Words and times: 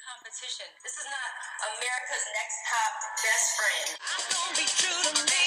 competition. 0.00 0.64
This 0.80 0.96
is 0.96 1.04
not 1.04 1.30
America's 1.76 2.26
Next 2.32 2.58
Top 2.64 2.92
Best 3.20 3.48
Friend. 3.60 3.88
I'm 4.00 4.24
gonna 4.32 4.56
be 4.56 4.68
true 4.72 5.02
to 5.04 5.14
me, 5.28 5.44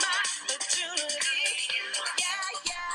my 0.00 0.16
opportunity. 0.48 1.44
Yeah, 2.16 2.36
We 2.64 2.91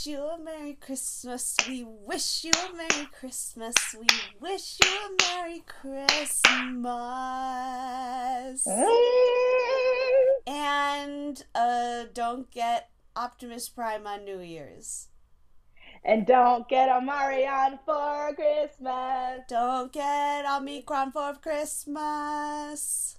wish 0.00 0.14
you 0.14 0.24
a 0.24 0.38
Merry 0.38 0.78
Christmas. 0.80 1.56
We 1.68 1.84
wish 1.84 2.44
you 2.44 2.52
a 2.52 2.72
Merry 2.74 3.06
Christmas. 3.12 3.74
We 3.98 4.06
wish 4.40 4.78
you 4.82 4.88
a 4.88 5.10
Merry 5.28 5.62
Christmas. 5.66 6.86
And 10.46 11.44
uh, 11.54 12.04
don't 12.14 12.50
get 12.50 12.88
Optimus 13.14 13.68
Prime 13.68 14.06
on 14.06 14.24
New 14.24 14.40
Year's. 14.40 15.08
And 16.02 16.26
don't 16.26 16.66
get 16.66 16.88
a 16.88 17.02
Marion 17.02 17.78
for 17.84 18.34
Christmas. 18.34 19.40
Don't 19.48 19.92
get 19.92 20.46
Omicron 20.46 21.12
for 21.12 21.34
Christmas. 21.34 23.18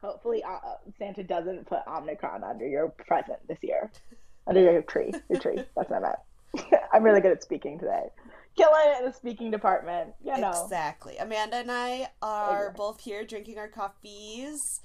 Hopefully, 0.00 0.44
uh, 0.44 0.76
Santa 0.98 1.24
doesn't 1.24 1.66
put 1.66 1.80
Omicron 1.88 2.44
under 2.44 2.66
your 2.66 2.90
present 2.90 3.40
this 3.48 3.58
year. 3.60 3.90
Under 4.46 4.60
your 4.60 4.82
tree. 4.82 5.12
Your 5.28 5.38
tree. 5.40 5.56
That's 5.76 5.90
what 5.90 5.92
I 5.92 6.00
meant. 6.00 6.82
I'm 6.92 7.02
really 7.02 7.20
good 7.20 7.32
at 7.32 7.42
speaking 7.42 7.78
today. 7.78 8.08
Killing 8.56 8.80
it 8.86 8.98
in 8.98 9.04
the 9.06 9.12
speaking 9.12 9.50
department. 9.50 10.14
You 10.24 10.38
know. 10.38 10.50
Exactly. 10.64 11.16
Amanda 11.18 11.56
and 11.56 11.70
I 11.70 12.08
are 12.20 12.66
Exactly. 12.66 12.76
both 12.76 13.00
here 13.02 13.24
drinking 13.24 13.58
our 13.58 13.68
coffees 13.68 14.80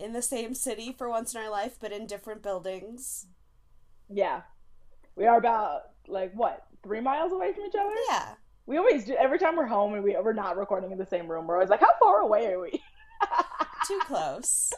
in 0.00 0.12
the 0.12 0.22
same 0.22 0.54
city 0.54 0.94
for 0.96 1.08
once 1.08 1.34
in 1.34 1.40
our 1.40 1.50
life, 1.50 1.76
but 1.80 1.92
in 1.92 2.06
different 2.06 2.42
buildings. 2.42 3.26
Yeah. 4.08 4.42
We 5.16 5.26
are 5.26 5.36
about, 5.36 5.82
like, 6.06 6.32
what, 6.34 6.64
three 6.82 7.00
miles 7.00 7.32
away 7.32 7.52
from 7.52 7.64
each 7.64 7.74
other? 7.74 7.94
Yeah. 8.08 8.34
We 8.66 8.78
always 8.78 9.04
do. 9.04 9.14
Every 9.14 9.38
time 9.38 9.56
we're 9.56 9.66
home 9.66 9.94
and 9.94 10.04
we, 10.04 10.16
we're 10.22 10.32
not 10.32 10.56
recording 10.56 10.92
in 10.92 10.98
the 10.98 11.06
same 11.06 11.26
room, 11.28 11.46
we're 11.46 11.54
always 11.56 11.70
like, 11.70 11.80
how 11.80 11.94
far 12.00 12.20
away 12.20 12.46
are 12.46 12.60
we? 12.60 12.70
Too 13.86 13.98
close. 14.04 14.72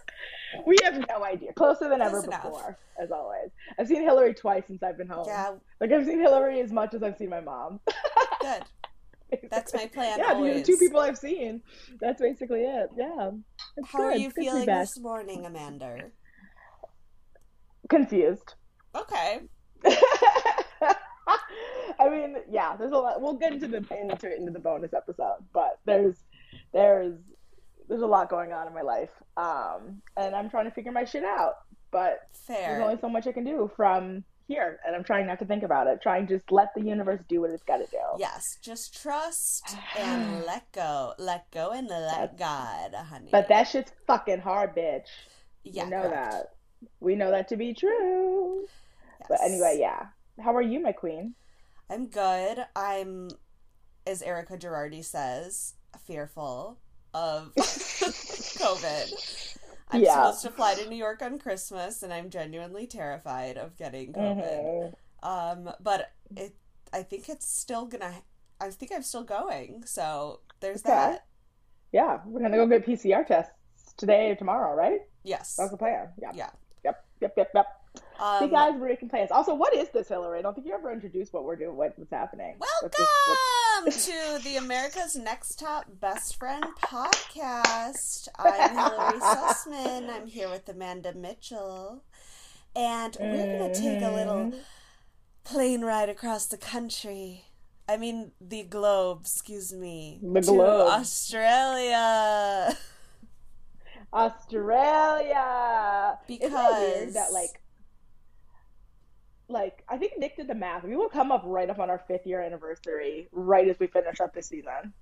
We 0.67 0.77
have 0.83 1.05
no 1.09 1.25
idea. 1.25 1.53
Closer 1.53 1.89
than 1.89 2.01
ever 2.01 2.23
enough. 2.23 2.43
before, 2.43 2.79
as 3.01 3.11
always. 3.11 3.51
I've 3.79 3.87
seen 3.87 4.03
Hillary 4.03 4.34
twice 4.34 4.65
since 4.67 4.83
I've 4.83 4.98
been 4.98 5.09
home. 5.09 5.25
Yeah, 5.27 5.55
Like, 5.81 5.93
I've 5.93 6.06
seen 6.06 6.20
Hillary 6.20 6.61
as 6.61 6.73
much 6.73 6.95
as 6.95 7.03
I've 7.03 7.17
seen 7.17 7.31
my 7.31 7.41
mom. 7.41 7.81
good. 8.41 8.62
That's 9.51 9.73
my 9.73 9.87
plan 9.87 10.19
yeah, 10.19 10.33
always. 10.33 10.67
the 10.67 10.73
two 10.73 10.77
people 10.77 11.01
I've 11.01 11.19
seen. 11.19 11.62
That's 12.01 12.21
basically 12.21 12.62
it. 12.62 12.91
Yeah. 12.97 13.31
It's 13.77 13.89
How 13.91 14.03
are 14.03 14.17
you 14.17 14.27
It's 14.27 14.34
good 14.34 14.45
feeling 14.45 14.67
this 14.67 14.98
morning, 14.98 15.47
Amanda? 15.47 16.11
Confused. 17.89 18.55
Okay. 18.95 19.41
I 21.98 22.09
mean, 22.09 22.37
yeah, 22.51 22.77
there's 22.77 22.93
a 22.93 22.97
lot. 22.97 23.21
We'll 23.21 23.34
get 23.34 23.53
into 23.53 23.69
the 23.69 23.77
into 23.77 24.34
into 24.34 24.53
the 24.53 24.59
bonus 24.59 24.93
episode, 24.95 25.45
but 25.53 25.78
there's 25.84 26.17
there's 26.73 27.15
there's 27.91 28.02
a 28.02 28.06
lot 28.06 28.30
going 28.30 28.52
on 28.52 28.69
in 28.69 28.72
my 28.72 28.83
life, 28.83 29.10
um, 29.36 30.00
and 30.16 30.34
I'm 30.34 30.48
trying 30.48 30.64
to 30.66 30.70
figure 30.70 30.92
my 30.92 31.05
shit 31.05 31.24
out. 31.24 31.55
But 31.91 32.20
there's 32.47 32.80
only 32.80 32.98
so 33.00 33.08
much 33.08 33.27
I 33.27 33.32
can 33.32 33.42
do 33.42 33.69
from 33.77 34.22
here, 34.47 34.78
and 34.86 34.94
I'm 34.94 35.02
trying 35.02 35.27
not 35.27 35.41
to 35.41 35.44
think 35.44 35.64
about 35.64 35.88
it. 35.88 36.00
Trying 36.00 36.28
just 36.28 36.52
let 36.52 36.69
the 36.77 36.82
universe 36.82 37.20
do 37.28 37.41
what 37.41 37.50
it's 37.50 37.64
got 37.64 37.78
to 37.78 37.86
do. 37.86 37.98
Yes, 38.16 38.58
just 38.62 39.02
trust 39.02 39.77
and 39.98 40.44
let 40.47 40.70
go. 40.70 41.14
Let 41.19 41.50
go 41.50 41.72
and 41.72 41.88
let 41.88 42.38
God, 42.38 42.94
honey. 42.94 43.28
But 43.32 43.48
that 43.48 43.64
shit's 43.64 43.91
fucking 44.06 44.38
hard, 44.38 44.77
bitch. 44.77 45.08
yeah, 45.64 45.84
we 45.84 45.91
know 45.91 46.02
correct. 46.02 46.32
that. 46.32 46.47
We 47.00 47.16
know 47.16 47.32
that 47.32 47.48
to 47.48 47.56
be 47.56 47.75
true. 47.75 48.66
But 49.28 49.41
anyway, 49.42 49.78
yeah. 49.80 50.06
How 50.41 50.54
are 50.54 50.62
you, 50.62 50.80
my 50.80 50.92
queen? 50.92 51.34
I'm 51.91 52.06
good. 52.06 52.58
I'm, 52.77 53.30
as 54.06 54.22
Erika 54.22 54.56
Girardi 54.56 55.04
says, 55.04 55.75
fearful 56.06 56.78
of 57.15 57.54
COVID. 57.56 59.56
I'm 59.91 60.03
Yeah. 60.03 60.15
supposed 60.15 60.43
to 60.43 60.50
fly 60.50 60.75
to 60.75 60.88
New 60.88 60.97
York 60.97 61.22
on 61.22 61.38
Christmas, 61.38 62.03
and 62.03 62.12
I'm 62.12 62.31
genuinely 62.31 62.87
terrified 62.87 63.59
of 63.59 63.76
getting 63.76 64.12
COVID. 64.12 64.94
Mhm. 65.22 65.25
Um, 65.26 65.72
but 65.81 66.12
it, 66.37 66.54
I 66.93 67.03
think 67.03 67.28
it's 67.28 67.47
still 67.47 67.87
gonna. 67.87 68.22
I 68.60 68.71
think 68.71 68.93
I'm 68.93 69.03
still 69.03 69.25
going. 69.25 69.84
So 69.87 70.41
there's 70.60 70.84
Okay. 70.84 70.94
that. 70.94 71.26
Yeah, 71.93 72.21
we're 72.25 72.41
gonna 72.41 72.56
go 72.56 72.66
get 72.66 72.87
PCR 72.87 73.27
tests 73.27 73.53
today 73.97 74.31
or 74.31 74.37
tomorrow, 74.37 74.75
right? 74.75 75.00
Yes. 75.25 75.56
That's 75.56 75.71
the 75.72 75.77
plan. 75.77 76.09
Yeah. 76.21 76.31
Yeah. 76.34 76.50
Yep. 76.84 77.04
Yep. 77.21 77.34
Yep. 77.37 77.50
Yep. 77.54 77.66
See, 78.20 78.44
Um, 78.44 78.50
guys, 78.50 78.72
we're 78.78 78.88
making 78.88 79.08
plans. 79.08 79.31
Also, 79.31 79.54
what 79.54 79.75
is 79.75 79.88
this, 79.91 80.08
Hillary? 80.08 80.41
I 80.41 80.42
don't 80.42 80.54
think 80.54 80.66
you 80.66 80.75
ever 80.75 80.92
introduced 80.92 81.32
what 81.32 81.44
we're 81.44 81.56
doing, 81.56 81.75
what, 81.75 81.98
what's 81.98 82.10
happening. 82.12 82.56
What's 82.58 82.97
this- 82.98 83.08
what- 83.26 83.38
Welcome 83.86 83.92
to 84.38 84.44
the 84.44 84.56
America's 84.56 85.16
Next 85.16 85.58
Top 85.58 85.86
Best 86.00 86.36
Friend 86.38 86.62
podcast. 86.82 88.28
I'm 88.38 88.76
Hillary 88.76 89.20
Sussman. 89.20 90.10
I'm 90.10 90.26
here 90.26 90.50
with 90.50 90.69
Amanda 90.69 91.14
Mitchell. 91.14 92.03
And 92.76 93.16
we're 93.19 93.59
going 93.59 93.72
to 93.72 93.80
take 93.80 94.03
a 94.03 94.10
little 94.14 94.50
Mhm. 94.50 94.60
plane 95.44 95.80
ride 95.82 96.10
across 96.10 96.44
the 96.47 96.59
country. 96.59 97.47
I 97.88 97.97
mean, 97.97 98.32
the 98.41 98.62
globe, 98.64 99.20
excuse 99.22 99.72
me. 99.72 100.20
The 100.22 100.41
to 100.42 100.53
globe. 100.53 100.88
Australia. 100.91 102.76
Australia. 104.12 106.19
Isn't 106.28 106.42
it 106.42 106.53
weird 106.53 106.53
Because- 106.53 107.14
that 107.14 107.32
like, 107.32 107.59
like 109.50 109.83
I 109.88 109.97
think 109.97 110.12
Nick 110.19 110.37
did 110.37 110.49
the 110.49 110.55
math. 110.55 110.84
We 110.84 110.97
will 110.97 111.09
come 111.09 111.33
up 111.33 111.43
right 111.44 111.69
up 111.69 111.78
on 111.78 111.91
our 111.91 112.03
fifth 112.06 112.27
year 112.27 112.43
anniversary, 112.43 113.28
right 113.33 113.69
as 113.69 113.78
we 113.78 113.87
finish 113.87 114.21
up 114.21 114.34
this 114.34 114.49
season. 114.49 114.93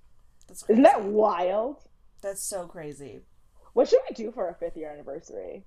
That's 0.47 0.63
Isn't 0.67 0.83
that 0.83 1.03
wild? 1.03 1.83
That's 2.21 2.43
so 2.43 2.67
crazy. 2.67 3.21
What 3.73 3.87
should 3.87 4.01
we 4.09 4.15
do 4.15 4.31
for 4.31 4.47
our 4.47 4.55
fifth 4.59 4.75
year 4.75 4.91
anniversary? 4.91 5.65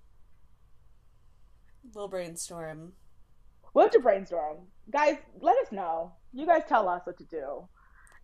We'll 1.94 2.08
brainstorm. 2.08 2.92
We'll 3.74 3.86
have 3.86 3.92
to 3.92 4.00
brainstorm. 4.00 4.58
Guys, 4.90 5.16
let 5.40 5.56
us 5.58 5.72
know. 5.72 6.12
You 6.32 6.46
guys 6.46 6.62
tell 6.68 6.88
us 6.88 7.02
what 7.04 7.18
to 7.18 7.24
do. 7.24 7.68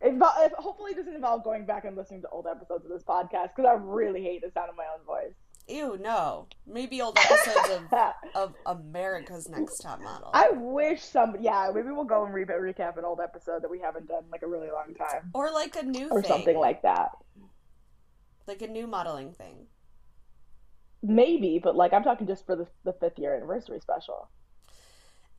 Invo- 0.04 0.46
if, 0.46 0.52
hopefully, 0.52 0.92
it 0.92 0.96
doesn't 0.96 1.14
involve 1.14 1.42
going 1.42 1.66
back 1.66 1.84
and 1.84 1.96
listening 1.96 2.22
to 2.22 2.28
old 2.28 2.46
episodes 2.46 2.84
of 2.84 2.90
this 2.90 3.02
podcast 3.02 3.50
because 3.56 3.68
I 3.68 3.72
really 3.72 4.22
hate 4.22 4.42
the 4.42 4.50
sound 4.50 4.70
of 4.70 4.76
my 4.76 4.84
own 4.96 5.04
voice. 5.04 5.34
Ew, 5.68 5.98
no. 6.00 6.46
Maybe 6.66 7.02
old 7.02 7.18
episodes 7.18 7.70
of, 7.92 8.12
of 8.34 8.54
America's 8.64 9.48
Next 9.48 9.78
Top 9.78 10.00
Model. 10.00 10.30
I 10.32 10.50
wish 10.52 11.02
somebody, 11.02 11.44
yeah, 11.44 11.70
maybe 11.74 11.88
we'll 11.90 12.04
go 12.04 12.24
and 12.24 12.32
re- 12.32 12.44
recap 12.44 12.96
an 12.96 13.04
old 13.04 13.20
episode 13.20 13.62
that 13.62 13.70
we 13.70 13.78
haven't 13.80 14.08
done 14.08 14.24
in 14.24 14.30
like 14.30 14.42
a 14.42 14.46
really 14.46 14.70
long 14.70 14.94
time 14.94 15.30
Or 15.34 15.50
like 15.50 15.76
a 15.76 15.82
new 15.82 16.08
or 16.08 16.22
thing. 16.22 16.28
something 16.30 16.56
like 16.58 16.82
that. 16.82 17.10
like 18.46 18.62
a 18.62 18.66
new 18.66 18.86
modeling 18.86 19.32
thing. 19.32 19.66
Maybe, 21.02 21.60
but 21.62 21.76
like 21.76 21.92
I'm 21.92 22.02
talking 22.02 22.26
just 22.26 22.44
for 22.46 22.56
the, 22.56 22.66
the 22.84 22.92
fifth 22.94 23.18
year 23.18 23.34
anniversary 23.36 23.78
special. 23.80 24.30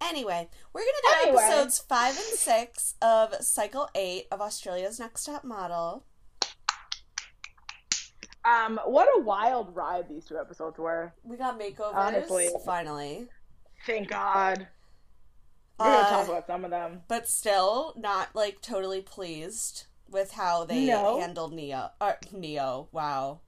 Anyway, 0.02 0.48
we're 0.72 0.82
gonna 0.82 0.92
do 1.24 1.30
Anyway. 1.30 1.44
episodes 1.44 1.80
five 1.80 2.16
and 2.16 2.38
six 2.40 2.94
of 3.02 3.34
Cycle 3.42 3.90
Eight 3.96 4.28
of 4.32 4.40
Australia's 4.40 5.00
Next 5.00 5.26
Top 5.26 5.44
Model. 5.44 6.06
Um, 8.50 8.80
what 8.86 9.08
a 9.16 9.22
wild 9.22 9.76
ride 9.76 10.08
these 10.10 10.26
two 10.26 10.38
episodes 10.38 10.78
were. 10.78 11.14
We 11.24 11.38
got 11.38 11.60
makeovers 11.60 11.94
Honestly. 11.96 12.50
finally, 12.66 13.28
Thank 13.86 14.10
God. 14.10 14.68
We're 15.80 15.86
gonna 15.86 16.04
Uh, 16.04 16.10
talk 16.10 16.28
about 16.28 16.48
some 16.48 16.66
of 16.66 16.72
them. 16.72 17.02
but 17.08 17.28
still 17.28 17.94
not 17.96 18.36
like 18.36 18.62
totally 18.62 19.02
pleased 19.02 19.86
with 20.10 20.34
how 20.34 20.66
they 20.66 20.88
No. 20.88 21.20
handled 21.20 21.54
Neo. 21.54 21.92
Uh, 22.02 22.14
Neo, 22.32 22.90
wow, 22.92 23.40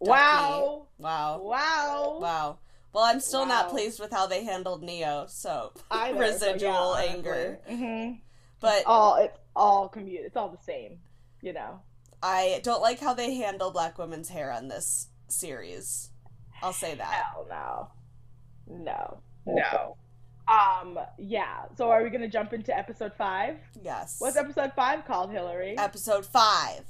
Wow. 0.00 0.88
wow, 0.98 1.38
Wow. 1.38 2.18
wow. 2.20 2.58
Well, 2.92 3.04
I'm 3.04 3.20
still 3.20 3.46
not 3.46 3.68
pleased 3.68 4.00
with 4.00 4.10
how 4.10 4.26
they 4.26 4.44
handled 4.44 4.82
Neo. 4.82 5.26
So 5.28 5.72
Either, 5.90 6.18
residual 6.18 6.96
anger. 6.96 7.58
hmm 7.68 8.12
But 8.60 8.84
All 8.86 9.16
it's 9.16 9.38
all 9.54 9.88
commute. 9.88 10.24
It's 10.24 10.36
all 10.36 10.48
the 10.50 10.62
same. 10.62 10.98
You 11.42 11.52
know. 11.52 11.80
I 12.22 12.60
don't 12.64 12.82
like 12.82 13.00
how 13.00 13.14
they 13.14 13.34
handle 13.34 13.70
black 13.70 13.98
women's 13.98 14.28
hair 14.28 14.52
on 14.52 14.68
this 14.68 15.08
series. 15.28 16.10
I'll 16.62 16.72
say 16.72 16.94
that. 16.94 17.24
Hell 17.32 17.46
no. 17.48 17.88
No. 18.66 19.18
No. 19.46 19.96
Um. 20.48 20.98
Yeah. 21.18 21.64
So 21.76 21.90
are 21.90 22.02
we 22.02 22.10
gonna 22.10 22.28
jump 22.28 22.52
into 22.52 22.76
episode 22.76 23.12
five? 23.16 23.56
Yes. 23.82 24.16
What's 24.18 24.36
episode 24.36 24.72
five 24.74 25.04
called, 25.04 25.30
Hillary? 25.30 25.76
Episode 25.78 26.24
five. 26.26 26.84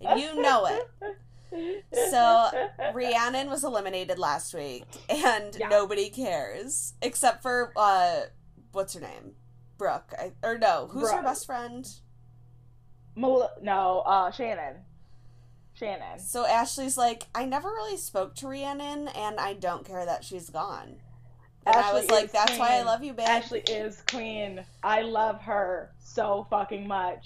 And 0.00 0.20
you 0.20 0.40
know 0.42 0.66
it. 0.66 1.16
So, 2.10 2.50
Rhiannon 2.94 3.50
was 3.50 3.62
eliminated 3.62 4.18
last 4.18 4.54
week, 4.54 4.84
and 5.10 5.54
Yeah. 5.54 5.68
nobody 5.68 6.08
cares 6.08 6.94
except 7.02 7.42
for 7.42 7.72
uh, 7.76 8.22
what's 8.72 8.94
her 8.94 9.00
name, 9.00 9.34
Brooke. 9.82 10.12
I, 10.16 10.32
or 10.46 10.58
no, 10.58 10.88
who's 10.92 11.10
her 11.10 11.22
best 11.22 11.44
friend? 11.44 11.88
Mel- 13.16 13.50
no. 13.60 14.00
Uh. 14.06 14.30
Shannon. 14.30 14.76
Shannon. 15.74 16.18
So 16.20 16.46
Ashley's 16.46 16.96
like, 16.96 17.24
I 17.34 17.44
never 17.46 17.68
really 17.68 17.96
spoke 17.96 18.34
to 18.36 18.46
Rhiannon, 18.48 19.08
and 19.08 19.40
I 19.40 19.54
don't 19.54 19.84
care 19.84 20.04
that 20.06 20.22
she's 20.22 20.50
gone. 20.50 20.96
And 21.66 21.74
I 21.76 21.80
Ashley 21.80 22.00
was 22.02 22.10
like, 22.10 22.30
that's 22.32 22.56
why 22.58 22.78
I 22.78 22.82
love 22.82 23.02
you, 23.02 23.12
babe. 23.12 23.26
Ashley 23.28 23.60
is 23.60 24.02
queen. 24.08 24.64
I 24.82 25.02
love 25.02 25.40
her 25.42 25.90
so 25.98 26.46
fucking 26.50 26.86
much. 26.86 27.24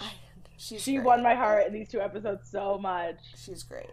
She's 0.57 0.81
She 0.81 0.95
great. 0.95 1.05
won 1.05 1.23
my 1.23 1.35
heart 1.35 1.67
in 1.67 1.73
these 1.73 1.89
two 1.89 2.01
episodes 2.01 2.49
so 2.49 2.77
much. 2.79 3.17
She's 3.35 3.61
great. 3.63 3.91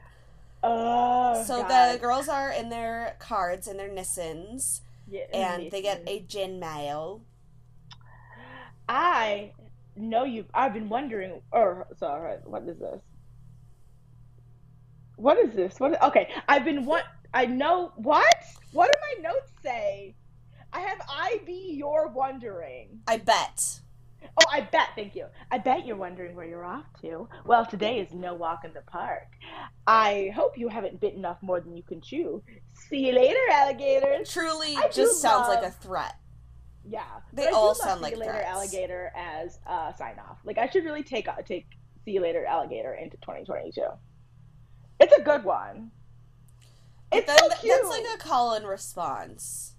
Oh, 0.62 1.42
So 1.46 1.62
God. 1.62 1.94
the 1.94 1.98
girls 1.98 2.28
are 2.28 2.50
in 2.50 2.70
their 2.70 3.16
cards 3.18 3.66
and 3.68 3.78
their 3.78 3.90
Nissans, 3.90 4.80
Yeah, 5.10 5.24
and 5.34 5.70
they 5.70 5.82
get 5.82 6.02
a 6.06 6.20
gin 6.20 6.58
mayo. 6.58 7.20
I 8.88 9.52
know 9.96 10.24
you. 10.24 10.44
I've 10.54 10.74
been 10.74 10.88
wondering. 10.88 11.40
Or 11.52 11.86
sorry, 11.98 12.36
what 12.44 12.62
is 12.68 12.78
this? 12.78 13.00
What 15.16 15.38
is 15.38 15.54
this? 15.54 15.78
What? 15.78 16.02
Okay, 16.02 16.28
I've 16.48 16.64
been 16.64 16.84
what? 16.84 17.04
I 17.32 17.46
know 17.46 17.92
what? 17.96 18.34
What 18.72 18.90
do 18.92 19.22
my 19.22 19.30
notes 19.30 19.50
say? 19.62 20.14
I 20.72 20.80
have 20.80 21.00
I 21.08 21.40
be 21.46 21.74
you're 21.76 22.10
wondering. 22.14 23.00
I 23.06 23.18
bet. 23.18 23.80
Oh, 24.36 24.46
I 24.50 24.62
bet. 24.62 24.88
Thank 24.96 25.14
you. 25.14 25.26
I 25.50 25.58
bet 25.58 25.86
you're 25.86 25.96
wondering 25.96 26.34
where 26.34 26.46
you're 26.46 26.64
off 26.64 26.86
to. 27.02 27.28
Well, 27.44 27.64
today 27.64 28.00
is 28.00 28.12
no 28.12 28.34
walk 28.34 28.64
in 28.64 28.72
the 28.72 28.80
park. 28.80 29.28
I 29.86 30.32
hope 30.34 30.58
you 30.58 30.68
haven't 30.68 31.00
bitten 31.00 31.24
off 31.24 31.42
more 31.42 31.60
than 31.60 31.76
you 31.76 31.82
can 31.82 32.00
chew. 32.00 32.42
See 32.72 33.06
you 33.06 33.12
later, 33.12 33.38
alligators. 33.52 34.30
Truly 34.30 34.76
I 34.76 34.88
just 34.88 35.20
sounds 35.20 35.48
like 35.48 35.62
a 35.62 35.70
threat. 35.70 36.14
Yeah, 36.86 37.04
They 37.32 37.44
but 37.44 37.54
all 37.54 37.74
sound 37.74 37.98
see 37.98 38.02
like 38.02 38.14
you 38.14 38.20
later, 38.20 38.32
alligator 38.42 39.12
as 39.16 39.58
a 39.66 39.94
sign 39.96 40.18
off. 40.18 40.38
Like 40.44 40.58
I 40.58 40.68
should 40.68 40.84
really 40.84 41.02
take 41.02 41.28
take 41.46 41.66
see 42.04 42.12
you 42.12 42.20
later, 42.20 42.44
alligator 42.44 42.94
into 42.94 43.16
2022. 43.18 43.82
It's 45.00 45.12
a 45.12 45.22
good 45.22 45.44
one. 45.44 45.90
It's 47.10 47.26
Then 47.26 47.38
so 47.38 47.48
cute. 47.60 47.72
that's 47.76 47.88
like 47.88 48.04
a 48.14 48.18
call 48.18 48.54
and 48.54 48.66
response. 48.66 49.74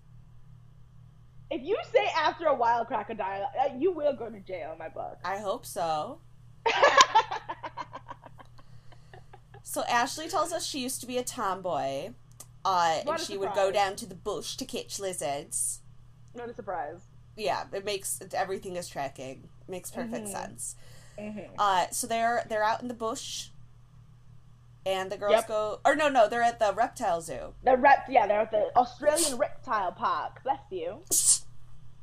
If 1.52 1.62
you 1.62 1.78
say 1.94 2.08
after 2.18 2.48
a 2.48 2.56
wild 2.56 2.88
crocodile, 2.88 3.52
uh, 3.60 3.70
you 3.78 3.92
will 3.92 4.14
go 4.16 4.30
to 4.30 4.40
jail 4.40 4.72
in 4.72 4.80
my 4.80 4.90
book. 4.90 5.20
I 5.24 5.38
hope 5.38 5.66
so. 5.66 6.20
So 9.76 9.84
Ashley 9.90 10.30
tells 10.30 10.54
us 10.54 10.66
she 10.66 10.80
used 10.80 11.02
to 11.02 11.06
be 11.06 11.18
a 11.18 11.24
tomboy, 11.24 12.12
uh, 12.64 13.00
and 13.06 13.20
she 13.20 13.36
would 13.36 13.54
go 13.54 13.72
down 13.72 13.98
to 13.98 14.06
the 14.06 14.16
bush 14.16 14.56
to 14.56 14.64
catch 14.64 15.00
lizards. 15.02 15.82
Not 16.36 16.50
a 16.50 16.54
surprise. 16.54 17.00
Yeah, 17.38 17.66
it 17.74 17.86
makes 17.86 18.22
everything 18.34 18.76
is 18.76 18.88
tracking. 18.88 19.50
Makes 19.68 19.92
perfect 19.92 20.28
Mhm. 20.28 20.32
sense. 20.32 20.76
Mhm. 21.18 21.50
Uh, 21.58 21.90
so 21.92 22.08
they're 22.08 22.44
they're 22.48 22.64
out 22.64 22.82
in 22.82 22.88
the 22.88 22.94
bush, 22.94 23.50
and 24.86 25.12
the 25.12 25.18
girls 25.18 25.34
Yep. 25.34 25.48
go. 25.48 25.80
Or 25.86 25.96
no, 25.96 26.10
no, 26.10 26.28
they're 26.28 26.44
at 26.44 26.60
the 26.60 26.74
reptile 26.74 27.22
zoo. 27.22 27.54
The 27.64 27.76
rep, 27.78 28.06
yeah, 28.10 28.28
they're 28.28 28.42
at 28.42 28.52
the 28.52 28.76
Australian 28.78 29.38
Reptile 29.38 29.92
Park. 29.94 30.44
Bless 30.44 30.60
you. 30.70 31.04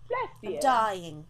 Bless 0.08 0.30
you. 0.42 0.54
I'm 0.56 0.60
dying. 0.60 1.26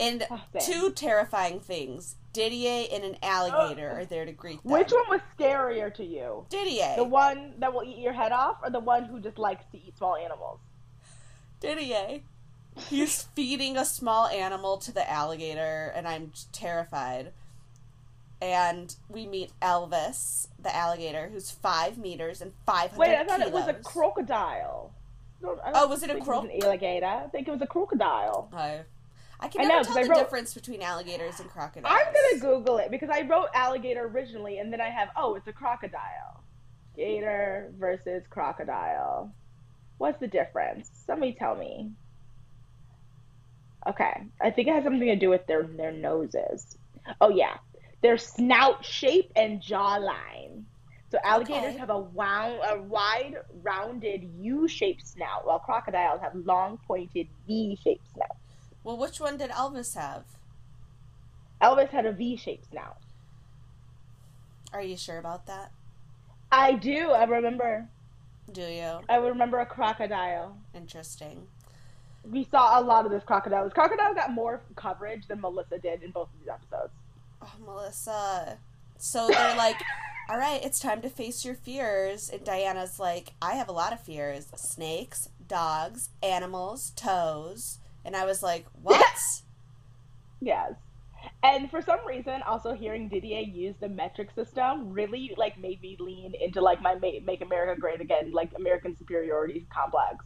And 0.00 0.26
Oh, 0.30 0.40
two 0.60 0.90
terrifying 0.92 1.60
things: 1.60 2.16
Didier 2.32 2.88
and 2.90 3.04
an 3.04 3.16
alligator 3.22 3.90
are 3.90 4.04
there 4.04 4.24
to 4.24 4.32
greet 4.32 4.62
them. 4.62 4.72
Which 4.72 4.90
one 4.92 5.08
was 5.08 5.20
scarier 5.38 5.94
to 5.94 6.04
you? 6.04 6.46
Didier. 6.48 6.94
The 6.96 7.04
one 7.04 7.60
that 7.60 7.72
will 7.72 7.84
eat 7.84 7.98
your 7.98 8.12
head 8.12 8.32
off, 8.32 8.58
or 8.62 8.70
the 8.70 8.80
one 8.80 9.04
who 9.04 9.20
just 9.20 9.38
likes 9.38 9.64
to 9.72 9.78
eat 9.78 9.96
small 9.96 10.16
animals? 10.16 10.58
Didier. 11.60 12.22
He's 12.76 13.22
feeding 13.34 13.76
a 13.76 13.84
small 13.84 14.26
animal 14.26 14.78
to 14.78 14.92
the 14.92 15.08
alligator, 15.08 15.92
and 15.94 16.08
I'm 16.08 16.32
terrified. 16.52 17.32
And 18.42 18.94
we 19.08 19.26
meet 19.26 19.52
Elvis, 19.62 20.48
the 20.60 20.74
alligator, 20.74 21.30
who's 21.32 21.50
five 21.50 21.96
meters 21.98 22.40
and 22.40 22.52
five 22.66 22.96
Wait, 22.96 23.14
I 23.16 23.24
thought 23.24 23.38
kilos. 23.38 23.48
it 23.48 23.52
was 23.54 23.68
a 23.68 23.74
crocodile. 23.74 24.92
Oh, 25.42 25.86
was 25.88 26.02
it 26.02 26.10
a 26.10 26.14
think 26.14 26.24
cro- 26.24 26.40
was 26.42 26.50
an 26.50 26.62
alligator? 26.62 27.06
I 27.06 27.26
think 27.28 27.48
it 27.48 27.50
was 27.50 27.62
a 27.62 27.66
crocodile. 27.66 28.48
I, 28.52 28.80
I 29.40 29.48
can 29.48 29.62
I 29.62 29.64
never 29.64 29.78
know, 29.88 29.94
tell 29.94 30.02
the 30.02 30.08
wrote- 30.10 30.18
difference 30.18 30.52
between 30.54 30.82
alligators 30.82 31.38
and 31.40 31.48
crocodiles. 31.50 31.94
I'm 31.96 32.12
gonna 32.12 32.40
Google 32.40 32.78
it 32.78 32.90
because 32.90 33.10
I 33.10 33.22
wrote 33.22 33.48
alligator 33.54 34.06
originally, 34.06 34.58
and 34.58 34.72
then 34.72 34.80
I 34.80 34.88
have 34.90 35.08
oh, 35.16 35.34
it's 35.36 35.46
a 35.46 35.52
crocodile. 35.52 36.42
Gator 36.96 37.72
versus 37.78 38.24
crocodile. 38.30 39.32
What's 39.98 40.18
the 40.20 40.28
difference? 40.28 40.90
Somebody 41.06 41.32
tell 41.34 41.54
me. 41.56 41.90
Okay, 43.86 44.22
I 44.40 44.50
think 44.50 44.68
it 44.68 44.74
has 44.74 44.84
something 44.84 45.06
to 45.08 45.16
do 45.16 45.28
with 45.28 45.46
their 45.46 45.64
their 45.64 45.92
noses. 45.92 46.76
Oh 47.20 47.28
yeah, 47.28 47.58
their 48.02 48.16
snout 48.16 48.84
shape 48.84 49.30
and 49.36 49.60
jawline. 49.60 50.64
So 51.10 51.18
alligators 51.22 51.70
Okay. 51.70 51.78
have 51.78 51.90
a 51.90 51.98
wound, 51.98 52.60
a 52.68 52.80
wide, 52.82 53.36
rounded 53.62 54.28
U-shaped 54.40 55.06
snout, 55.06 55.46
while 55.46 55.60
crocodiles 55.60 56.20
have 56.20 56.34
long, 56.34 56.78
pointed 56.88 57.28
V-shaped 57.46 58.12
snouts. 58.14 58.34
Well, 58.82 58.96
which 58.96 59.20
one 59.20 59.36
did 59.36 59.50
Elvis 59.50 59.94
have? 59.94 60.24
Elvis 61.62 61.90
had 61.90 62.04
a 62.04 62.12
V-shaped 62.12 62.68
snout. 62.70 62.96
Are 64.72 64.82
you 64.82 64.96
sure 64.96 65.18
about 65.18 65.46
that? 65.46 65.70
I 66.50 66.72
do. 66.72 67.10
I 67.12 67.24
remember. 67.24 67.88
Do 68.50 68.62
you? 68.62 69.00
I 69.08 69.16
remember 69.16 69.60
a 69.60 69.66
crocodile. 69.66 70.56
Interesting. 70.74 71.46
We 72.24 72.44
saw 72.50 72.80
a 72.80 72.82
lot 72.82 73.04
of 73.04 73.12
this 73.12 73.22
crocodile. 73.24 73.64
This 73.64 73.72
crocodile 73.72 74.14
got 74.14 74.32
more 74.32 74.62
coverage 74.76 75.26
than 75.28 75.40
Melissa 75.40 75.78
did 75.78 76.02
in 76.02 76.10
both 76.10 76.28
of 76.32 76.40
these 76.40 76.48
episodes. 76.48 76.92
Oh, 77.42 77.52
Melissa. 77.64 78.58
So 78.98 79.28
they're 79.28 79.56
like, 79.56 79.76
all 80.30 80.38
right, 80.38 80.64
it's 80.64 80.80
time 80.80 81.02
to 81.02 81.10
face 81.10 81.44
your 81.44 81.54
fears. 81.54 82.30
And 82.30 82.42
Diana's 82.44 82.98
like, 82.98 83.34
I 83.42 83.54
have 83.54 83.68
a 83.68 83.72
lot 83.72 83.92
of 83.92 84.00
fears 84.00 84.46
snakes, 84.56 85.28
dogs, 85.46 86.10
animals, 86.22 86.92
toes. 86.96 87.78
And 88.04 88.16
I 88.16 88.24
was 88.24 88.42
like, 88.42 88.66
what? 88.82 89.04
Yes. 90.40 90.74
And 91.42 91.70
for 91.70 91.80
some 91.80 92.00
reason, 92.06 92.42
also 92.42 92.74
hearing 92.74 93.08
Didier 93.08 93.40
use 93.40 93.74
the 93.80 93.88
metric 93.88 94.28
system 94.34 94.92
really 94.92 95.34
like 95.38 95.58
made 95.58 95.80
me 95.80 95.96
lean 95.98 96.34
into 96.38 96.60
like 96.60 96.82
my 96.82 96.96
"Make 96.96 97.40
America 97.40 97.80
Great 97.80 98.02
Again" 98.02 98.32
like 98.32 98.50
American 98.56 98.94
superiority 98.94 99.66
complex. 99.72 100.24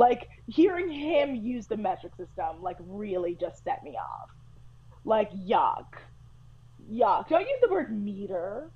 Like 0.00 0.30
hearing 0.46 0.90
him 0.90 1.34
use 1.34 1.66
the 1.66 1.76
metric 1.76 2.14
system 2.16 2.62
like 2.62 2.78
really 2.80 3.36
just 3.38 3.62
set 3.62 3.84
me 3.84 3.98
off. 3.98 4.30
Like 5.04 5.30
yuck, 5.32 5.98
yuck. 6.90 7.28
Don't 7.28 7.42
use 7.42 7.58
the 7.60 7.68
word 7.68 7.92
meter. 7.92 8.70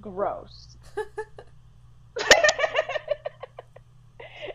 Gross. 0.00 0.76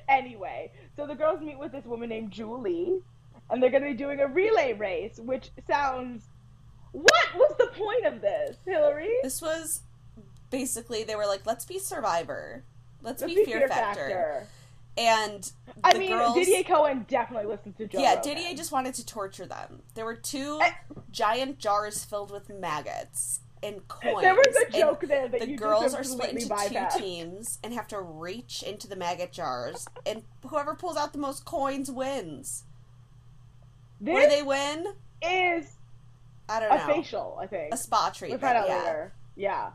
anyway, 0.09 0.69
so 0.97 1.07
the 1.07 1.15
girls 1.15 1.39
meet 1.39 1.57
with 1.57 1.71
this 1.71 1.85
woman 1.85 2.09
named 2.09 2.31
Julie, 2.31 2.99
and 3.49 3.63
they're 3.63 3.69
going 3.69 3.83
to 3.83 3.91
be 3.91 3.95
doing 3.95 4.19
a 4.19 4.27
relay 4.27 4.73
race, 4.73 5.17
which 5.17 5.51
sounds. 5.65 6.23
What 6.91 7.35
was 7.35 7.55
the 7.57 7.67
point 7.67 8.05
of 8.05 8.19
this, 8.19 8.57
Hillary? 8.65 9.15
This 9.23 9.41
was 9.41 9.83
basically, 10.49 11.05
they 11.05 11.15
were 11.15 11.25
like, 11.25 11.45
let's 11.45 11.63
be 11.63 11.79
Survivor. 11.79 12.65
Let's, 13.01 13.21
Let's 13.21 13.33
be, 13.33 13.45
Fear, 13.45 13.69
Factor. 13.69 14.45
And 14.99 15.49
I 15.83 15.97
mean, 15.97 16.09
girls. 16.11 16.35
Didier 16.35 16.63
Cohen 16.63 17.05
definitely 17.07 17.47
listened 17.49 17.77
to 17.77 17.87
Joe. 17.87 17.99
yeah, 17.99 18.15
Rogan. 18.15 18.35
Didier 18.35 18.55
just 18.55 18.71
wanted 18.73 18.93
to 18.95 19.05
torture 19.05 19.45
them. 19.45 19.81
There 19.95 20.03
were 20.05 20.15
two 20.15 20.59
Eh. 20.61 20.71
giant 21.09 21.57
jars 21.57 22.03
filled 22.03 22.31
with 22.31 22.49
maggots 22.49 23.39
and 23.63 23.87
coins. 23.87 24.21
There 24.21 24.35
was 24.35 24.55
a 24.67 24.77
joke 24.77 25.01
there 25.07 25.27
that 25.29 25.39
the 25.39 25.49
you 25.51 25.57
girls 25.57 25.93
are 25.93 26.03
split 26.03 26.31
into 26.33 26.49
two 26.69 26.99
teams 26.99 27.59
and 27.63 27.73
have 27.73 27.87
to 27.89 28.01
reach 28.01 28.61
into 28.63 28.87
the 28.87 28.95
maggot 28.97 29.31
jars, 29.31 29.87
and 30.05 30.23
whoever 30.47 30.75
pulls 30.75 30.97
out 30.97 31.13
the 31.13 31.19
most 31.19 31.45
coins 31.45 31.89
wins. 31.89 32.65
This 34.01 34.23
do 34.23 34.29
they 34.29 34.43
win? 34.43 34.85
is 35.21 35.65
I 36.47 36.59
don't 36.61 36.71
a 36.71 36.75
know. 36.77 36.83
A 36.83 36.87
facial, 36.95 37.37
I 37.41 37.47
think. 37.47 37.73
A 37.73 37.77
spa 37.77 38.03
We'll 38.05 38.11
treatment. 38.13 38.41
find 38.41 38.57
out 38.57 38.67
yeah. 38.67 38.77
later. 38.77 39.13
Yeah. 39.35 39.69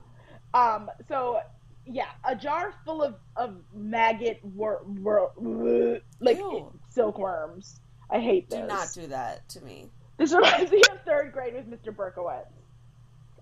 Um. 0.54 0.90
So 1.08 1.40
yeah, 1.86 2.08
a 2.24 2.34
jar 2.34 2.72
full 2.84 3.02
of 3.02 3.16
of 3.36 3.56
maggot 3.74 4.40
wor- 4.44 4.82
wor- 4.86 6.00
like 6.20 6.38
Ew. 6.38 6.72
silkworms. 6.90 7.80
I 8.10 8.20
hate 8.20 8.50
this. 8.50 8.60
Do 8.60 8.66
not 8.66 8.88
do 8.94 9.06
that 9.08 9.48
to 9.50 9.60
me. 9.62 9.90
This 10.16 10.32
reminds 10.32 10.70
me 10.70 10.82
of 10.92 11.00
third 11.04 11.32
grade 11.32 11.54
with 11.54 11.68
Mr. 11.68 11.94
Berkowitz. 11.94 12.46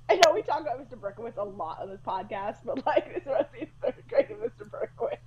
I 0.08 0.14
know 0.16 0.32
we 0.34 0.42
talk 0.42 0.60
about 0.62 0.78
Mr. 0.80 0.98
Berkowitz 0.98 1.36
a 1.36 1.42
lot 1.44 1.80
on 1.80 1.88
this 1.90 2.00
podcast, 2.06 2.56
but 2.64 2.84
like 2.86 3.14
this 3.14 3.26
reminds 3.26 3.52
me 3.52 3.62
of 3.62 3.68
third 3.94 4.04
grade 4.08 4.28
with 4.40 4.56
Mr. 4.58 4.68
Berkowitz. 4.70 5.18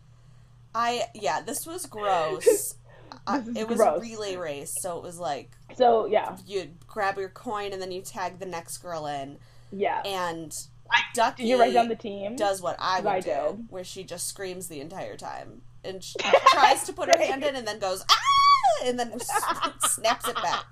I 0.73 1.03
yeah, 1.13 1.41
this 1.41 1.65
was 1.65 1.85
gross. 1.87 2.75
I- 3.27 3.43
it 3.55 3.67
was 3.67 3.77
gross. 3.77 3.97
a 3.97 4.01
relay 4.01 4.35
race, 4.35 4.75
so 4.81 4.97
it 4.97 5.03
was 5.03 5.17
like 5.19 5.51
So 5.75 6.05
yeah, 6.07 6.35
you 6.45 6.69
grab 6.87 7.17
your 7.17 7.29
coin 7.29 7.71
and 7.73 7.81
then 7.81 7.91
you 7.91 8.01
tag 8.01 8.39
the 8.39 8.45
next 8.45 8.79
girl 8.79 9.05
in, 9.07 9.37
yeah. 9.71 10.01
and 10.03 10.51
Did 10.91 11.03
Ducky 11.13 11.43
you 11.45 11.59
write 11.59 11.73
down 11.73 11.87
the 11.89 11.95
team? 11.95 12.35
does 12.35 12.61
what 12.61 12.75
I 12.79 12.99
would 12.99 13.07
I 13.07 13.19
do, 13.21 13.29
did. 13.29 13.65
where 13.69 13.83
she 13.83 14.03
just 14.03 14.27
screams 14.27 14.67
the 14.67 14.79
entire 14.81 15.15
time 15.17 15.61
and 15.83 16.03
she 16.03 16.15
tries 16.47 16.83
to 16.85 16.93
put 16.93 17.09
her 17.09 17.17
hand 17.17 17.43
in 17.43 17.55
and 17.55 17.67
then 17.67 17.79
goes 17.79 18.03
ah, 18.09 18.85
and 18.85 18.99
then 18.99 19.19
snaps 19.79 20.27
it 20.27 20.35
back. 20.35 20.65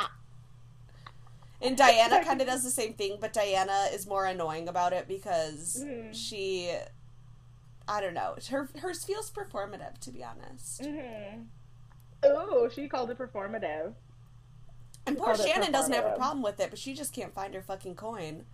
And 1.62 1.77
Diana 1.77 2.24
kind 2.25 2.41
of 2.41 2.48
does 2.48 2.63
the 2.63 2.70
same 2.72 2.93
thing, 2.93 3.17
but 3.22 3.32
Diana 3.32 3.88
is 3.93 4.05
more 4.05 4.25
annoying 4.25 4.67
about 4.67 4.91
it 4.91 5.08
because 5.08 5.82
Mhm. 5.86 6.13
she, 6.13 6.75
I 7.88 8.01
don't 8.01 8.13
know, 8.13 8.36
her 8.50 8.70
hers 8.82 9.03
feels 9.05 9.32
performative 9.32 9.98
to 10.01 10.12
be 10.12 10.24
honest. 10.24 10.82
Mm-hmm. 10.82 11.43
Oh, 12.25 12.70
she 12.74 12.88
called 12.88 13.10
it 13.12 13.17
performative. 13.17 13.93
And 15.05 15.15
She 15.17 15.22
poor 15.22 15.36
Shannon 15.36 15.72
doesn't 15.72 15.93
have 15.93 16.05
a 16.05 16.15
problem 16.15 16.41
with 16.43 16.60
it, 16.60 16.70
but 16.70 16.79
she 16.79 16.93
just 16.93 17.13
can't 17.13 17.34
find 17.34 17.53
her 17.53 17.62
fucking 17.62 17.96
coin. 17.96 18.46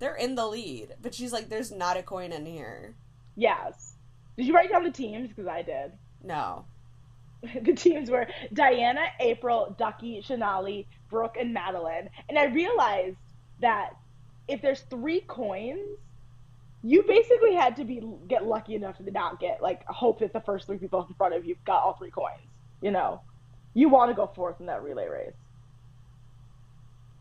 They're 0.00 0.16
in 0.16 0.34
the 0.34 0.46
lead, 0.46 0.96
but 1.00 1.14
she's 1.14 1.32
like, 1.32 1.48
"There's 1.48 1.70
not 1.70 1.96
a 1.96 2.02
coin 2.02 2.32
in 2.32 2.46
here." 2.46 2.96
Yes. 3.36 3.94
Did 4.36 4.46
you 4.46 4.54
write 4.54 4.70
down 4.70 4.82
the 4.82 4.90
teams? 4.90 5.28
Because 5.28 5.46
I 5.46 5.62
did. 5.62 5.92
No. 6.24 6.64
the 7.62 7.74
teams 7.74 8.10
were 8.10 8.26
Diana, 8.52 9.04
April, 9.20 9.74
Ducky, 9.78 10.22
Shanali, 10.22 10.86
Brooke, 11.08 11.36
and 11.38 11.54
Madeline. 11.54 12.10
And 12.28 12.38
I 12.38 12.46
realized 12.46 13.16
that 13.60 13.90
if 14.48 14.62
there's 14.62 14.80
three 14.90 15.20
coins, 15.20 15.98
you 16.82 17.02
basically 17.02 17.54
had 17.54 17.76
to 17.76 17.84
be 17.84 18.02
get 18.28 18.46
lucky 18.46 18.74
enough 18.74 18.96
to 18.98 19.10
not 19.10 19.38
get 19.38 19.62
like 19.62 19.84
hope 19.86 20.20
that 20.20 20.32
the 20.32 20.40
first 20.40 20.66
three 20.66 20.78
people 20.78 21.04
in 21.06 21.14
front 21.14 21.34
of 21.34 21.44
you 21.44 21.56
got 21.66 21.82
all 21.82 21.94
three 21.94 22.10
coins. 22.10 22.40
You 22.80 22.90
know, 22.90 23.20
you 23.74 23.88
want 23.88 24.10
to 24.10 24.14
go 24.14 24.30
fourth 24.34 24.60
in 24.60 24.66
that 24.66 24.82
relay 24.82 25.06
race. 25.08 25.34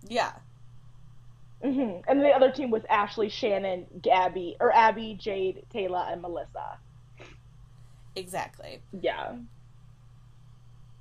Yeah. 0.07 0.31
Hmm 1.61 1.99
And 2.07 2.21
the 2.21 2.29
other 2.29 2.51
team 2.51 2.71
was 2.71 2.83
Ashley, 2.89 3.29
Shannon, 3.29 3.85
Gabby, 4.01 4.55
or 4.59 4.73
Abby, 4.73 5.15
Jade, 5.19 5.65
Taylor, 5.69 6.05
and 6.09 6.21
Melissa. 6.21 6.79
Exactly. 8.15 8.81
Yeah. 8.91 9.37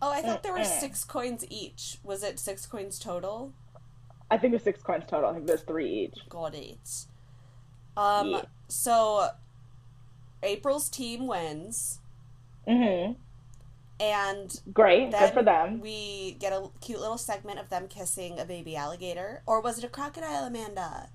Oh, 0.01 0.13
I 0.13 0.23
thought 0.23 0.43
there 0.43 0.53
were 0.53 0.65
six 0.65 1.05
coins 1.05 1.45
each. 1.51 1.99
Was 2.05 2.23
it 2.23 2.39
six 2.39 2.67
coins 2.67 2.99
total? 2.99 3.53
I 4.31 4.39
think 4.39 4.55
it's 4.55 4.65
six 4.65 4.83
coins 4.83 5.05
total. 5.09 5.31
I 5.31 5.35
think 5.35 5.47
there's 5.47 5.63
three 5.63 5.91
each. 5.91 6.19
Got 6.29 6.55
it. 6.55 7.07
Um. 7.97 8.27
Yeah. 8.29 8.43
So, 8.69 9.29
April's 10.43 10.89
team 10.89 11.27
wins, 11.27 12.01
hmm 12.67 13.13
and 14.01 14.61
Great. 14.73 15.11
Good 15.11 15.33
for 15.33 15.43
them. 15.43 15.81
we 15.81 16.37
get 16.39 16.53
a 16.53 16.69
cute 16.81 17.01
little 17.01 17.19
segment 17.19 17.59
of 17.59 17.69
them 17.69 17.89
kissing 17.89 18.39
a 18.39 18.45
baby 18.45 18.77
alligator, 18.77 19.43
or 19.47 19.61
was 19.61 19.79
it 19.79 19.85
a 19.85 19.89
crocodile, 19.89 20.45
Amanda? 20.45 21.09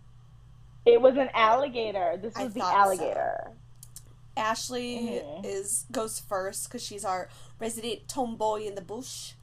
It 0.86 1.02
was 1.02 1.16
an 1.16 1.30
alligator. 1.34 2.18
This 2.22 2.36
was 2.38 2.54
the 2.54 2.60
thought 2.60 2.74
so. 2.74 2.78
alligator. 2.80 3.52
Ashley 4.36 4.98
Mhm. 5.24 5.46
is 5.46 5.86
goes 5.92 6.20
first 6.20 6.66
because 6.68 6.84
she's 6.84 7.06
our 7.06 7.30
resident 7.60 8.08
tomboy 8.08 8.64
in 8.64 8.76
the 8.76 8.82
bush. 8.82 9.34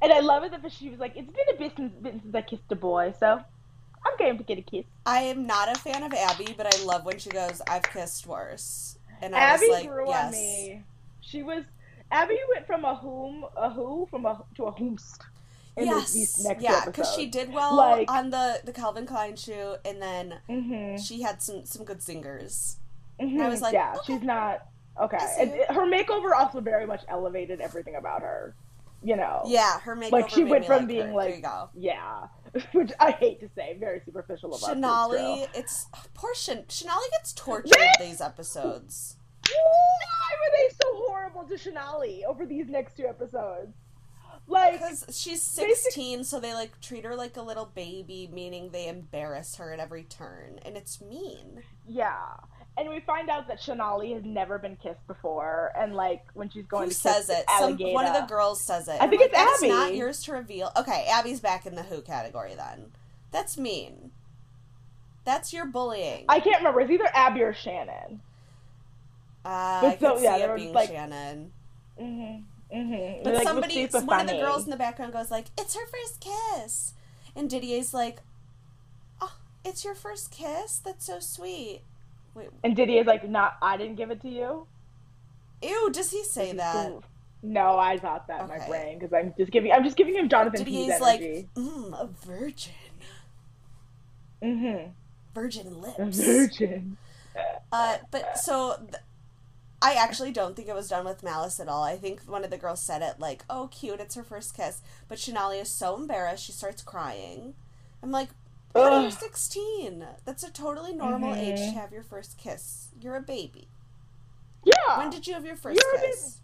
And 0.00 0.12
I 0.12 0.20
love 0.20 0.44
it 0.44 0.50
that 0.62 0.72
she 0.72 0.88
was 0.88 0.98
like, 0.98 1.16
"It's 1.16 1.30
been 1.30 1.54
a 1.54 1.58
bit 1.58 1.72
since, 1.76 1.92
bit 2.00 2.20
since 2.22 2.34
I 2.34 2.42
kissed 2.42 2.70
a 2.70 2.76
boy, 2.76 3.14
so 3.18 3.40
I'm 4.04 4.16
going 4.18 4.38
to 4.38 4.44
get 4.44 4.58
a 4.58 4.62
kiss." 4.62 4.84
I 5.04 5.22
am 5.22 5.46
not 5.46 5.68
a 5.68 5.78
fan 5.78 6.02
of 6.02 6.12
Abby, 6.12 6.54
but 6.56 6.72
I 6.72 6.84
love 6.84 7.04
when 7.04 7.18
she 7.18 7.30
goes, 7.30 7.60
"I've 7.68 7.82
kissed 7.82 8.26
worse," 8.26 8.96
and 9.20 9.34
I 9.34 9.40
Abby 9.40 9.66
was 9.66 9.78
like, 9.80 9.88
grew 9.88 10.08
"Yes." 10.08 10.24
on 10.24 10.32
me. 10.32 10.84
She 11.20 11.42
was 11.42 11.64
Abby 12.10 12.38
went 12.54 12.66
from 12.66 12.84
a 12.84 12.94
whom 12.96 13.44
a 13.56 13.70
who 13.70 14.06
from 14.10 14.26
a 14.26 14.44
to 14.56 14.64
a 14.64 14.72
whomst. 14.72 15.18
In 15.76 15.86
yes, 15.88 16.46
yeah, 16.58 16.84
because 16.86 17.12
she 17.14 17.26
did 17.26 17.52
well 17.52 17.76
Like- 17.76 18.10
on 18.10 18.30
the 18.30 18.60
the 18.64 18.72
Calvin 18.72 19.04
Klein 19.06 19.36
shoe, 19.36 19.76
and 19.84 20.00
then 20.00 20.40
hmm 20.48 20.96
she 20.96 21.20
had 21.22 21.42
some 21.42 21.66
some 21.66 21.84
good 21.84 22.02
singers. 22.02 22.78
hmm 23.20 23.40
I 23.42 23.48
was 23.48 23.60
like, 23.60 23.74
"Yeah, 23.74 23.92
okay. 23.98 24.14
she's 24.14 24.22
not 24.22 24.66
okay." 24.98 25.18
And 25.38 25.50
it. 25.52 25.70
her 25.70 25.82
makeover 25.86 26.32
also 26.34 26.60
very 26.60 26.86
much 26.86 27.02
elevated 27.08 27.60
everything 27.60 27.96
about 27.96 28.22
her. 28.22 28.54
You 29.02 29.16
know, 29.16 29.42
Yeah, 29.46 29.78
her 29.80 29.94
makeover. 29.94 30.12
Like, 30.12 30.30
she 30.30 30.44
went 30.44 30.64
from 30.64 30.78
like 30.78 30.88
being 30.88 31.08
her. 31.08 31.12
like- 31.14 31.28
there 31.28 31.36
you 31.36 31.42
go. 31.42 31.68
yeah, 31.74 32.28
which 32.72 32.92
I 32.98 33.10
hate 33.10 33.40
to 33.40 33.50
say, 33.54 33.76
very 33.78 34.00
superficial 34.06 34.54
about. 34.54 34.70
Shanali, 34.78 35.46
it's 35.54 35.86
poor 36.14 36.34
Shan- 36.34 36.64
Shanali 36.68 37.10
gets 37.10 37.34
tortured 37.34 37.76
these 38.00 38.22
episodes. 38.22 39.16
Why 39.48 40.30
were 40.40 40.56
they 40.56 40.68
so 40.82 41.04
horrible 41.06 41.44
to 41.44 41.54
Shanali 41.54 42.24
over 42.24 42.46
these 42.46 42.68
next 42.68 42.96
two 42.96 43.06
episodes? 43.06 43.74
Like, 44.48 44.74
Because 44.74 45.04
she's 45.10 45.42
16, 45.42 46.22
so 46.22 46.38
they 46.38 46.54
like 46.54 46.80
treat 46.80 47.04
her 47.04 47.16
like 47.16 47.36
a 47.36 47.42
little 47.42 47.66
baby, 47.74 48.30
meaning 48.32 48.70
they 48.70 48.86
embarrass 48.86 49.56
her 49.56 49.72
at 49.72 49.80
every 49.80 50.04
turn, 50.04 50.60
and 50.64 50.76
it's 50.76 51.00
mean. 51.00 51.62
yeah. 51.86 52.34
And 52.78 52.90
we 52.90 53.00
find 53.00 53.30
out 53.30 53.48
that 53.48 53.58
Shanali 53.58 54.12
has 54.12 54.22
never 54.22 54.58
been 54.58 54.76
kissed 54.76 55.04
before, 55.06 55.72
and 55.78 55.94
like 55.94 56.26
when 56.34 56.50
she's 56.50 56.66
going 56.66 56.88
Who 56.88 56.92
says 56.92 57.30
it? 57.30 57.46
Some 57.58 57.78
one 57.78 58.04
of 58.04 58.12
the 58.12 58.26
girls 58.28 58.60
says 58.60 58.86
it. 58.86 58.98
I 59.00 59.06
think 59.08 59.22
like, 59.22 59.30
it's 59.30 59.34
"That 59.34 59.50
is 59.56 59.62
Abby." 59.62 59.68
not 59.72 59.94
yours 59.94 60.22
to 60.24 60.32
reveal. 60.32 60.70
Okay, 60.76 61.06
Abby's 61.10 61.40
back 61.40 61.64
in 61.64 61.74
the 61.74 61.84
Who 61.84 62.02
category 62.02 62.54
then. 62.54 62.92
That's 63.30 63.56
mean. 63.56 64.10
That's 65.24 65.54
your 65.54 65.64
bullying. 65.64 66.26
I 66.28 66.38
can't 66.40 66.58
remember. 66.58 66.82
It's 66.82 66.90
either 66.90 67.08
Abby 67.14 67.42
or 67.44 67.54
Shannon. 67.54 68.20
Uh, 69.46 69.80
but 69.80 69.86
I 69.86 69.96
so- 69.98 70.14
could 70.14 70.22
yeah, 70.22 70.36
see 70.36 70.42
it 70.42 70.56
being 70.56 70.72
like- 70.72 70.88
Shannon. 70.88 71.52
Mm-hmm. 72.00 72.76
Mm-hmm. 72.76 73.22
But 73.22 73.34
like, 73.34 73.42
somebody, 73.44 73.74
super 73.88 74.04
one 74.04 74.20
of 74.22 74.26
the 74.26 74.38
girls 74.38 74.64
in 74.64 74.70
the 74.70 74.76
background 74.76 75.12
goes 75.12 75.30
like, 75.30 75.46
"It's 75.56 75.74
her 75.76 75.86
first 75.86 76.20
kiss," 76.20 76.94
and 77.36 77.48
Didier's 77.48 77.94
like, 77.94 78.18
"Oh, 79.20 79.36
it's 79.64 79.84
your 79.84 79.94
first 79.94 80.32
kiss? 80.32 80.80
That's 80.80 81.06
so 81.06 81.20
sweet." 81.20 81.82
Wait, 82.34 82.48
and 82.64 82.74
Diddy's 82.74 83.06
like, 83.06 83.26
"Not, 83.28 83.56
I 83.62 83.76
didn't 83.76 83.94
give 83.94 84.10
it 84.10 84.20
to 84.22 84.28
you." 84.28 84.66
ew, 85.62 85.90
does 85.92 86.10
he 86.10 86.24
say 86.24 86.52
that? 86.52 86.92
No, 87.42 87.78
I 87.78 87.98
thought 87.98 88.26
that 88.28 88.42
in 88.42 88.48
my 88.48 88.66
brain 88.66 88.98
because 88.98 89.12
I'm 89.12 89.34
just 89.36 89.52
giving. 89.52 89.70
I'm 89.72 89.84
just 89.84 89.96
giving 89.96 90.14
him 90.14 90.28
Jonathan 90.28 90.66
Hughes 90.66 90.88
Didier's 90.88 91.00
like, 91.00 91.20
mm, 91.20 91.92
a 91.92 92.08
virgin, 92.26 92.72
mm-hmm. 94.42 94.90
virgin 95.34 95.80
lips. 95.80 96.18
Virgin. 96.18 96.96
Uh, 97.70 97.98
but 98.10 98.38
so 98.38 98.76
th- 98.78 99.02
I 99.82 99.92
actually 99.94 100.32
don't 100.32 100.56
think 100.56 100.68
it 100.68 100.74
was 100.74 100.88
done 100.88 101.04
with 101.04 101.22
malice 101.22 101.60
at 101.60 101.68
all. 101.68 101.82
I 101.84 101.96
think 101.96 102.22
one 102.22 102.44
of 102.44 102.50
the 102.50 102.56
girls 102.56 102.80
said 102.80 103.02
it 103.02 103.20
like, 103.20 103.44
"Oh, 103.50 103.68
cute, 103.68 104.00
it's 104.00 104.14
her 104.14 104.24
first 104.24 104.54
kiss." 104.56 104.80
But 105.06 105.18
Shanali 105.18 105.60
is 105.60 105.70
so 105.70 105.94
embarrassed, 105.96 106.44
she 106.44 106.52
starts 106.52 106.82
crying. 106.82 107.54
I'm 108.02 108.10
like, 108.10 108.30
"Honey, 108.74 108.96
you're 108.96 109.06
Ugh. 109.06 109.12
16. 109.12 110.06
That's 110.24 110.42
a 110.42 110.50
totally 110.50 110.94
normal 110.94 111.34
Mhm. 111.34 111.38
age 111.38 111.58
to 111.58 111.78
have 111.78 111.92
your 111.92 112.02
first 112.02 112.38
kiss. 112.38 112.88
You're 113.00 113.16
a 113.16 113.20
baby. 113.20 113.68
Yeah. 114.64 114.98
When 114.98 115.10
did 115.10 115.26
you 115.26 115.34
have 115.34 115.44
your 115.44 115.56
first 115.56 115.78
You're 115.80 115.94
a 115.94 116.00
kiss?" 116.00 116.40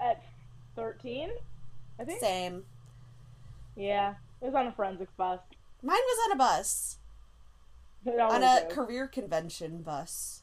At 0.00 0.22
thirteen, 0.74 1.32
I 1.98 2.04
think. 2.04 2.20
Same. 2.20 2.66
Yeah, 3.76 4.14
it 4.40 4.46
was 4.46 4.54
on 4.54 4.66
a 4.68 4.72
forensics 4.72 5.12
bus. 5.16 5.40
Mine 5.82 5.96
was 5.96 6.26
on 6.26 6.32
a 6.32 6.36
bus, 6.36 6.98
on 8.06 8.42
a 8.42 8.66
career 8.66 9.06
convention 9.06 9.82
bus. 9.82 10.42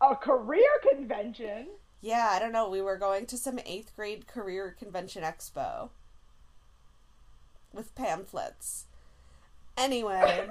A 0.00 0.14
career 0.16 0.68
convention. 0.90 1.68
Yeah, 2.00 2.28
I 2.32 2.38
don't 2.38 2.52
know. 2.52 2.68
We 2.68 2.82
were 2.82 2.98
going 2.98 3.26
to 3.26 3.38
some 3.38 3.58
eighth 3.64 3.94
grade 3.96 4.26
career 4.26 4.74
convention 4.78 5.22
expo 5.22 5.90
with 7.72 7.94
pamphlets. 7.94 8.86
Anyway, 9.76 10.48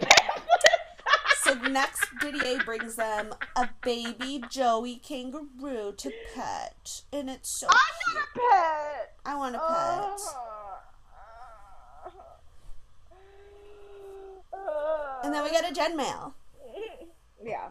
so 1.43 1.53
next 1.53 2.05
Didier 2.19 2.63
brings 2.65 2.95
them 2.95 3.33
a 3.55 3.69
baby 3.83 4.43
Joey 4.49 4.95
kangaroo 4.97 5.93
to 5.95 6.11
pet, 6.35 7.03
and 7.13 7.29
it's 7.29 7.49
so 7.49 7.67
I'm 7.69 7.77
cute. 8.05 8.15
not 8.15 8.23
a 8.23 8.39
pet. 8.51 9.13
I 9.25 9.35
want 9.35 9.55
a 9.55 9.59
pet. 9.59 10.19
Uh, 14.53 15.21
And 15.23 15.33
then 15.33 15.43
we 15.43 15.51
get 15.51 15.69
a 15.69 15.73
Gen 15.73 15.95
mail. 15.95 16.33
yeah, 17.43 17.69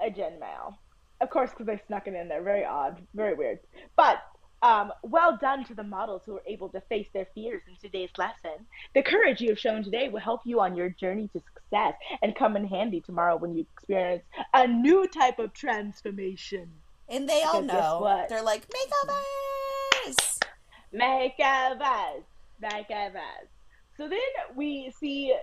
a 0.00 0.10
Gen 0.10 0.38
mail. 0.40 0.78
Of 1.20 1.30
course, 1.30 1.50
because 1.50 1.66
they 1.66 1.80
snuck 1.86 2.06
it 2.06 2.14
in 2.14 2.28
there. 2.28 2.42
Very 2.42 2.64
odd, 2.64 3.00
very 3.14 3.34
weird. 3.34 3.58
But 3.96 4.22
um, 4.62 4.92
well 5.02 5.36
done 5.40 5.64
to 5.66 5.74
the 5.74 5.82
models 5.84 6.22
who 6.26 6.34
were 6.34 6.42
able 6.46 6.68
to 6.70 6.80
face 6.82 7.06
their 7.12 7.26
fears 7.34 7.62
in 7.68 7.76
today's 7.76 8.10
lesson. 8.18 8.66
The 8.94 9.02
courage 9.02 9.40
you 9.40 9.50
have 9.50 9.58
shown 9.58 9.82
today 9.84 10.08
will 10.08 10.20
help 10.20 10.40
you 10.44 10.60
on 10.60 10.76
your 10.76 10.90
journey 10.90 11.28
to 11.32 11.40
success 11.54 11.94
and 12.22 12.34
come 12.34 12.56
in 12.56 12.66
handy 12.66 13.00
tomorrow 13.00 13.36
when 13.36 13.54
you 13.54 13.66
experience 13.76 14.24
a 14.54 14.66
new 14.66 15.06
type 15.06 15.38
of 15.38 15.52
transformation. 15.52 16.70
And 17.08 17.28
they 17.28 17.42
all 17.42 17.62
Because 17.62 17.82
know. 17.82 18.00
what? 18.00 18.28
They're 18.28 18.42
like, 18.42 18.66
makeovers! 18.68 20.38
Makeovers, 20.94 22.22
makeovers. 22.62 23.48
So 23.96 24.08
then 24.08 24.18
we 24.56 24.92
see 24.98 25.34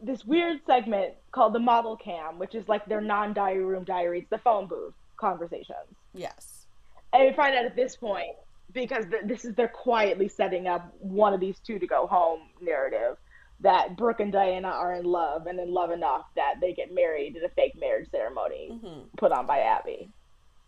this 0.00 0.24
weird 0.24 0.60
segment 0.66 1.14
called 1.32 1.52
the 1.54 1.58
model 1.60 1.96
cam, 1.96 2.38
which 2.38 2.54
is 2.54 2.68
like 2.68 2.84
their 2.86 3.00
non-diary 3.00 3.64
room 3.64 3.84
diaries, 3.84 4.24
the 4.30 4.38
phone 4.38 4.66
booth 4.66 4.94
conversations. 5.16 5.94
Yes. 6.12 6.66
And 7.12 7.24
we 7.24 7.32
find 7.34 7.54
out 7.54 7.64
at 7.64 7.76
this 7.76 7.96
point 7.96 8.36
because 8.72 9.04
th- 9.06 9.22
this 9.24 9.44
is 9.44 9.54
they're 9.54 9.68
quietly 9.68 10.28
setting 10.28 10.66
up 10.66 10.92
one 11.00 11.32
of 11.32 11.40
these 11.40 11.58
two 11.60 11.78
to 11.78 11.86
go 11.86 12.06
home 12.06 12.40
narrative 12.60 13.16
that 13.60 13.96
Brooke 13.96 14.20
and 14.20 14.32
Diana 14.32 14.68
are 14.68 14.94
in 14.94 15.04
love 15.04 15.46
and 15.46 15.58
in 15.60 15.72
love 15.72 15.90
enough 15.90 16.26
that 16.34 16.54
they 16.60 16.72
get 16.72 16.92
married 16.92 17.36
in 17.36 17.44
a 17.44 17.48
fake 17.50 17.74
marriage 17.78 18.10
ceremony 18.10 18.78
hmm 18.82 19.02
put 19.16 19.32
on 19.32 19.46
by 19.46 19.60
Abby. 19.60 20.08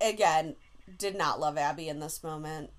Again, 0.00 0.54
did 0.98 1.16
not 1.16 1.40
love 1.40 1.58
Abby 1.58 1.88
in 1.88 2.00
this 2.00 2.22
moment. 2.22 2.70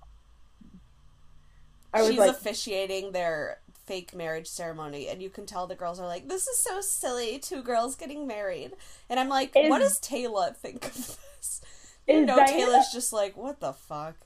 I 1.92 2.00
was 2.00 2.10
She's 2.10 2.18
like, 2.18 2.30
officiating 2.30 3.12
their 3.12 3.58
fake 3.88 4.14
marriage 4.14 4.46
ceremony, 4.46 5.08
and 5.08 5.22
you 5.22 5.30
can 5.30 5.46
tell 5.46 5.66
the 5.66 5.74
girls 5.74 5.98
are 5.98 6.06
like, 6.06 6.28
"This 6.28 6.46
is 6.46 6.58
so 6.62 6.80
silly, 6.82 7.38
two 7.38 7.62
girls 7.62 7.96
getting 7.96 8.26
married," 8.26 8.72
and 9.08 9.18
I'm 9.18 9.30
like, 9.30 9.56
Is- 9.56 9.70
"What 9.70 9.78
does 9.78 9.98
Taylor 9.98 10.52
think 10.52 10.86
of 10.86 10.94
this?" 10.94 11.62
You 12.06 12.26
know, 12.26 12.36
Diana- 12.36 12.52
Taylor's 12.52 12.90
just 12.92 13.12
like, 13.12 13.36
"What 13.36 13.60
the 13.60 13.72
fuck." 13.72 14.16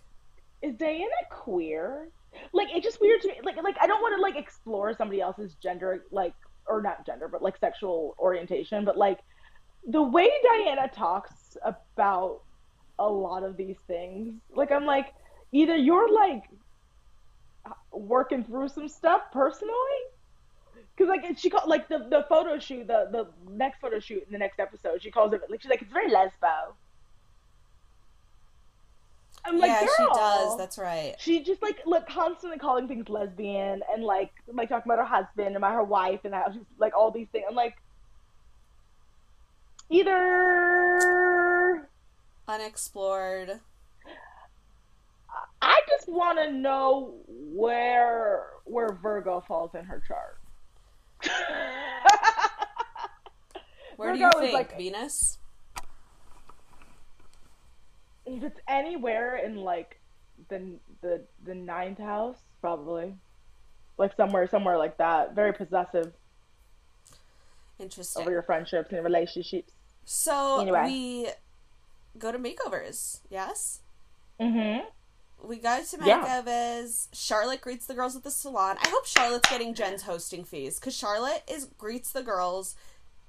Is 0.60 0.74
Diana 0.74 1.22
queer? 1.30 2.08
Like 2.52 2.68
it's 2.72 2.84
just 2.84 3.00
weird 3.00 3.20
to 3.22 3.28
me. 3.28 3.34
Like 3.44 3.62
like 3.62 3.76
I 3.80 3.86
don't 3.86 4.02
want 4.02 4.16
to 4.16 4.22
like 4.22 4.36
explore 4.36 4.94
somebody 4.94 5.20
else's 5.20 5.54
gender 5.54 6.04
like 6.10 6.34
or 6.66 6.80
not 6.80 7.04
gender 7.04 7.28
but 7.28 7.42
like 7.42 7.56
sexual 7.58 8.14
orientation, 8.18 8.84
but 8.84 8.96
like 8.96 9.20
the 9.86 10.02
way 10.02 10.30
Diana 10.42 10.88
talks 10.88 11.56
about 11.64 12.40
a 12.98 13.08
lot 13.08 13.42
of 13.42 13.56
these 13.56 13.78
things, 13.86 14.40
like 14.54 14.70
I'm 14.72 14.86
like 14.86 15.14
either 15.52 15.76
you're 15.76 16.12
like 16.12 16.44
working 17.92 18.44
through 18.44 18.68
some 18.68 18.88
stuff 18.88 19.22
personally 19.32 19.74
because 20.96 21.08
like 21.08 21.38
she 21.38 21.48
called 21.48 21.68
like 21.68 21.88
the 21.88 21.98
the 22.10 22.24
photo 22.28 22.58
shoot 22.58 22.86
the 22.86 23.08
the 23.10 23.26
next 23.52 23.80
photo 23.80 23.98
shoot 23.98 24.22
in 24.26 24.32
the 24.32 24.38
next 24.38 24.58
episode 24.58 25.02
she 25.02 25.10
calls 25.10 25.32
it 25.32 25.40
like 25.48 25.62
she's 25.62 25.70
like 25.70 25.82
it's 25.82 25.92
very 25.92 26.10
lesbo 26.10 26.74
I'm 29.44 29.58
like, 29.58 29.70
yeah, 29.70 29.80
she 29.80 30.06
does. 30.14 30.56
That's 30.56 30.78
right. 30.78 31.16
she 31.18 31.42
just 31.42 31.62
like 31.62 31.80
look 31.84 32.08
constantly 32.08 32.58
calling 32.58 32.86
things 32.86 33.08
lesbian 33.08 33.82
and 33.92 34.04
like 34.04 34.30
like 34.52 34.68
talking 34.68 34.90
about 34.90 34.98
her 35.00 35.04
husband 35.04 35.48
and 35.48 35.56
about 35.56 35.72
her 35.72 35.82
wife 35.82 36.20
and 36.24 36.32
how 36.32 36.50
she's 36.52 36.62
like 36.78 36.96
all 36.96 37.10
these 37.10 37.26
things. 37.32 37.44
I'm 37.48 37.56
like 37.56 37.76
either 39.90 41.42
Unexplored. 42.46 43.60
I 45.62 45.80
just 45.88 46.08
want 46.08 46.38
to 46.40 46.50
know 46.52 47.14
where 47.28 48.46
where 48.64 48.92
Virgo 49.02 49.40
falls 49.46 49.74
in 49.74 49.84
her 49.84 50.02
chart. 50.06 50.38
Where 53.96 54.12
do 54.12 54.18
you 54.18 54.30
think 54.38 54.52
like- 54.54 54.76
Venus? 54.76 55.38
if 58.24 58.42
it's 58.42 58.60
anywhere 58.68 59.36
in 59.36 59.56
like 59.56 59.98
the 60.48 60.78
the 61.00 61.22
the 61.44 61.54
ninth 61.54 61.98
house, 61.98 62.36
probably 62.60 63.14
like 63.98 64.16
somewhere 64.16 64.46
somewhere 64.48 64.78
like 64.78 64.96
that. 64.98 65.34
Very 65.34 65.52
possessive 65.52 66.12
Interesting. 67.78 68.22
over 68.22 68.30
your 68.30 68.42
friendships 68.42 68.90
and 68.92 69.04
relationships. 69.04 69.72
So 70.04 70.60
Anyway. 70.60 70.84
we 70.86 71.28
go 72.18 72.32
to 72.32 72.38
makeovers. 72.38 73.20
Yes. 73.30 73.80
Mm-hmm. 74.40 74.86
We 75.42 75.56
go 75.56 75.82
to 75.82 75.98
Yeah. 76.04 76.24
makeovers. 76.24 77.08
Charlotte 77.12 77.60
greets 77.60 77.86
the 77.86 77.94
girls 77.94 78.14
at 78.16 78.22
the 78.22 78.30
salon. 78.30 78.76
I 78.80 78.88
hope 78.88 79.06
Charlotte's 79.06 79.48
getting 79.50 79.74
Jen's 79.74 80.02
hosting 80.02 80.44
fees 80.44 80.78
because 80.78 80.94
Charlotte 80.96 81.42
is 81.48 81.66
greets 81.78 82.12
the 82.12 82.22
girls 82.22 82.76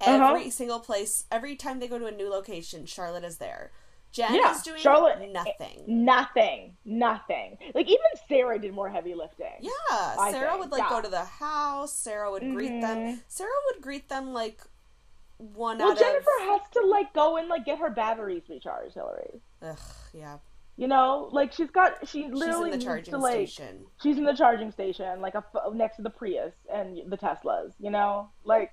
Uh-huh. 0.01 0.27
every 0.35 0.49
single 0.49 0.79
place. 0.79 1.25
Every 1.31 1.55
time 1.55 1.79
they 1.79 1.87
go 1.87 1.97
to 1.97 2.05
a 2.05 2.11
new 2.11 2.29
location, 2.29 2.85
Charlotte 2.85 3.23
is 3.23 3.37
there. 3.37 3.71
Jen 4.11 4.35
Yeah, 4.35 4.53
is 4.55 4.61
doing 4.61 4.79
Charlotte- 4.79 5.27
nothing. 5.31 5.85
Nothing, 5.87 6.77
nothing. 6.85 7.57
Like 7.73 7.87
even 7.87 8.05
Sarah 8.27 8.59
did 8.59 8.71
more 8.73 8.89
heavy 8.89 9.15
lifting. 9.15 9.55
Yeah, 9.61 9.71
I 9.89 10.31
Sarah 10.31 10.51
think, 10.51 10.61
would 10.61 10.71
like 10.71 10.87
go 10.87 11.01
to 11.01 11.07
the 11.09 11.25
house. 11.25 11.93
Sarah 11.93 12.29
would 12.29 12.43
greet 12.53 12.79
them. 12.79 12.97
Mhm. 12.97 13.23
Sarah 13.27 13.49
would 13.71 13.81
greet 13.81 14.09
them 14.09 14.31
like 14.33 14.61
one 15.37 15.79
Well, 15.79 15.95
Jennifer 15.95 16.29
of. 16.41 16.47
has 16.47 16.61
to 16.73 16.81
like 16.85 17.11
go 17.13 17.37
and 17.37 17.47
like 17.47 17.65
get 17.65 17.79
her 17.79 17.89
batteries 17.89 18.43
recharged, 18.47 18.93
Hillary. 18.93 19.41
Ugh, 19.63 19.77
yeah, 20.13 20.37
You 20.75 20.87
know, 20.87 21.29
like 21.31 21.53
she's 21.53 21.69
got 21.69 22.07
she 22.07 22.23
she's 22.23 22.31
literally 22.31 22.71
in 22.71 22.79
the 22.79 22.83
charging 22.83 23.11
to, 23.13 23.17
like, 23.19 23.33
station. 23.47 23.85
She's 24.01 24.17
in 24.17 24.23
the 24.25 24.33
charging 24.33 24.71
station, 24.71 25.21
like 25.21 25.35
a, 25.35 25.43
next 25.73 25.97
to 25.97 26.01
the 26.01 26.09
Prius 26.09 26.53
and 26.73 26.97
the 27.11 27.17
Teslas. 27.17 27.73
You 27.79 27.91
know, 27.91 28.29
like 28.43 28.71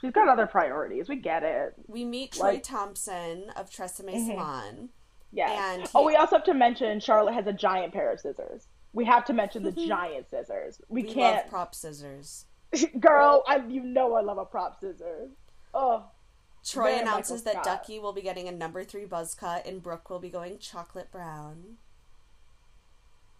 she's 0.00 0.10
got 0.12 0.28
other 0.28 0.46
priorities. 0.46 1.08
We 1.08 1.16
get 1.16 1.44
it. 1.44 1.74
We 1.86 2.04
meet 2.04 2.32
Troy 2.32 2.54
like- 2.54 2.62
Thompson 2.64 3.50
of 3.56 3.70
Tresemme 3.70 4.14
Mhm. 4.14 4.26
Salon. 4.26 4.88
Yeah. 5.32 5.74
And 5.74 5.88
oh, 5.94 6.00
he- 6.00 6.06
we 6.06 6.16
also 6.16 6.36
have 6.36 6.44
to 6.46 6.54
mention 6.54 6.98
Charlotte 6.98 7.34
has 7.34 7.46
a 7.46 7.52
giant 7.52 7.92
pair 7.92 8.10
of 8.12 8.18
scissors. 8.18 8.66
We 8.92 9.04
have 9.04 9.24
to 9.26 9.32
mention 9.32 9.62
the 9.62 9.72
giant 9.72 10.28
scissors. 10.30 10.80
We, 10.88 11.02
We 11.04 11.12
can't, 11.14 11.36
love 11.44 11.50
prop 11.50 11.74
scissors. 11.76 12.46
girl. 12.98 13.44
I 13.46 13.58
you 13.68 13.82
know 13.82 14.14
I 14.14 14.22
love 14.22 14.38
a 14.38 14.44
prop 14.44 14.80
scissors. 14.80 15.30
Oh, 15.74 16.04
Troy 16.66 16.98
announces 16.98 17.42
that 17.44 17.62
Ducky 17.62 17.98
will 17.98 18.12
be 18.12 18.22
getting 18.22 18.48
a 18.48 18.52
number 18.52 18.82
three 18.84 19.04
buzz 19.04 19.34
cut 19.34 19.66
and 19.66 19.82
Brooke 19.82 20.10
will 20.10 20.18
be 20.18 20.30
going 20.30 20.58
chocolate 20.58 21.10
brown. 21.12 21.76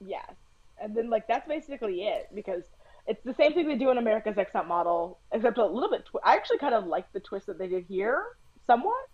Yes. 0.04 0.32
And 0.80 0.94
then 0.94 1.10
like 1.10 1.26
that's 1.26 1.48
basically 1.48 2.02
it 2.02 2.28
because 2.34 2.62
it's 3.06 3.22
the 3.24 3.34
same 3.34 3.54
thing 3.54 3.68
they 3.68 3.76
do 3.76 3.90
in 3.90 3.98
America's 3.98 4.36
Next 4.36 4.52
Top 4.52 4.66
Model, 4.66 5.18
except 5.32 5.58
a 5.58 5.64
little 5.64 5.90
bit. 5.90 6.04
Tw- 6.06 6.24
I 6.24 6.34
actually 6.34 6.58
kind 6.58 6.74
of 6.74 6.86
like 6.86 7.12
the 7.12 7.20
twist 7.20 7.46
that 7.46 7.58
they 7.58 7.68
did 7.68 7.84
here, 7.88 8.22
somewhat. 8.66 9.08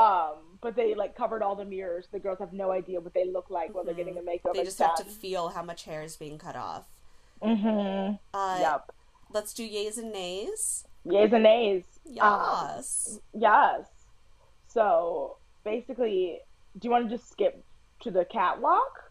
Um, 0.00 0.36
but 0.60 0.76
they 0.76 0.94
like 0.94 1.16
covered 1.16 1.42
all 1.42 1.54
the 1.54 1.64
mirrors. 1.64 2.06
The 2.12 2.18
girls 2.18 2.38
have 2.38 2.52
no 2.52 2.70
idea 2.72 3.00
what 3.00 3.12
they 3.12 3.24
look 3.26 3.50
like 3.50 3.74
while 3.74 3.84
they're 3.84 3.94
getting 3.94 4.14
the 4.14 4.22
makeup. 4.22 4.54
They 4.54 4.64
just 4.64 4.78
have 4.78 4.96
to 4.96 5.04
feel 5.04 5.50
how 5.50 5.62
much 5.62 5.84
hair 5.84 6.02
is 6.02 6.16
being 6.16 6.38
cut 6.38 6.56
off. 6.56 6.84
Mm-hmm. 7.42 8.14
Uh, 8.32 8.58
yep. 8.60 8.90
Let's 9.32 9.52
do 9.52 9.68
yays 9.68 9.98
and 9.98 10.12
nays. 10.12 10.86
Yays 11.06 11.32
and 11.32 11.42
nays. 11.42 11.84
Um, 12.20 12.40
Yes. 12.76 13.18
yes. 13.32 13.86
So 14.68 15.36
basically, 15.64 16.38
do 16.78 16.86
you 16.86 16.90
want 16.90 17.08
to 17.08 17.16
just 17.16 17.30
skip 17.30 17.64
to 18.02 18.10
the 18.10 18.24
catwalk? 18.24 19.04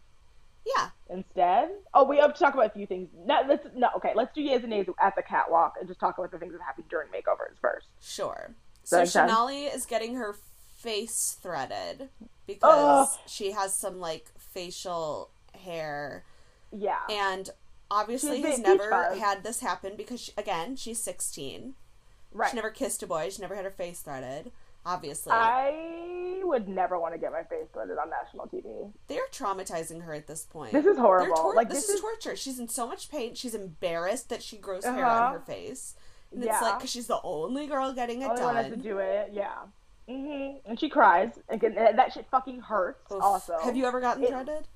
yeah. 0.66 0.90
instead. 1.08 1.70
Oh, 1.94 2.04
we 2.04 2.18
have 2.18 2.34
to 2.34 2.38
talk 2.38 2.54
about 2.54 2.66
a 2.66 2.70
few 2.70 2.86
things. 2.86 3.08
No, 3.24 3.40
let's 3.48 3.66
no. 3.74 3.88
Okay, 3.96 4.12
let's 4.14 4.32
do 4.34 4.40
yays 4.42 4.60
and 4.60 4.68
nays 4.70 4.86
at 5.00 5.16
the 5.16 5.22
catwalk 5.22 5.74
and 5.80 5.88
just 5.88 5.98
talk 5.98 6.18
about 6.18 6.30
the 6.30 6.38
things 6.38 6.52
that 6.52 6.60
happened 6.60 6.86
during 6.90 7.08
makeovers 7.08 7.56
first. 7.60 7.86
Sure. 8.00 8.54
So 8.84 8.96
that 8.96 9.02
make 9.02 9.10
sense? 9.10 9.32
Shanali 9.32 9.74
is 9.74 9.86
getting 9.86 10.14
her 10.16 10.36
face 10.76 11.36
threaded 11.42 12.10
because 12.46 13.18
she 13.26 13.50
has 13.52 13.74
some 13.74 13.98
like 14.00 14.26
facial 14.38 15.30
hair 15.64 16.24
Yeah. 16.72 17.00
and 17.10 17.50
obviously 17.90 18.40
has 18.42 18.58
never 18.60 19.14
had 19.16 19.42
this 19.42 19.60
happen 19.60 19.94
because 19.96 20.20
she, 20.20 20.32
again 20.38 20.76
she's 20.76 21.02
16 21.02 21.74
right. 22.32 22.50
she 22.50 22.56
never 22.56 22.70
kissed 22.70 23.02
a 23.02 23.06
boy 23.06 23.28
she 23.30 23.40
never 23.42 23.54
had 23.54 23.64
her 23.64 23.70
face 23.70 24.00
threaded 24.00 24.50
obviously 24.86 25.32
I 25.32 26.40
would 26.42 26.68
never 26.68 26.98
want 26.98 27.14
to 27.14 27.18
get 27.20 27.32
my 27.32 27.42
face 27.44 27.66
threaded 27.72 27.98
on 27.98 28.10
national 28.10 28.46
TV. 28.48 28.90
they're 29.08 29.28
traumatizing 29.32 30.02
her 30.04 30.14
at 30.14 30.26
this 30.26 30.44
point 30.46 30.72
This 30.72 30.86
is 30.86 30.96
horrible. 30.96 31.34
tor- 31.36 31.54
like 31.54 31.68
this, 31.68 31.86
this, 31.86 31.96
is, 31.96 32.00
torture 32.00 32.36
she's 32.36 32.58
in 32.58 32.68
so 32.68 32.86
much 32.86 33.10
pain 33.10 33.34
she's 33.34 33.54
embarrassed 33.54 34.28
that 34.30 34.42
she 34.42 34.56
grows 34.56 34.84
hair 34.84 35.04
Uh-huh. 35.04 35.24
on 35.26 35.32
her 35.34 35.40
face 35.40 35.94
and 36.32 36.44
it's 36.44 36.62
like 36.62 36.78
because 36.78 36.90
she's 36.90 37.08
the 37.08 37.20
only 37.24 37.66
girl 37.66 37.92
getting 37.92 38.22
it 38.22 38.30
only 38.30 38.42
one 38.42 38.54
to 38.64 38.70
done 38.70 38.80
do 38.80 38.98
it. 38.98 39.30
Yeah. 39.32 39.50
hmm 40.08 40.58
And 40.64 40.78
she 40.78 40.88
cries. 40.88 41.32
Again, 41.48 41.74
and 41.76 41.98
that 41.98 42.12
shit 42.12 42.24
fucking 42.30 42.60
hurts. 42.60 43.10
Oof. 43.10 43.20
Also, 43.20 43.56
have 43.64 43.76
you 43.76 43.84
ever 43.84 44.00
gotten 44.00 44.22
It- 44.22 44.28
threaded 44.30 44.68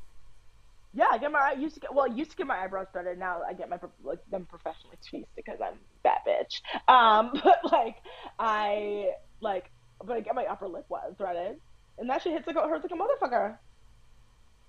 Yeah, 0.93 1.07
I 1.13 1.19
get 1.19 1.31
my. 1.31 1.39
I 1.39 1.53
used 1.53 1.75
to 1.75 1.81
get. 1.81 1.95
Well, 1.95 2.11
I 2.11 2.15
used 2.15 2.33
to 2.33 2.37
get 2.37 2.49
my 2.49 2.59
eyebrows 2.59 2.89
threaded. 2.93 3.19
Now 3.21 3.43
I 3.49 3.53
get 3.53 3.69
my 3.69 3.79
like 4.03 4.19
them 4.33 4.47
professionally 4.47 4.97
tweezed 5.09 5.29
because 5.37 5.61
I'm 5.61 5.75
that 6.03 6.27
bitch. 6.27 6.61
Um, 6.89 7.31
but 7.45 7.61
like 7.71 7.97
I 8.39 9.11
like, 9.41 9.71
but 10.05 10.17
I 10.17 10.21
get 10.21 10.35
my 10.35 10.45
upper 10.47 10.69
lip 10.69 10.85
one 10.89 11.15
threaded, 11.17 11.57
and 11.99 12.09
that 12.11 12.23
shit 12.23 12.33
hits 12.33 12.47
like 12.47 12.57
hurts 12.57 12.85
like 12.85 12.93
a 12.93 12.95
motherfucker. 13.03 13.57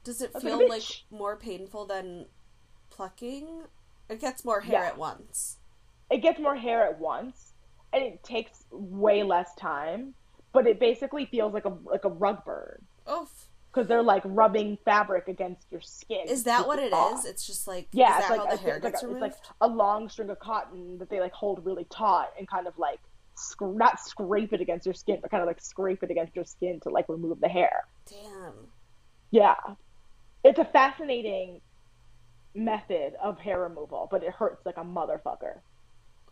does 0.03 0.21
it 0.21 0.31
That's 0.33 0.45
like 0.45 0.53
feel 0.57 0.69
like 0.69 0.81
bitch. 0.81 1.01
more 1.11 1.35
painful 1.35 1.85
than 1.85 2.25
plucking 2.89 3.63
it 4.09 4.21
gets 4.21 4.45
more 4.45 4.61
hair 4.61 4.81
Yeah. 4.81 4.87
at 4.87 4.97
once 4.97 5.57
It 6.11 6.19
gets 6.19 6.39
more 6.39 6.55
hair 6.55 6.85
at 6.87 6.99
once, 6.99 7.53
and 7.91 8.03
it 8.03 8.23
takes 8.23 8.63
way 8.71 9.23
less 9.23 9.53
time. 9.55 10.13
But 10.53 10.67
it 10.67 10.79
basically 10.79 11.25
feels 11.25 11.53
like 11.53 11.65
a 11.65 11.73
like 11.83 12.05
a 12.05 12.09
rug 12.09 12.45
burn 12.45 12.81
Oof. 13.11 13.47
Because 13.75 13.87
they're 13.89 14.01
like 14.01 14.21
rubbing 14.25 14.77
fabric 14.85 15.27
against 15.27 15.67
your 15.69 15.81
skin. 15.81 16.27
Is 16.29 16.45
that 16.45 16.65
what 16.65 16.79
it 16.79 16.93
off. 16.93 17.19
is? 17.19 17.25
It's 17.25 17.45
just 17.45 17.67
like 17.67 17.87
Yeah, 17.91 18.17
it's 18.19 18.29
that 18.29 18.37
like 18.37 18.49
a- 18.49 18.53
it's 18.53 18.63
like 18.63 18.93
a- 19.03 19.11
it's 19.11 19.21
like 19.21 19.35
a 19.59 19.67
long 19.67 20.07
string 20.07 20.29
of 20.29 20.39
cotton 20.39 20.97
that 20.99 21.09
they 21.09 21.19
like 21.19 21.33
hold 21.33 21.65
really 21.65 21.85
taut 21.89 22.31
and 22.39 22.47
kind 22.47 22.67
of 22.67 22.77
like 22.79 22.99
sc- 23.35 23.61
not 23.61 23.99
scrape 23.99 24.53
it 24.53 24.61
against 24.61 24.85
your 24.85 24.93
skin, 24.95 25.19
but 25.21 25.29
kind 25.29 25.41
of 25.41 25.47
like 25.47 25.61
scrape 25.61 26.01
it 26.03 26.09
against 26.11 26.35
your 26.35 26.45
skin 26.45 26.79
to 26.81 26.89
like 26.89 27.09
remove 27.09 27.41
the 27.41 27.49
hair. 27.49 27.83
Damn. 28.09 28.53
Yeah, 29.31 29.55
it's 30.43 30.59
a 30.59 30.65
fascinating 30.65 31.59
method 32.53 33.13
of 33.21 33.37
hair 33.39 33.59
removal, 33.59 34.07
but 34.09 34.23
it 34.23 34.31
hurts 34.31 34.65
like 34.65 34.77
a 34.77 34.83
motherfucker. 34.83 35.57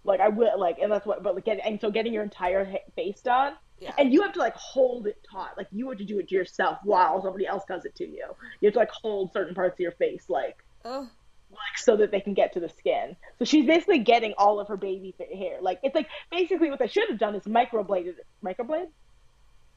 Like 0.06 0.20
I 0.22 0.30
will 0.30 0.58
like, 0.60 0.78
and 0.80 0.92
that's 0.92 1.06
what. 1.06 1.24
But 1.24 1.36
like, 1.36 1.46
getting, 1.46 1.64
and 1.66 1.82
so 1.82 1.92
getting 1.92 2.14
your 2.14 2.24
entire 2.24 2.64
ha- 2.66 2.78
face 2.96 3.22
done, 3.22 3.54
Yeah. 3.80 3.94
and 3.98 4.14
you 4.14 4.22
have 4.22 4.34
to 4.34 4.40
like 4.40 4.56
hold 4.56 5.08
it 5.08 5.18
taut. 5.30 5.58
Like 5.58 5.68
you 5.72 5.90
have 5.90 5.98
to 5.98 6.06
do 6.06 6.20
it 6.20 6.30
to 6.30 6.36
yourself 6.36 6.80
while 6.84 7.22
somebody 7.22 7.46
else 7.46 7.64
does 7.68 7.86
it 7.86 7.96
to 7.96 8.06
you. 8.08 8.26
You 8.62 8.68
have 8.68 8.74
to 8.74 8.80
like 8.80 8.92
hold 8.92 9.34
certain 9.34 9.54
parts 9.54 9.74
of 9.74 9.80
your 9.80 9.92
face, 9.92 10.26
like 10.30 10.64
oh, 10.86 11.10
like 11.52 11.78
so 11.78 11.98
that 11.98 12.12
they 12.12 12.22
can 12.22 12.34
get 12.34 12.54
to 12.54 12.60
the 12.60 12.70
skin. 12.70 13.16
So 13.40 13.46
she's 13.46 13.66
basically 13.66 14.00
getting 14.00 14.34
all 14.38 14.60
of 14.60 14.68
her 14.70 14.78
baby 14.78 15.14
hair. 15.34 15.58
Like 15.62 15.80
it's 15.84 15.96
like 15.96 16.08
basically 16.32 16.70
what 16.70 16.80
they 16.80 16.88
should 16.88 17.10
have 17.10 17.20
done 17.20 17.36
is 17.36 17.44
microbladed 17.44 18.16
microblade? 18.44 18.88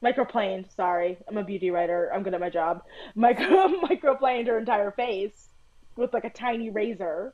Microplaned, 0.01 0.73
sorry. 0.75 1.17
I'm 1.27 1.37
a 1.37 1.43
beauty 1.43 1.71
writer. 1.71 2.11
I'm 2.13 2.23
good 2.23 2.33
at 2.35 2.39
my 2.39 2.51
job. 2.51 2.83
Micro 3.15 3.67
microplaned 3.81 4.47
her 4.47 4.57
entire 4.57 4.91
face 4.91 5.49
with 5.95 6.13
like 6.13 6.23
a 6.23 6.29
tiny 6.29 6.69
razor 6.69 7.33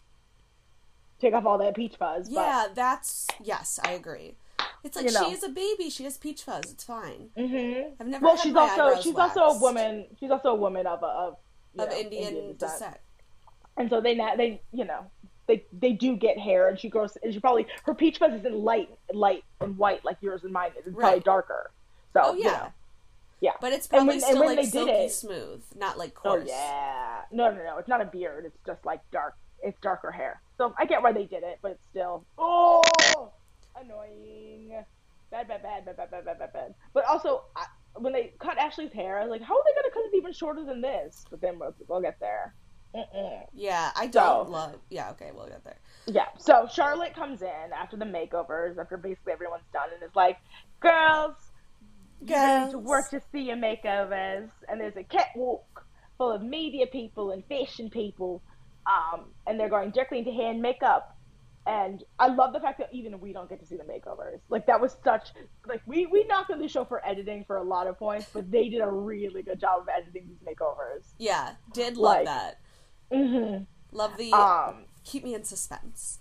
take 1.20 1.34
off 1.34 1.46
all 1.46 1.58
that 1.58 1.76
peach 1.76 1.96
fuzz. 1.96 2.30
Yeah, 2.30 2.68
that's 2.74 3.28
yes, 3.42 3.80
I 3.84 3.92
agree. 3.92 4.36
It's 4.84 4.96
like 4.98 5.06
You 5.06 5.12
know. 5.14 5.26
she 5.30 5.34
is 5.34 5.44
a 5.44 5.50
baby. 5.50 5.90
She 5.90 6.04
has 6.04 6.18
peach 6.18 6.44
fuzz. 6.44 6.72
It's 6.72 6.84
fine. 6.84 7.30
But, 7.36 7.46
hmm 7.48 7.82
I've 8.00 8.08
never. 8.08 8.26
Well, 8.26 8.36
had 8.36 8.44
she's 8.44 8.56
also 8.56 9.02
she's 9.02 9.16
also 9.16 9.40
a 9.42 9.58
woman. 9.60 10.06
She's 10.20 10.32
also 10.32 10.50
a 10.50 10.56
woman 10.56 10.86
of 10.88 11.02
a, 11.04 11.06
of 11.06 11.38
of 11.80 11.90
know, 11.90 11.96
Indian, 11.98 12.56
descent. 12.58 12.98
and 13.78 13.90
so 13.90 14.02
they 14.02 14.16
they 14.38 14.62
you 14.74 14.86
know 14.86 15.06
they 15.48 15.64
they 15.80 15.94
do 15.94 16.16
get 16.18 16.38
hair, 16.38 16.68
and 16.68 16.78
she 16.80 16.90
grows. 16.90 17.18
And 17.24 17.34
she 17.34 17.40
probably 17.40 17.66
her 17.86 17.94
peach 17.96 18.18
fuzz 18.18 18.34
isn't 18.34 18.54
light 18.56 18.90
light 19.14 19.44
and 19.62 19.78
white 19.78 20.04
like 20.04 20.18
yours 20.22 20.44
and 20.44 20.52
mine 20.52 20.72
is. 20.80 20.86
It's 20.88 20.96
probably 20.96 21.22
darker. 21.22 21.72
So 22.14 22.20
Oh 22.24 22.34
you 22.36 22.44
yeah. 22.44 22.50
know. 22.52 22.68
yeah. 23.42 23.52
But 23.62 23.72
it's 23.74 23.88
probably 23.88 24.08
when- 24.16 24.22
still 24.22 24.46
like 24.46 24.66
silky 24.66 24.92
it- 24.92 25.12
smooth, 25.12 25.64
not 25.78 25.98
like 25.98 26.14
coarse. 26.14 26.34
Oh 26.34 26.38
coarse. 26.40 26.50
yeah. 26.50 27.22
No, 27.32 27.50
no, 27.52 27.64
no. 27.64 27.78
It's 27.78 27.88
not 27.88 28.02
a 28.02 28.06
beard. 28.06 28.46
It's 28.46 28.58
just 28.66 28.86
like 28.86 29.00
dark. 29.12 29.36
It's 29.64 29.80
darker 29.82 30.12
hair. 30.12 30.42
So 30.58 30.74
I 30.78 30.86
get 30.86 31.02
why 31.02 31.14
they 31.14 31.24
did 31.26 31.42
it, 31.44 31.60
but 31.62 31.72
it's 31.72 31.84
still 31.90 32.26
oh 32.38 33.32
annoying. 33.80 34.72
Bad, 35.32 35.48
bad, 35.48 35.64
bad, 35.64 35.86
bad, 35.86 35.98
bad, 35.98 36.12
bad, 36.12 36.26
bad, 36.26 36.40
bad, 36.40 36.54
bad. 36.54 36.76
But 36.94 37.06
also, 37.06 37.44
I, 37.56 37.66
when 37.96 38.14
they 38.14 38.34
cut 38.40 38.58
Ashley's 38.58 38.94
hair, 38.94 39.18
I 39.20 39.24
was 39.24 39.32
like, 39.32 39.42
how 39.42 39.56
are 39.56 39.64
they 39.66 39.82
gonna 39.82 39.94
cut 39.94 40.04
it 40.12 40.16
even 40.18 40.32
shorter 40.34 40.64
than 40.64 40.82
this? 40.82 41.26
But 41.30 41.42
then 41.42 41.58
we'll, 41.60 41.74
we'll 41.88 42.02
get 42.02 42.20
there. 42.20 42.54
Mm-mm. 42.96 43.42
Yeah, 43.54 43.90
I 43.96 44.06
don't 44.08 44.46
So- 44.46 44.52
love. 44.52 44.76
Yeah, 44.90 45.10
okay, 45.12 45.32
we'll 45.34 45.48
get 45.48 45.64
there. 45.64 45.80
Yeah. 46.06 46.28
So 46.38 46.68
Charlotte 46.72 47.16
comes 47.16 47.42
in 47.42 47.74
after 47.76 47.98
the 47.98 48.06
makeovers, 48.06 48.78
after 48.78 48.98
basically 48.98 49.34
everyone's 49.34 49.64
done, 49.74 49.90
and 49.94 50.04
is 50.04 50.16
like, 50.16 50.38
"Girls, 50.80 51.36
you 52.22 52.36
ready 52.36 52.72
to 52.72 52.78
work 52.78 53.10
to 53.12 53.22
see 53.32 53.42
your 53.44 53.56
makeovers?" 53.58 54.50
And 54.70 54.80
there's 54.80 54.96
a 54.98 55.04
catwalk 55.04 55.86
full 56.20 56.32
of 56.32 56.44
media 56.44 56.86
people 56.86 57.32
and 57.32 57.44
fashion 57.48 57.90
people, 57.90 58.44
um, 58.86 59.32
and 59.48 59.60
they're 59.60 59.70
going 59.70 59.90
directly 59.90 60.20
into 60.20 60.32
hair 60.32 60.52
and 60.52 60.62
makeup. 60.62 61.18
And 61.66 62.04
I 62.20 62.28
love 62.28 62.52
the 62.52 62.60
fact 62.60 62.78
that 62.80 62.90
even 62.92 63.20
we 63.22 63.32
don't 63.32 63.48
get 63.50 63.60
to 63.62 63.66
see 63.66 63.78
the 63.78 63.84
makeovers. 63.84 64.40
Like 64.50 64.66
that 64.68 64.82
was 64.82 64.98
such 65.04 65.30
like 65.66 65.82
we 65.86 66.06
we 66.08 66.26
knocked 66.26 66.52
on 66.52 66.60
the 66.60 66.68
show 66.68 66.84
for 66.84 67.06
editing 67.08 67.46
for 67.46 67.56
a 67.58 67.64
lot 67.64 67.88
of 67.88 67.98
points, 67.98 68.28
but 68.34 68.52
they 68.52 68.68
did 68.68 68.82
a 68.82 68.90
really 68.90 69.44
good 69.44 69.60
job 69.62 69.82
of 69.82 69.88
editing 69.88 70.28
these 70.28 70.40
makeovers. 70.46 71.06
Yeah, 71.18 71.52
did 71.74 71.96
love 71.98 72.16
Like- 72.18 72.26
that. 72.26 72.60
Mm-hmm. 73.12 73.64
Love 73.96 74.18
the 74.18 74.34
Um, 74.34 74.86
keep 75.06 75.24
me 75.24 75.36
in 75.36 75.44
suspense. 75.44 76.20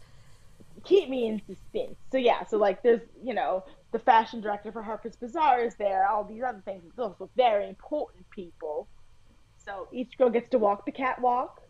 keep 0.85 1.09
me 1.09 1.27
in 1.27 1.41
suspense. 1.47 1.97
So 2.11 2.19
yeah, 2.19 2.45
so 2.47 2.57
like 2.59 2.83
there's 2.83 3.01
you 3.25 3.35
know 3.35 3.65
the 3.93 3.99
fashion 3.99 4.41
director 4.41 4.71
for 4.73 4.83
Harper's 4.83 5.17
Bazaar 5.17 5.61
is 5.65 5.75
there, 5.77 6.07
all 6.09 6.25
these 6.25 6.43
other 6.43 6.63
things. 6.65 6.83
It's 6.87 6.99
also 6.99 7.31
very 7.37 7.69
important 7.69 8.29
people. 8.31 8.89
So 9.65 9.89
each 9.93 10.17
girl 10.19 10.31
gets 10.31 10.51
to 10.51 10.59
walk 10.59 10.85
the 10.87 10.93
catwalk, 10.93 11.62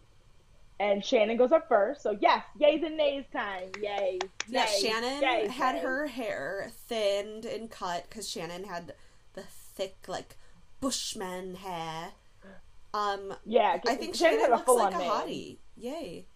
and 0.80 1.04
Shannon 1.04 1.36
goes 1.36 1.52
up 1.52 1.68
first. 1.68 2.02
So 2.02 2.16
yes, 2.20 2.44
yays 2.60 2.84
and 2.84 2.96
nays 2.96 3.24
time, 3.32 3.70
yay. 3.80 4.18
Yeah, 4.48 4.66
Shannon 4.66 5.50
had 5.50 5.78
her 5.78 6.06
hair 6.06 6.70
thinned 6.88 7.44
and 7.44 7.70
cut 7.70 8.06
because 8.08 8.28
Shannon 8.28 8.64
had 8.64 8.94
the 9.34 9.42
thick 9.42 9.96
like 10.08 10.36
bushman 10.80 11.54
hair. 11.56 12.10
Um, 12.94 13.34
Yeah, 13.46 13.78
I 13.86 13.94
think 13.94 14.14
Shannon 14.14 14.38
Shannon 14.38 14.40
had 14.40 14.50
a 14.50 14.56
looks 14.56 14.68
like 14.68 14.92
a 14.92 14.96
on 14.96 15.00
mane. 15.00 15.10
hottie. 15.10 15.56
Yay! 15.78 16.26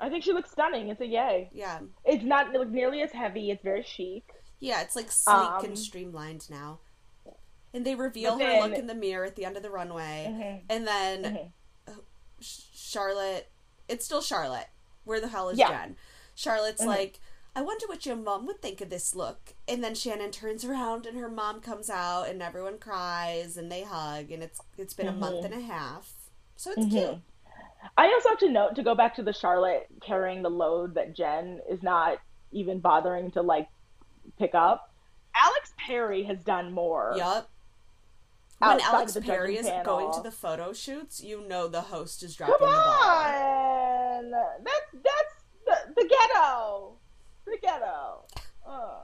I 0.00 0.08
think 0.08 0.24
she 0.24 0.32
looks 0.32 0.50
stunning. 0.50 0.88
It's 0.88 1.00
a 1.00 1.06
yay. 1.06 1.50
Yeah, 1.52 1.80
It's 2.04 2.24
not 2.24 2.52
like, 2.54 2.68
nearly 2.70 3.02
as 3.02 3.12
heavy. 3.12 3.50
It's 3.50 3.62
very 3.62 3.82
chic. 3.82 4.24
yeah, 4.58 4.80
it's 4.82 4.96
like 4.96 5.10
sleek 5.12 5.36
Um, 5.36 5.64
and 5.66 5.78
streamlined 5.78 6.48
now. 6.50 6.80
And 7.74 7.84
they 7.84 7.94
reveal 7.94 8.36
But 8.38 8.46
her 8.46 8.60
look 8.68 8.78
in 8.78 8.86
the 8.88 8.94
mirror 8.94 9.24
at 9.26 9.36
the 9.36 9.44
end 9.44 9.56
of 9.56 9.62
the 9.62 9.70
runway, 9.70 10.26
Mhm, 10.28 10.62
and 10.68 10.86
then 10.86 11.52
mhm. 11.86 11.96
Charlotte, 12.40 13.49
it's 13.90 14.04
still 14.04 14.22
Charlotte. 14.22 14.68
Where 15.04 15.20
the 15.20 15.28
hell 15.28 15.48
is 15.48 15.58
Yeah. 15.58 15.68
Jen? 15.68 15.96
Charlotte's 16.34 16.82
Mhm. 16.82 16.86
like, 16.86 17.20
I 17.56 17.62
wonder 17.62 17.86
what 17.88 18.06
your 18.06 18.16
mom 18.16 18.46
would 18.46 18.62
think 18.62 18.80
of 18.80 18.90
this 18.90 19.14
look. 19.14 19.54
And 19.66 19.82
then 19.82 19.94
Shannon 19.94 20.30
turns 20.30 20.64
around 20.64 21.04
and 21.06 21.18
her 21.18 21.28
mom 21.28 21.60
comes 21.60 21.90
out 21.90 22.28
and 22.28 22.40
everyone 22.42 22.78
cries 22.78 23.56
and 23.56 23.70
they 23.70 23.82
hug 23.82 24.30
and 24.30 24.42
it's 24.42 24.60
it's 24.78 24.94
been 24.94 25.08
a 25.08 25.12
month 25.12 25.44
and 25.44 25.52
a 25.54 25.60
half. 25.60 26.12
So 26.56 26.70
it's 26.70 26.84
Mhm. 26.86 26.90
cute. 26.90 27.18
I 27.96 28.06
also 28.12 28.28
have 28.30 28.38
to 28.38 28.48
note 28.48 28.74
to 28.76 28.82
go 28.82 28.94
back 28.94 29.14
to 29.16 29.22
the 29.22 29.32
Charlotte 29.32 29.88
carrying 30.00 30.42
the 30.42 30.50
load 30.50 30.94
that 30.94 31.14
Jen 31.14 31.60
is 31.68 31.82
not 31.82 32.18
even 32.52 32.78
bothering 32.78 33.30
to 33.32 33.42
like 33.42 33.68
pick 34.38 34.54
up. 34.54 34.92
Alex 35.34 35.72
Perry 35.78 36.22
has 36.24 36.38
done 36.44 36.72
more. 36.72 37.14
Yup. 37.16 37.48
When 38.60 38.80
Alex 38.82 39.16
Perry 39.24 39.56
is 39.56 39.66
judging 39.66 39.84
going 39.84 40.12
to 40.14 40.20
the 40.20 40.30
photo 40.30 40.72
shoots, 40.74 41.22
you 41.22 41.46
know 41.48 41.66
the 41.66 41.80
host 41.80 42.22
is 42.22 42.36
Come 42.36 42.48
dropping 42.48 42.66
the 42.66 42.72
ball. 42.72 42.92
on, 42.92 44.30
that's 44.30 44.92
that's 44.92 45.34
the, 45.66 46.02
the 46.02 46.08
ghetto, 46.08 46.92
the 47.46 47.56
ghetto. 47.62 48.24
Uh. 48.66 48.98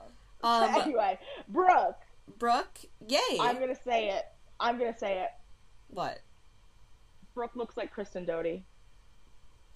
Um, 0.45 0.75
anyway, 0.83 1.19
Brooke, 1.49 1.97
Brooke, 2.39 2.79
yay. 3.09 3.19
I'm 3.41 3.59
gonna 3.59 3.75
say 3.75 4.11
it. 4.11 4.27
I'm 4.61 4.79
gonna 4.79 4.97
say 4.97 5.21
it. 5.23 5.31
What? 5.89 6.21
Brooke 7.35 7.57
looks 7.57 7.77
like 7.77 7.91
Kristen 7.93 8.25
Doute. 8.25 8.63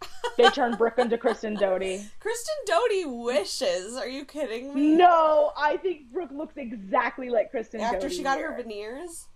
They 0.37 0.49
turned 0.51 0.79
Brooke 0.79 0.99
into 0.99 1.19
Kristen 1.19 1.55
Doute. 1.55 2.01
Kristen 2.21 2.55
Doute 2.67 3.05
wishes. 3.07 3.97
Are 3.97 4.09
you 4.09 4.25
kidding 4.25 4.73
me? 4.75 4.95
No, 4.95 5.53
I 5.57 5.77
think 5.79 6.13
Brooke 6.13 6.31
looks 6.31 6.57
exactly 6.57 7.29
like 7.31 7.51
Kristen 7.51 7.81
After 7.81 8.01
Doute 8.09 8.13
she 8.13 8.23
got 8.23 8.37
here. 8.39 8.53
her 8.53 8.63
veneers? 8.63 9.27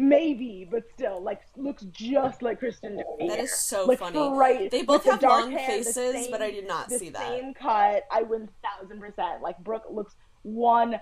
Maybe, 0.00 0.64
but 0.70 0.84
still, 0.94 1.20
like 1.20 1.40
looks 1.56 1.82
just 1.90 2.40
like 2.40 2.60
Kristen 2.60 2.98
Doute. 2.98 3.28
That 3.28 3.40
is 3.40 3.52
so 3.52 3.84
like, 3.84 3.98
funny. 3.98 4.16
Right. 4.16 4.70
They 4.70 4.82
both 4.82 5.02
the 5.02 5.10
have 5.10 5.20
dark 5.20 5.42
long 5.46 5.50
hair, 5.52 5.66
faces, 5.66 5.94
same- 5.94 6.30
but 6.30 6.40
I 6.40 6.52
did 6.52 6.68
not 6.68 6.88
see 6.92 7.08
that. 7.10 7.28
Same 7.28 7.52
cut. 7.52 8.04
I 8.12 8.22
win 8.22 8.48
thousand 8.62 9.00
percent. 9.00 9.42
Like 9.42 9.58
Brooke 9.58 9.86
looks 9.90 10.14
one 10.42 11.00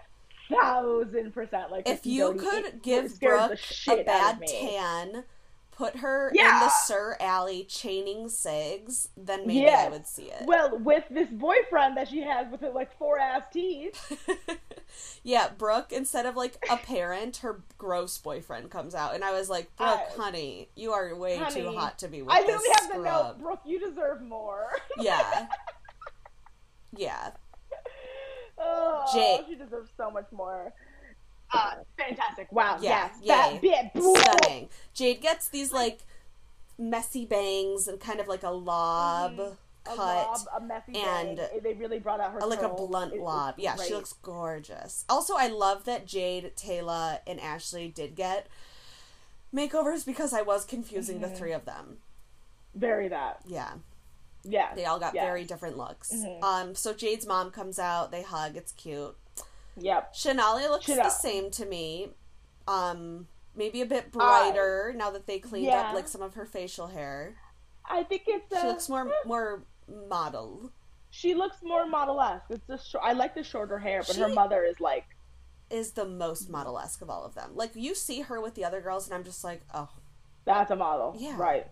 thousand 0.50 1.34
percent 1.34 1.70
like. 1.70 1.80
If 1.86 2.02
Kristen 2.02 2.12
you 2.12 2.32
Doute. 2.32 2.38
could 2.40 2.82
give 2.82 3.20
Brooke 3.20 3.58
a 3.88 4.02
bad 4.02 4.40
tan, 4.46 5.24
put 5.76 5.96
her 5.96 6.30
in 6.30 6.36
the 6.44 6.68
Sir 6.70 7.16
Alley 7.20 7.64
chaining 7.64 8.28
cigs, 8.30 9.08
then 9.16 9.46
maybe 9.46 9.68
I 9.68 9.88
would 9.88 10.06
see 10.06 10.24
it. 10.24 10.44
Well, 10.46 10.78
with 10.78 11.04
this 11.10 11.28
boyfriend 11.30 11.96
that 11.98 12.08
she 12.08 12.22
has 12.22 12.46
with 12.50 12.62
like 12.74 12.96
four 12.96 13.18
ass 13.18 13.42
teeth. 13.52 14.26
yeah, 15.22 15.50
Brooke, 15.56 15.92
instead 15.92 16.24
of 16.24 16.34
like 16.34 16.64
a 16.70 16.78
parent, 16.78 17.38
her 17.38 17.60
gross 17.76 18.16
boyfriend 18.16 18.70
comes 18.70 18.94
out, 18.94 19.14
and 19.14 19.22
I 19.22 19.32
was 19.32 19.50
like, 19.50 19.74
Brooke, 19.76 20.00
Uh, 20.16 20.22
honey, 20.22 20.70
you 20.76 20.92
are 20.92 21.14
way 21.14 21.38
too 21.50 21.70
hot 21.72 21.98
to 21.98 22.08
be 22.08 22.22
with 22.22 22.32
I 22.34 22.42
this 22.42 22.62
have 22.80 22.88
the 22.92 22.98
note, 22.98 23.04
scrub. 23.04 23.40
Brooke. 23.40 23.60
You 23.66 23.78
deserve 23.78 24.22
more. 24.22 24.68
Yeah. 25.00 25.46
Yeah. 26.96 27.30
Oh, 28.58 29.04
Jade. 29.12 29.44
she 29.46 29.54
deserves 29.54 29.90
so 29.96 30.10
much 30.10 30.26
more. 30.32 30.72
Uh, 31.52 31.74
fantastic! 31.96 32.50
Wow, 32.50 32.78
Yeah, 32.80 33.10
yes, 33.22 33.60
yay. 33.62 33.70
that 33.70 33.92
bit, 33.94 34.02
Stunning. 34.40 34.68
Jade 34.94 35.20
gets 35.20 35.48
these 35.48 35.72
like 35.72 36.00
messy 36.78 37.24
bangs 37.24 37.86
and 37.88 37.98
kind 38.00 38.20
of 38.20 38.28
like 38.28 38.42
a 38.42 38.50
lob 38.50 39.36
Mhm. 39.36 39.52
a 39.52 39.56
cut. 39.88 39.96
lob, 39.96 40.40
a 40.56 40.60
messy 40.60 40.96
and 40.96 41.36
bang. 41.38 41.60
They 41.62 41.74
really 41.74 41.98
brought 42.00 42.20
out 42.20 42.32
her 42.32 42.40
like 42.40 42.62
a 42.62 42.68
blunt 42.68 43.14
It- 43.14 43.20
lob. 43.20 43.54
Yeah, 43.58 43.76
great. 43.76 43.88
she 43.88 43.94
looks 43.94 44.12
gorgeous. 44.12 45.04
Also, 45.08 45.36
I 45.36 45.46
love 45.46 45.84
that 45.84 46.04
Jade, 46.06 46.52
Taylor, 46.56 47.20
and 47.26 47.40
Ashley 47.40 47.88
did 47.88 48.14
get 48.16 48.48
makeovers 49.54 50.04
because 50.04 50.32
I 50.34 50.42
was 50.42 50.64
confusing 50.64 51.20
the 51.20 51.28
Mhm. 51.28 51.36
three 51.36 51.52
of 51.52 51.64
them. 51.64 51.98
very 52.74 53.08
that. 53.08 53.40
Yeah, 53.46 53.72
Yeah, 54.42 54.74
they 54.74 54.84
all 54.84 54.98
got 54.98 55.14
yes. 55.14 55.24
very 55.24 55.44
different 55.44 55.78
looks. 55.78 56.12
Mhm. 56.12 56.42
Um, 56.42 56.74
so 56.74 56.92
Jade's 56.92 57.24
mom 57.26 57.50
comes 57.50 57.78
out, 57.78 58.10
they 58.10 58.20
hug, 58.20 58.54
it's 58.54 58.72
cute. 58.72 59.16
Yep. 59.78 60.14
Shanali 60.14 60.68
looks 60.68 60.86
the 60.86 61.10
same 61.10 61.50
to 61.52 61.66
me. 61.66 62.08
Um, 62.66 63.28
maybe 63.54 63.80
a 63.80 63.86
bit 63.86 64.10
brighter 64.12 64.92
now 64.96 65.10
that 65.10 65.26
they 65.26 65.38
cleaned 65.38 65.66
yeah. 65.66 65.88
up 65.88 65.94
like 65.94 66.08
some 66.08 66.22
of 66.22 66.34
her 66.34 66.46
facial 66.46 66.86
hair. 66.88 67.36
I 67.84 68.02
think 68.02 68.22
it's. 68.26 68.52
Uh, 68.52 68.60
She 68.60 68.66
looks 68.66 68.88
more 68.88 69.10
more 69.26 69.62
model. 70.08 70.72
She 71.10 71.34
looks 71.34 71.58
more 71.62 71.86
model-esque. 71.86 72.46
It's 72.50 72.66
just. 72.66 72.96
I 73.00 73.12
like 73.12 73.34
the 73.34 73.44
shorter 73.44 73.78
hair, 73.78 74.02
but 74.06 74.16
her 74.16 74.28
mother 74.28 74.64
is 74.64 74.80
like. 74.80 75.04
Is 75.68 75.92
the 75.92 76.04
most 76.04 76.48
model 76.48 76.78
esque 76.78 77.02
of 77.02 77.10
all 77.10 77.24
of 77.24 77.34
them. 77.34 77.50
Like 77.54 77.72
you 77.74 77.96
see 77.96 78.20
her 78.20 78.40
with 78.40 78.54
the 78.54 78.64
other 78.64 78.80
girls, 78.80 79.06
and 79.06 79.14
I'm 79.14 79.24
just 79.24 79.42
like, 79.42 79.62
oh, 79.74 79.88
That's 80.44 80.70
a 80.70 80.76
model. 80.76 81.16
Yeah. 81.18 81.36
Right. 81.36 81.66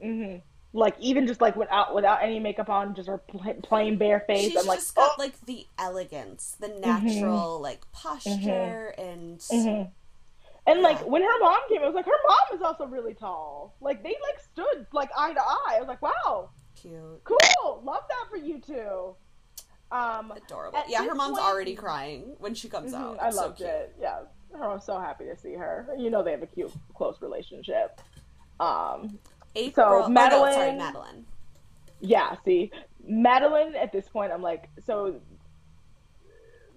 hmm 0.00 0.36
Like 0.76 0.94
even 1.00 1.26
just 1.26 1.40
like 1.40 1.56
without 1.56 1.94
without 1.94 2.22
any 2.22 2.38
makeup 2.38 2.68
on, 2.68 2.94
just 2.94 3.08
her 3.08 3.18
pl- 3.18 3.54
plain 3.62 3.96
bare 3.96 4.20
face. 4.20 4.50
she's 4.50 4.56
I'm 4.56 4.66
like, 4.66 4.78
just 4.78 4.94
got 4.94 5.12
oh. 5.12 5.22
like 5.22 5.40
the 5.46 5.66
elegance, 5.78 6.56
the 6.60 6.68
natural 6.68 7.60
like 7.60 7.80
posture, 7.92 8.94
and 8.98 9.38
Mhm. 9.40 9.90
And 10.68 10.82
like 10.82 10.98
when 11.06 11.22
her 11.22 11.40
mom 11.40 11.60
came, 11.68 11.80
it 11.80 11.86
was 11.86 11.94
like 11.94 12.04
her 12.04 12.10
mom 12.28 12.56
is 12.58 12.62
also 12.62 12.86
really 12.86 13.14
tall. 13.14 13.74
Like 13.80 14.02
they 14.02 14.16
like 14.22 14.40
stood 14.52 14.86
like 14.92 15.08
eye 15.16 15.32
to 15.32 15.40
eye. 15.40 15.74
I 15.76 15.78
was 15.78 15.88
like, 15.88 16.02
wow, 16.02 16.50
cute, 16.74 17.22
cool, 17.24 17.80
love 17.84 18.02
that 18.08 18.26
for 18.28 18.36
you 18.36 18.60
two. 18.60 19.14
Um, 19.90 20.32
adorable. 20.36 20.82
Yeah, 20.88 21.04
her 21.04 21.14
mom's 21.14 21.38
point- 21.38 21.48
already 21.48 21.74
crying 21.74 22.34
when 22.38 22.54
she 22.54 22.68
comes 22.68 22.92
mhm, 22.92 22.96
out. 23.00 23.18
I 23.22 23.28
It's 23.28 23.36
so 23.36 23.42
loved 23.42 23.56
cute. 23.58 23.68
it. 23.70 23.96
Yeah, 24.00 24.18
I 24.54 24.66
was 24.66 24.84
so 24.84 24.98
happy 24.98 25.24
to 25.26 25.36
see 25.38 25.54
her. 25.54 25.88
You 25.96 26.10
know 26.10 26.22
they 26.24 26.32
have 26.32 26.42
a 26.42 26.46
cute, 26.48 26.72
close 26.94 27.22
relationship. 27.22 28.00
Um, 28.58 29.18
April, 29.56 29.72
So, 29.74 30.04
oh, 30.04 30.08
no, 30.08 30.20
sorry, 30.22 30.72
Madeline- 30.72 30.78
Madeline. 30.78 31.26
Yeah, 32.00 32.36
see, 32.44 32.70
Madeline 33.06 33.74
at 33.74 33.90
this 33.92 34.08
point, 34.08 34.32
I'm 34.32 34.42
like, 34.42 34.68
so 34.84 35.20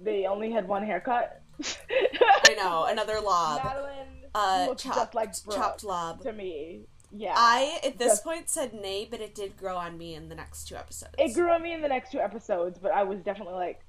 they 0.02 0.26
only 0.26 0.52
had 0.52 0.68
one 0.68 0.84
haircut. 0.86 1.42
I 1.62 2.56
know 2.58 2.86
another 2.90 3.20
lob. 3.24 3.64
Madeline 3.64 4.08
Uh, 4.34 4.68
chopped, 4.76 4.84
just 4.84 5.16
like 5.16 5.44
Brooke 5.44 5.58
chopped 5.58 5.84
lob. 5.84 6.22
to 6.22 6.32
me. 6.32 6.82
Yeah, 7.12 7.34
I 7.36 7.80
at 7.84 7.98
this 7.98 8.10
Just- 8.14 8.24
point 8.24 8.50
said 8.50 8.74
nay, 8.74 9.08
but 9.10 9.20
it 9.20 9.34
did 9.36 9.58
grow 9.58 9.76
on 9.76 9.98
me 9.98 10.14
in 10.16 10.30
the 10.30 10.36
next 10.36 10.68
two 10.68 10.76
episodes. 10.76 11.14
it 11.18 11.34
grew 11.34 11.50
on 11.52 11.62
me 11.64 11.74
in 11.74 11.82
the 11.82 11.88
next 11.88 12.12
two 12.12 12.20
episodes, 12.20 12.78
but 12.80 12.92
I 12.92 13.04
was 13.04 13.20
definitely 13.22 13.56
like, 13.56 13.82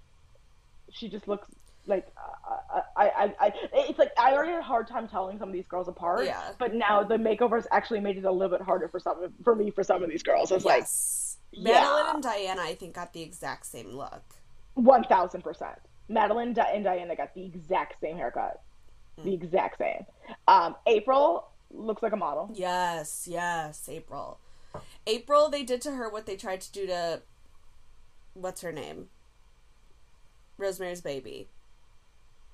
she 0.91 1.09
just 1.09 1.29
looks 1.29 1.47
like 1.87 2.07
I, 2.97 3.09
I, 3.09 3.35
I, 3.41 3.53
it's 3.73 3.99
like 3.99 4.13
I 4.19 4.33
already 4.33 4.53
had 4.53 4.61
a 4.61 4.63
hard 4.63 4.87
time 4.87 5.09
telling 5.09 5.39
some 5.39 5.49
of 5.49 5.53
these 5.55 5.67
girls 5.67 5.89
apart. 5.89 6.25
Yeah. 6.25 6.51
But 6.59 6.75
now 6.75 7.03
the 7.03 7.17
makeovers 7.17 7.67
actually 7.71 8.01
made 8.01 8.17
it 8.19 8.25
a 8.25 8.31
little 8.33 8.57
bit 8.57 8.65
harder 8.65 8.89
for 8.89 9.01
some 9.01 9.23
of, 9.23 9.33
for 9.43 9.55
me 9.55 9.71
for 9.71 9.83
some 9.83 10.03
of 10.03 10.11
these 10.11 10.23
girls. 10.23 10.51
It's 10.53 10.65
like 10.65 10.83
yes. 10.83 11.39
yeah. 11.53 11.73
Madeline 11.75 12.15
and 12.15 12.23
Diana, 12.23 12.63
I 12.63 12.75
think, 12.75 12.95
got 12.95 13.13
the 13.13 13.23
exact 13.23 13.67
same 13.67 13.93
look. 13.93 14.23
one 14.75 15.05
thousand 15.05 15.43
percent. 15.43 15.79
Madeline 16.09 16.57
and 16.59 16.85
Diana 16.85 17.17
got 17.17 17.35
the 17.35 17.45
exact 17.45 18.01
same 18.01 18.17
haircut, 18.17 18.61
Mm. 19.19 19.25
the 19.25 19.35
exact 19.35 19.79
same. 19.79 20.05
Um, 20.49 20.77
April 20.87 21.49
looks 21.71 22.03
like 22.03 22.13
a 22.13 22.17
model. 22.17 22.51
Yes, 22.55 23.27
yes, 23.31 23.89
April. 23.89 24.39
April, 25.07 25.49
they 25.49 25.63
did 25.63 25.81
to 25.83 25.93
her 25.93 26.09
what 26.09 26.27
they 26.27 26.37
tried 26.37 26.61
to 26.61 26.73
do 26.73 26.87
to 26.87 27.23
what's 28.35 28.61
her 28.63 28.73
name? 28.73 29.09
Rosemary's 30.59 31.01
baby. 31.01 31.49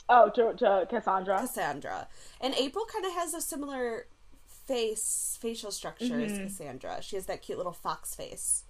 Oh, 0.08 0.30
to, 0.30 0.54
to 0.54 0.86
Cassandra. 0.88 1.38
Cassandra. 1.40 2.08
And 2.40 2.54
April 2.54 2.84
kind 2.86 3.04
of 3.04 3.12
has 3.12 3.34
a 3.34 3.40
similar 3.40 4.06
face, 4.46 5.36
facial 5.40 5.70
structure 5.70 6.20
as 6.20 6.32
Mhm. 6.32 6.44
Cassandra. 6.44 7.02
She 7.02 7.16
has 7.16 7.26
that 7.26 7.42
cute 7.42 7.58
little 7.58 7.72
fox 7.72 8.14
face. 8.14 8.64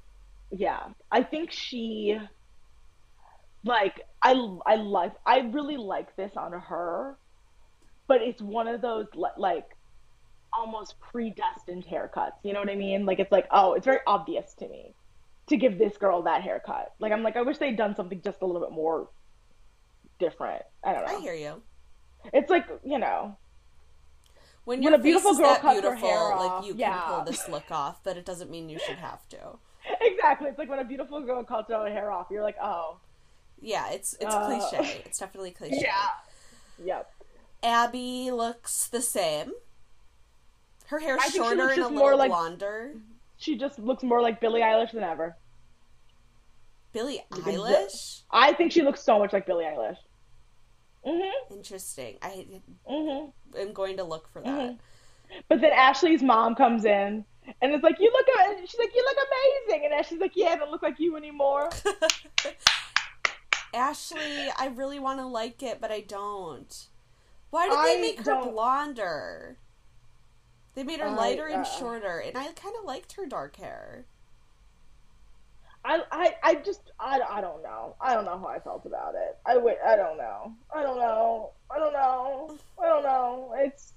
Yeah, 0.51 0.91
I 1.11 1.23
think 1.23 1.51
she, 1.53 2.19
like, 3.65 4.07
I 4.23 4.33
I 4.65 4.77
like 4.77 5.13
I 5.27 5.41
really 5.41 5.77
like 5.77 6.15
this 6.17 6.37
on 6.37 6.53
her, 6.53 7.17
but 8.07 8.23
it's 8.23 8.41
one 8.41 8.69
of 8.69 8.81
those 8.81 9.07
like 9.37 9.77
almost 10.53 10.99
predestined 11.01 11.85
haircuts. 11.87 12.33
You 12.43 12.53
know 12.53 12.61
what 12.61 12.71
I 12.71 12.77
mean? 12.77 13.05
Like 13.07 13.19
it's 13.19 13.33
like 13.33 13.47
oh, 13.51 13.75
it's 13.75 13.85
very 13.85 14.01
obvious 14.07 14.55
to 14.55 14.69
me 14.69 14.95
to 15.49 15.57
give 15.57 15.79
this 15.79 15.97
girl 15.97 16.23
that 16.23 16.43
haircut. 16.43 16.93
Like 16.99 17.13
I'm 17.13 17.23
like 17.23 17.37
I 17.37 17.43
wish 17.43 17.59
they'd 17.59 17.77
done 17.77 17.95
something 17.97 18.21
just 18.23 18.43
a 18.43 18.47
little 18.47 18.61
bit 18.63 18.73
more 18.73 19.09
different. 20.19 20.63
I 20.85 20.93
don't 20.93 21.07
know. 21.07 21.17
I 21.19 21.21
hear 21.21 21.35
you. 21.35 21.63
It's 22.33 22.51
like 22.51 22.67
you 22.85 22.99
know, 22.99 23.37
When 24.65 24.83
When 24.83 24.95
a 24.95 24.99
beautiful 24.99 25.31
face 25.31 25.39
is 25.39 25.41
girl 25.45 25.53
that 25.55 25.61
cuts 25.63 25.77
her 25.77 25.83
beautiful, 25.83 26.09
hair 26.09 26.31
like 26.37 26.51
off, 26.51 26.67
you 26.67 26.75
can 26.75 26.99
pull 27.09 27.25
this 27.25 27.49
look 27.49 27.71
off, 27.71 28.03
but 28.03 28.17
it 28.17 28.25
doesn't 28.25 28.51
mean 28.51 28.69
you 28.69 28.79
should 28.79 28.97
have 28.99 29.29
to. 29.31 29.39
exactly. 30.01 30.49
It's 30.49 30.59
like 30.59 30.69
when 30.69 30.81
a 30.81 30.85
beautiful 30.85 31.21
girl 31.21 31.45
cuts 31.45 31.71
her 31.71 31.89
hair 31.89 32.11
off. 32.11 32.27
You're 32.31 32.43
like 32.43 32.57
oh, 32.61 32.99
Yeah, 33.61 33.91
it's 33.91 34.15
it's 34.21 34.35
Uh, 34.35 34.47
cliche. 34.69 35.03
It's 35.07 35.19
definitely 35.19 35.53
cliche. 35.53 35.79
Yeah. 35.83 36.85
Yep. 36.85 37.11
Abby 37.63 38.31
looks 38.33 38.89
the 38.89 39.01
same. 39.01 39.53
Her 40.89 40.99
hair's 41.01 41.21
I 41.23 41.29
shorter 41.31 41.53
and 41.53 41.61
a 41.61 41.67
little 41.67 41.91
more 41.91 42.17
like- 42.17 42.31
blonder. 42.31 42.95
She 43.39 43.57
just 43.57 43.79
looks 43.79 44.03
more 44.03 44.23
like 44.23 44.41
Billie 44.41 44.63
Eilish 44.63 44.93
than 44.93 45.03
ever. 45.03 45.37
Billie 46.93 47.23
Eilish? 47.31 48.23
I 48.31 48.55
think 48.55 48.73
she 48.73 48.81
looks 48.83 49.03
so 49.03 49.19
much 49.19 49.33
like 49.35 49.47
Billie 49.47 49.65
Eilish. 49.65 49.99
Mhm. 51.07 51.33
Interesting. 51.51 52.19
I 52.21 52.47
Mhm. 52.89 53.33
am 53.57 53.73
going 53.73 53.97
to 53.99 54.05
look 54.05 54.29
for 54.29 54.43
that. 54.43 54.49
Mhm. 54.51 54.79
But 55.49 55.61
then 55.61 55.73
Ashley's 55.73 56.23
mom 56.23 56.55
comes 56.55 56.85
in 56.85 57.25
and 57.61 57.73
it's 57.73 57.83
like, 57.83 57.99
"You 58.01 58.11
look," 58.13 58.27
she's 58.69 58.79
like, 58.79 58.95
"You 58.95 59.03
look 59.05 59.17
amazing," 59.27 59.85
and 59.85 59.95
Ashley's 59.95 60.21
like, 60.21 60.37
"Yeah, 60.37 60.51
I 60.51 60.57
don't 60.57 60.71
look 60.71 60.83
like 60.83 60.99
you 60.99 61.17
anymore." 61.17 61.71
Ashley, 63.75 64.49
I 64.57 64.69
really 64.75 64.99
want 64.99 65.19
to 65.21 65.27
like 65.27 65.63
it, 65.63 65.81
but 65.81 65.91
I 65.93 66.01
don't. 66.01 66.89
Why 67.51 67.69
did 67.69 67.77
I 67.77 67.95
they 67.95 68.01
make 68.01 68.19
her 68.19 68.25
don't- 68.25 68.53
blonder? 68.53 69.59
They 70.75 70.83
made 70.85 71.01
her 71.01 71.09
I, 71.09 71.15
lighter 71.15 71.47
and 71.47 71.63
uh, 71.63 71.65
shorter, 71.65 72.19
and 72.19 72.37
I 72.37 72.53
kind 72.53 72.75
of 72.79 72.85
liked 72.85 73.13
her 73.15 73.27
dark 73.27 73.57
hair. 73.57 74.07
I, 75.87 76.03
I, 76.11 76.35
I 76.43 76.55
just, 76.57 76.81
I, 76.99 77.21
I 77.21 77.41
don't 77.41 77.63
know. 77.63 77.95
I 78.01 78.15
don't 78.15 78.25
know 78.25 78.39
how 78.39 78.47
I 78.49 78.59
felt 78.59 78.85
about 78.87 79.15
it. 79.15 79.39
I 79.47 79.57
wait. 79.57 79.77
I 79.87 79.95
don't 79.97 80.19
know. 80.19 80.53
I 80.75 80.83
don't 80.83 80.99
know. 80.99 81.53
I 81.71 81.79
don't 81.79 81.93
know. 81.93 82.59
I 82.83 82.87
don't 82.87 83.03
know. 83.05 83.55
It's, 83.59 83.93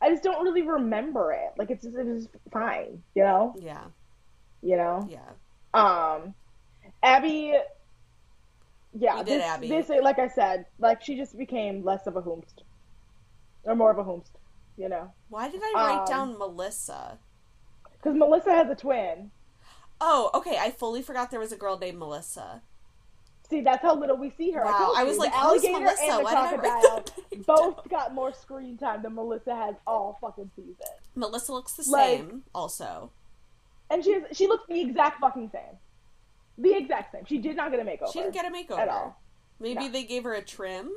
I 0.00 0.10
just 0.10 0.22
don't 0.22 0.42
really 0.44 0.62
remember 0.62 1.32
it. 1.32 1.52
Like 1.58 1.70
it's, 1.70 1.84
it 1.84 1.94
was 1.94 2.28
fine. 2.52 3.02
You 3.14 3.24
know. 3.24 3.54
Yeah, 3.60 3.84
You 4.62 4.76
know. 4.76 5.08
yeah. 5.10 5.28
Um, 5.74 6.34
Abby. 7.02 7.54
Yeah, 8.98 9.18
We 9.18 9.24
did 9.24 9.40
this, 9.40 9.44
Abby. 9.44 9.68
this, 9.68 9.88
like 10.02 10.18
I 10.18 10.28
said, 10.28 10.66
like 10.78 11.02
she 11.02 11.16
just 11.16 11.36
became 11.36 11.84
less 11.84 12.06
of 12.06 12.16
a 12.16 12.22
hoomst, 12.22 12.62
or 13.64 13.74
more 13.74 13.90
of 13.90 13.98
a 13.98 14.04
hoomst, 14.04 14.30
you 14.78 14.88
know. 14.88 15.12
Why 15.28 15.50
did 15.50 15.60
I 15.62 15.72
write 15.74 16.00
Um, 16.00 16.06
down 16.06 16.38
Melissa? 16.38 17.18
Because 17.92 18.16
Melissa 18.16 18.52
has 18.52 18.70
a 18.70 18.74
twin. 18.74 19.30
Oh, 20.00 20.30
okay. 20.34 20.58
I 20.60 20.70
fully 20.70 21.02
forgot 21.02 21.30
there 21.30 21.40
was 21.40 21.52
a 21.52 21.56
girl 21.56 21.78
named 21.78 21.98
Melissa. 21.98 22.62
See, 23.48 23.60
that's 23.60 23.80
how 23.82 23.94
little 23.94 24.16
we 24.16 24.30
see 24.36 24.50
her. 24.50 24.64
Wow, 24.64 24.76
told 24.76 24.96
I 24.98 25.04
was 25.04 25.16
the 25.16 25.22
like, 25.22 25.32
who's 25.32 25.64
alligator 25.64 25.78
Melissa? 25.80 26.02
and 26.02 26.18
the 26.18 26.24
Why 26.24 26.34
I 26.34 26.56
crocodile 26.56 27.04
both 27.46 27.88
got 27.88 28.12
more 28.12 28.32
screen 28.32 28.76
time 28.76 29.02
than 29.02 29.14
Melissa 29.14 29.54
has 29.54 29.76
all 29.86 30.18
fucking 30.20 30.50
season. 30.56 30.74
Melissa 31.14 31.52
looks 31.52 31.74
the 31.74 31.88
Like- 31.88 32.18
same, 32.18 32.42
also. 32.54 33.12
And 33.88 34.02
she 34.04 34.14
has, 34.14 34.22
she 34.32 34.48
looks 34.48 34.64
the 34.68 34.80
exact 34.80 35.20
fucking 35.20 35.50
same. 35.52 35.78
The 36.58 36.74
exact 36.76 37.12
same. 37.12 37.24
She 37.26 37.38
did 37.38 37.54
not 37.56 37.70
get 37.70 37.78
a 37.78 37.84
makeover. 37.84 38.12
She 38.12 38.18
didn't 38.18 38.34
get 38.34 38.46
a 38.46 38.50
makeover. 38.50 38.80
at 38.80 38.88
all. 38.88 39.20
Maybe 39.60 39.86
No. 39.86 39.88
they 39.90 40.02
gave 40.02 40.24
her 40.24 40.34
a 40.34 40.42
trim. 40.42 40.90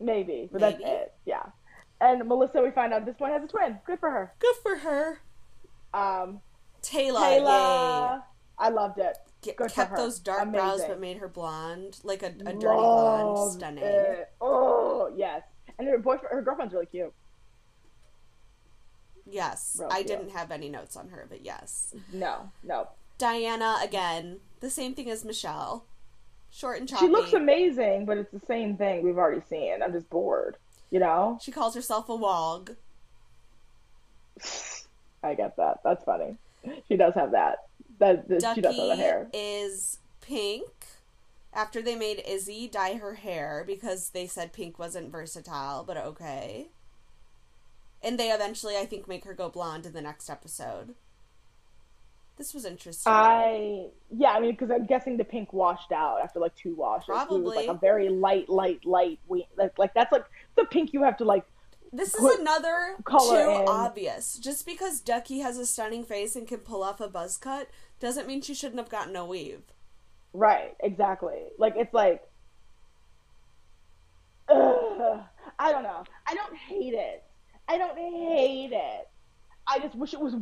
Maybe, 0.00 0.48
but 0.50 0.60
Maybe. 0.60 0.78
that's 0.82 0.92
it. 0.92 1.14
Yeah. 1.24 1.42
And 2.00 2.26
Melissa, 2.28 2.60
we 2.60 2.70
find 2.72 2.92
out 2.92 3.00
at 3.00 3.06
this 3.06 3.16
point 3.16 3.32
has 3.32 3.42
a 3.44 3.46
twin. 3.46 3.78
Good 3.86 4.00
for 4.00 4.10
her. 4.10 4.32
Good 4.38 4.56
for 4.62 4.76
her. 4.76 5.20
Um, 5.94 6.40
Taylor, 6.86 7.20
Taylor, 7.20 8.22
I 8.58 8.68
loved 8.70 8.98
it. 8.98 9.16
Get, 9.42 9.56
kept 9.58 9.96
those 9.96 10.18
dark 10.18 10.50
brows 10.52 10.82
but 10.86 11.00
made 11.00 11.18
her 11.18 11.28
blonde, 11.28 11.98
like 12.02 12.22
a, 12.22 12.26
a 12.26 12.52
dirty 12.52 12.58
blonde. 12.58 13.52
Stunning. 13.52 13.84
it. 13.84 14.30
Oh 14.40 15.12
yes, 15.16 15.42
and 15.78 15.88
her 15.88 15.98
boyfriend, 15.98 16.32
her 16.32 16.42
girlfriend's 16.42 16.72
really 16.72 16.86
cute. 16.86 17.12
Yes. 19.28 19.80
I 19.90 19.96
cute. 19.96 20.06
didn't 20.06 20.30
have 20.30 20.52
any 20.52 20.68
notes 20.68 20.96
on 20.96 21.08
her, 21.08 21.26
but 21.28 21.44
yes. 21.44 21.92
No, 22.12 22.50
no, 22.62 22.88
Diana, 23.18 23.78
again, 23.82 24.38
the 24.60 24.70
same 24.70 24.94
thing 24.94 25.10
as 25.10 25.24
Michelle. 25.24 25.84
Short 26.50 26.78
and 26.78 26.88
choppy. 26.88 27.06
she 27.06 27.10
looks 27.10 27.32
amazing, 27.32 28.06
but 28.06 28.16
it's 28.18 28.30
the 28.32 28.40
same 28.46 28.76
thing 28.76 29.02
we've 29.02 29.18
already 29.18 29.42
seen. 29.48 29.82
I'm 29.82 29.92
just 29.92 30.08
bored. 30.08 30.56
You 30.90 31.00
know, 31.00 31.38
She 31.42 31.50
calls 31.50 31.74
herself 31.74 32.08
a 32.08 32.14
wog. 32.14 32.76
I 35.22 35.34
get 35.34 35.56
that. 35.56 35.80
That's 35.82 36.04
funny. 36.04 36.36
She 36.88 36.96
does 36.96 37.14
have 37.14 37.32
that. 37.32 37.58
That, 37.98 38.28
that 38.28 38.54
she 38.54 38.60
does 38.60 38.76
have 38.76 38.88
the 38.88 38.96
hair. 38.96 39.28
is 39.32 39.98
pink. 40.20 40.68
After 41.52 41.80
they 41.80 41.96
made 41.96 42.22
Izzy 42.26 42.68
dye 42.68 42.94
her 42.94 43.14
hair 43.14 43.64
because 43.66 44.10
they 44.10 44.26
said 44.26 44.52
pink 44.52 44.78
wasn't 44.78 45.10
versatile, 45.10 45.84
but 45.84 45.96
okay. 45.96 46.68
And 48.02 48.18
they 48.18 48.30
eventually, 48.30 48.76
I 48.76 48.84
think, 48.84 49.08
make 49.08 49.24
her 49.24 49.32
go 49.32 49.48
blonde 49.48 49.86
in 49.86 49.94
the 49.94 50.02
next 50.02 50.28
episode. 50.28 50.94
This 52.36 52.52
was 52.52 52.66
interesting. 52.66 53.10
I 53.10 53.86
yeah, 54.10 54.32
I 54.32 54.40
mean, 54.40 54.50
because 54.50 54.70
I'm 54.70 54.84
guessing 54.84 55.16
the 55.16 55.24
pink 55.24 55.54
washed 55.54 55.90
out 55.90 56.20
after 56.22 56.38
like 56.38 56.54
two 56.54 56.74
washes. 56.74 57.06
Probably 57.06 57.38
It 57.38 57.42
was 57.44 57.56
like 57.56 57.68
a 57.68 57.74
very 57.74 58.10
light, 58.10 58.48
light, 58.50 58.84
light. 58.84 59.18
We 59.26 59.46
like 59.56 59.78
like 59.78 59.94
that's 59.94 60.12
like 60.12 60.26
the 60.54 60.66
pink 60.66 60.92
you 60.92 61.02
have 61.02 61.16
to 61.18 61.24
like. 61.24 61.44
This 61.96 62.14
is 62.14 62.38
another 62.40 62.96
too 63.08 63.34
in. 63.34 63.68
obvious. 63.68 64.38
Just 64.38 64.64
because 64.66 65.00
Ducky 65.00 65.40
has 65.40 65.58
a 65.58 65.66
stunning 65.66 66.04
face 66.04 66.36
and 66.36 66.46
can 66.46 66.58
pull 66.58 66.82
off 66.82 67.00
a 67.00 67.08
buzz 67.08 67.36
cut 67.36 67.68
doesn't 68.00 68.26
mean 68.26 68.40
she 68.42 68.54
shouldn't 68.54 68.78
have 68.80 68.88
gotten 68.88 69.16
a 69.16 69.24
weave. 69.26 69.62
Right, 70.32 70.74
exactly. 70.80 71.44
Like 71.58 71.74
it's 71.76 71.94
like, 71.94 72.22
ugh, 74.48 75.20
I 75.58 75.72
don't 75.72 75.82
know. 75.82 76.04
I 76.26 76.34
don't 76.34 76.54
hate 76.56 76.94
it. 76.94 77.22
I 77.68 77.78
don't 77.78 77.96
hate 77.98 78.70
it. 78.72 79.08
I 79.68 79.80
just 79.80 79.96
wish 79.96 80.14
it 80.14 80.20
was 80.20 80.34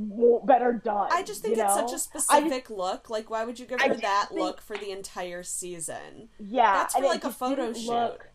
better 0.44 0.74
done. 0.74 1.08
I 1.10 1.22
just 1.22 1.40
think 1.40 1.56
it's 1.56 1.62
know? 1.62 1.68
such 1.74 1.80
a 1.84 1.86
I 1.86 1.90
just- 1.92 2.04
specific 2.10 2.68
look. 2.68 3.08
Like, 3.08 3.30
why 3.30 3.44
would 3.46 3.58
you 3.58 3.64
give 3.64 3.80
her 3.80 3.94
that 3.94 4.26
think- 4.28 4.40
look 4.40 4.60
for 4.60 4.76
the 4.76 4.90
entire 4.90 5.42
season? 5.42 6.28
yeah, 6.38 6.74
That's 6.74 6.94
for, 6.94 7.02
like, 7.02 7.24
a 7.24 7.30
photo 7.30 7.72
shoot. 7.72 7.86
Look, 7.88 8.28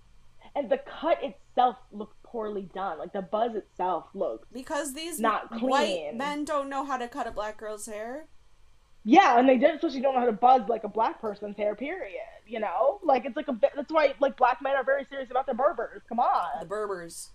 and 0.55 0.67
the 0.71 0.79
cut 0.79 1.19
itself 1.23 1.77
looked 1.91 2.18
poorly 2.31 2.69
done. 2.73 2.97
Like 2.99 3.13
the 3.13 3.21
buzz 3.21 3.55
itself 3.55 4.05
looked. 4.13 4.51
Because 4.53 4.93
these 4.93 5.19
Not 5.19 5.61
white 5.61 6.11
men 6.15 6.45
don't 6.45 6.69
know 6.69 6.85
how 6.85 6.97
to 6.97 7.07
cut 7.07 7.27
a 7.27 7.31
black 7.31 7.57
girl's 7.57 7.85
hair. 7.85 8.27
Yeah, 9.05 9.39
and 9.39 9.47
they 9.47 9.57
did 9.57 9.75
especially 9.75 10.01
don't 10.01 10.13
know 10.13 10.19
how 10.19 10.25
to 10.25 10.31
buzz 10.33 10.67
like 10.67 10.83
a 10.83 10.89
black 10.89 11.21
person's 11.21 11.57
hair. 11.57 11.73
Period. 11.75 12.21
You 12.45 12.59
know, 12.59 12.99
like 13.03 13.25
it's 13.25 13.35
like 13.37 13.47
a 13.47 13.53
bit. 13.53 13.71
That's 13.75 13.91
why 13.91 14.13
like 14.19 14.37
black 14.37 14.61
men 14.61 14.75
are 14.75 14.83
very 14.83 15.05
serious 15.05 15.31
about 15.31 15.45
their 15.45 15.55
Berbers. 15.55 16.01
Come 16.07 16.19
on, 16.19 16.59
The 16.59 16.65
Berbers. 16.65 17.29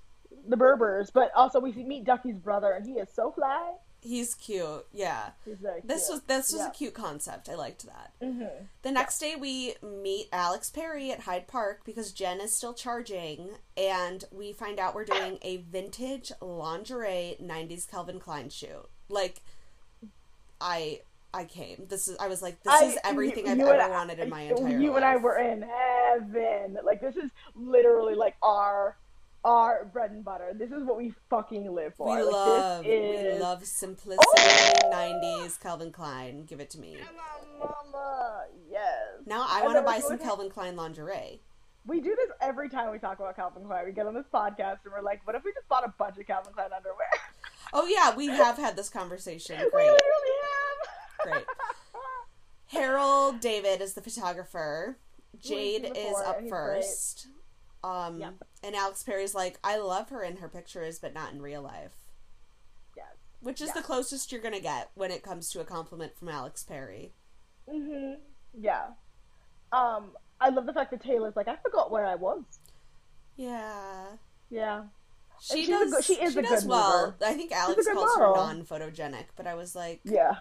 the 0.48 0.56
Berbers. 0.56 1.10
But 1.10 1.30
also 1.34 1.60
we 1.60 1.72
meet 1.72 2.04
Ducky's 2.04 2.38
brother, 2.38 2.72
and 2.72 2.86
he 2.86 2.94
is 2.94 3.08
so 3.12 3.32
fly. 3.32 3.72
He's 4.06 4.34
cute. 4.34 4.84
Yeah. 4.92 5.30
He's 5.46 5.56
very 5.56 5.80
This 5.82 6.06
cute. 6.08 6.16
was 6.16 6.22
this 6.24 6.52
was 6.52 6.60
Yeah. 6.60 6.68
a 6.68 6.72
cute 6.72 6.92
concept. 6.94 7.48
I 7.48 7.54
liked 7.54 7.86
that. 7.86 8.12
Mhm. 8.22 8.68
The 8.82 8.92
next 8.92 9.18
day 9.18 9.34
we 9.34 9.76
meet 9.82 10.28
Alex 10.30 10.68
Perry 10.70 11.10
at 11.10 11.20
Hyde 11.20 11.48
Park 11.48 11.80
because 11.86 12.12
Jen 12.12 12.38
is 12.40 12.54
still 12.54 12.74
charging 12.74 13.56
and 13.78 14.24
we 14.30 14.52
find 14.52 14.78
out 14.78 14.94
we're 14.94 15.06
doing 15.06 15.38
a 15.40 15.56
vintage 15.56 16.30
lingerie 16.42 17.36
90s 17.40 17.86
Calvin 17.86 18.20
Klein 18.20 18.50
shoot. 18.50 18.88
Like 19.08 19.40
I 20.60 21.00
I 21.32 21.44
came. 21.46 21.86
This 21.88 22.06
is 22.06 22.16
I 22.18 22.28
was 22.28 22.42
like 22.42 22.62
this 22.62 22.72
I- 22.72 22.84
is 22.84 22.98
everything 23.04 23.46
you- 23.46 23.52
I've 23.52 23.58
you 23.58 23.66
ever 23.68 23.80
I- 23.82 23.88
wanted 23.88 24.18
in 24.20 24.28
my 24.28 24.42
entire 24.42 24.64
life. 24.68 24.80
You 24.80 24.88
life. 24.88 24.96
and 24.96 25.04
I 25.04 25.16
were 25.16 25.36
in 25.38 25.62
heaven. 25.62 26.78
Like 26.84 27.00
this 27.00 27.16
is 27.16 27.30
literally 27.56 28.14
like 28.14 28.36
our 28.42 28.96
our 29.44 29.84
bread 29.92 30.10
and 30.10 30.24
butter. 30.24 30.52
This 30.54 30.70
is 30.70 30.82
what 30.84 30.96
we 30.96 31.12
fucking 31.30 31.70
live 31.72 31.94
for. 31.94 32.06
we 32.16 32.22
Like, 32.22 32.32
love 32.32 32.84
this 32.84 32.92
is... 32.92 33.34
we 33.34 33.40
love 33.40 33.64
simplicity 33.64 34.24
90s 34.92 35.60
Calvin 35.60 35.92
Klein. 35.92 36.44
Give 36.44 36.60
it 36.60 36.70
to 36.70 36.80
me. 36.80 36.96
Mama, 37.58 37.74
mama, 37.92 38.44
yes. 38.70 38.82
Now 39.26 39.44
I 39.48 39.58
And 39.60 39.66
want 39.66 39.78
to 39.78 39.82
buy 39.82 40.00
some 40.00 40.18
Calvin 40.18 40.50
Klein 40.50 40.76
lingerie. 40.76 41.40
We 41.86 42.00
do 42.00 42.16
this 42.16 42.30
every 42.40 42.70
time 42.70 42.90
we 42.90 42.98
talk 42.98 43.18
about 43.18 43.36
Calvin 43.36 43.64
Klein. 43.64 43.84
We 43.84 43.92
get 43.92 44.06
on 44.06 44.14
this 44.14 44.24
podcast 44.32 44.78
and 44.84 44.92
we're 44.94 45.02
like, 45.02 45.26
what 45.26 45.36
if 45.36 45.44
we 45.44 45.52
just 45.52 45.68
bought 45.68 45.84
a 45.84 45.92
bunch 45.98 46.16
of 46.18 46.26
Calvin 46.26 46.52
Klein 46.54 46.70
underwear? 46.74 47.06
Oh 47.76 47.86
yeah, 47.86 48.14
we 48.14 48.28
have 48.28 48.56
had 48.56 48.76
this 48.76 48.88
conversation. 48.88 49.56
we 49.64 49.68
Great. 49.70 49.86
literally 49.86 50.36
have. 50.44 51.32
Great. 51.32 51.44
Harold 52.66 53.40
David 53.40 53.80
is 53.80 53.94
the 53.94 54.00
photographer. 54.00 54.96
Jade 55.42 55.90
is 55.96 56.14
up 56.24 56.38
first. 56.48 57.26
Um, 57.84 58.18
Yep. 58.18 58.34
and 58.62 58.74
Alex 58.74 59.02
Perry's 59.02 59.34
like, 59.34 59.58
I 59.62 59.76
love 59.76 60.08
her 60.08 60.22
in 60.22 60.38
her 60.38 60.48
pictures, 60.48 60.98
but 60.98 61.12
not 61.12 61.32
in 61.32 61.42
real 61.42 61.60
life. 61.62 61.92
Yes. 62.96 63.06
Which 63.40 63.60
is 63.60 63.68
Yeah. 63.68 63.74
the 63.74 63.82
closest 63.82 64.32
you're 64.32 64.40
gonna 64.40 64.58
get 64.60 64.90
when 64.94 65.10
it 65.10 65.22
comes 65.22 65.50
to 65.50 65.60
a 65.60 65.64
compliment 65.64 66.16
from 66.16 66.28
Alex 66.30 66.62
Perry. 66.64 67.12
Mm-hmm. 67.68 68.20
Yeah. 68.58 68.92
Um, 69.72 70.16
I 70.40 70.48
love 70.48 70.64
the 70.66 70.72
fact 70.72 70.92
that 70.92 71.02
Taylor's 71.02 71.36
like, 71.36 71.48
I 71.48 71.56
forgot 71.56 71.90
where 71.90 72.06
I 72.06 72.14
was. 72.14 72.42
Yeah, 73.36 74.16
Yeah. 74.48 74.84
she 75.40 75.66
does. 75.66 75.90
good- 75.92 76.04
she 76.04 76.14
is 76.22 76.36
a 76.36 76.42
does 76.42 76.62
good 76.62 76.70
well. 76.70 77.06
mover. 77.12 77.16
I 77.24 77.34
think 77.34 77.52
Alex 77.52 77.86
calls 77.86 78.16
her 78.16 78.34
non-photogenic, 78.34 79.26
but 79.36 79.46
I 79.46 79.54
was 79.54 79.74
like, 79.74 80.00
Yeah. 80.04 80.36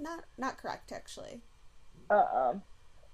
not 0.00 0.24
not 0.36 0.58
correct 0.58 0.92
actually. 0.92 1.40
Uh-uh. 2.10 2.58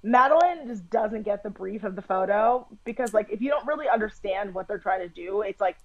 Madeline 0.07 0.67
just 0.69 0.89
doesn't 0.91 1.23
get 1.23 1.43
the 1.43 1.49
brief 1.51 1.83
of 1.83 1.97
the 1.97 2.03
photo 2.03 2.67
because, 2.85 3.15
like, 3.15 3.31
if 3.31 3.41
you 3.41 3.49
don't 3.51 3.67
really 3.67 3.89
understand 3.89 4.55
what 4.55 4.69
they're 4.69 4.79
trying 4.79 5.01
to 5.01 5.09
do, 5.09 5.41
it's 5.41 5.61
like, 5.63 5.79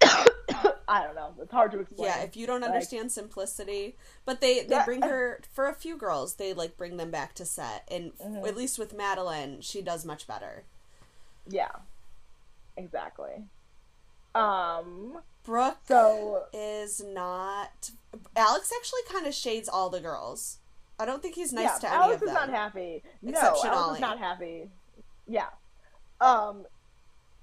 I 0.02 1.02
don't 1.04 1.14
know. 1.16 1.34
It's 1.40 1.50
hard 1.50 1.72
to 1.72 1.80
explain. 1.80 2.08
Yeah, 2.08 2.22
if 2.22 2.36
you 2.36 2.46
don't 2.46 2.60
Like- 2.60 2.70
understand 2.70 3.10
simplicity, 3.10 3.96
but 4.24 4.40
they 4.40 4.60
they 4.62 4.76
Yeah. 4.76 4.84
bring 4.84 5.02
her 5.02 5.40
for 5.52 5.68
a 5.68 5.74
few 5.74 5.96
girls. 5.96 6.34
They 6.34 6.54
like 6.54 6.76
bring 6.76 6.96
them 6.96 7.10
back 7.10 7.34
to 7.34 7.44
set, 7.44 7.84
and 7.90 8.16
Mhm. 8.18 8.46
at 8.46 8.56
least 8.56 8.78
with 8.78 8.92
Madeline, 8.92 9.60
she 9.62 9.82
does 9.82 10.04
much 10.04 10.26
better. 10.26 10.64
Yeah. 11.46 11.72
Exactly. 12.76 13.44
Um. 14.34 15.22
Brooke 15.44 15.78
So 15.88 16.46
is 16.52 17.02
not. 17.02 17.90
Alex 18.36 18.72
actually 18.76 19.02
kind 19.08 19.26
of 19.26 19.34
shades 19.34 19.68
all 19.68 19.90
the 19.90 20.00
girls. 20.00 20.58
I 21.02 21.06
don't 21.06 21.20
think 21.22 21.34
he's 21.34 21.52
nice 21.52 21.64
yeah, 21.64 21.78
to 21.80 21.86
any 21.88 21.96
Alex 22.04 22.22
of 22.22 22.28
is 22.28 22.34
not 22.34 22.48
happy. 22.50 23.02
No, 23.22 23.30
Except 23.30 23.44
Alex 23.46 23.60
Shanali. 23.64 23.94
is 23.94 24.00
not 24.00 24.18
happy. 24.18 24.70
Yeah. 25.28 25.48
Um, 26.20 26.64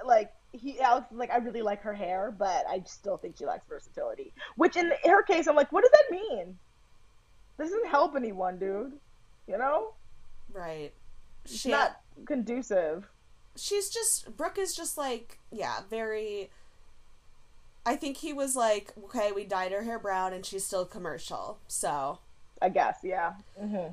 like 0.06 0.32
he, 0.54 0.80
Alex 0.80 1.12
is 1.12 1.18
like, 1.18 1.30
I 1.32 1.38
really 1.38 1.62
like 1.62 1.82
her 1.82 1.94
hair, 1.94 2.34
but 2.38 2.64
I 2.70 2.82
still 2.86 3.18
think 3.18 3.38
she 3.38 3.46
lacks 3.46 3.68
versatility. 3.68 4.34
Which 4.56 4.76
in 4.78 4.92
her 5.06 5.24
case, 5.24 5.48
I'm 5.48 5.56
like, 5.56 5.72
what 5.72 5.82
does 5.84 5.92
that 5.92 6.12
mean? 6.12 6.58
This 7.58 7.70
doesn't 7.70 7.88
help 7.88 8.16
anyone, 8.16 8.58
dude. 8.60 8.94
You 9.48 9.58
know, 9.58 9.94
Right. 10.54 10.94
it's 11.44 11.56
She, 11.60 11.70
not 11.70 12.00
conducive. 12.26 13.08
she's 13.56 13.90
just 13.90 14.38
Brooke 14.38 14.58
is 14.58 14.74
just 14.76 14.98
like 14.98 15.40
yeah, 15.52 15.80
very. 15.90 16.50
I 17.86 17.96
think 17.96 18.18
he 18.18 18.34
was 18.34 18.56
like, 18.56 18.94
okay, 19.06 19.32
we 19.32 19.46
dyed 19.46 19.72
her 19.72 19.84
hair 19.84 19.98
brown, 20.00 20.34
and 20.34 20.46
she's 20.46 20.64
still 20.66 20.86
commercial, 20.86 21.60
so 21.68 22.20
I 22.62 22.70
guess, 22.70 23.00
yeah. 23.04 23.34
hmm 23.60 23.88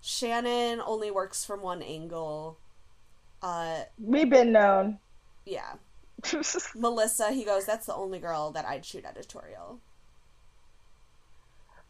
Shannon 0.00 0.80
only 0.84 1.10
works 1.10 1.44
from 1.44 1.62
one 1.62 1.80
angle. 1.82 2.58
Uh, 3.40 3.82
We've 3.98 4.28
been 4.30 4.52
known. 4.52 4.98
yeah. 5.46 5.74
Melissa, 6.76 7.32
he 7.32 7.44
goes, 7.44 7.66
that's 7.66 7.86
the 7.86 7.94
only 7.94 8.18
girl 8.18 8.50
that 8.52 8.64
I'd 8.64 8.84
shoot 8.84 9.04
editorial. 9.04 9.80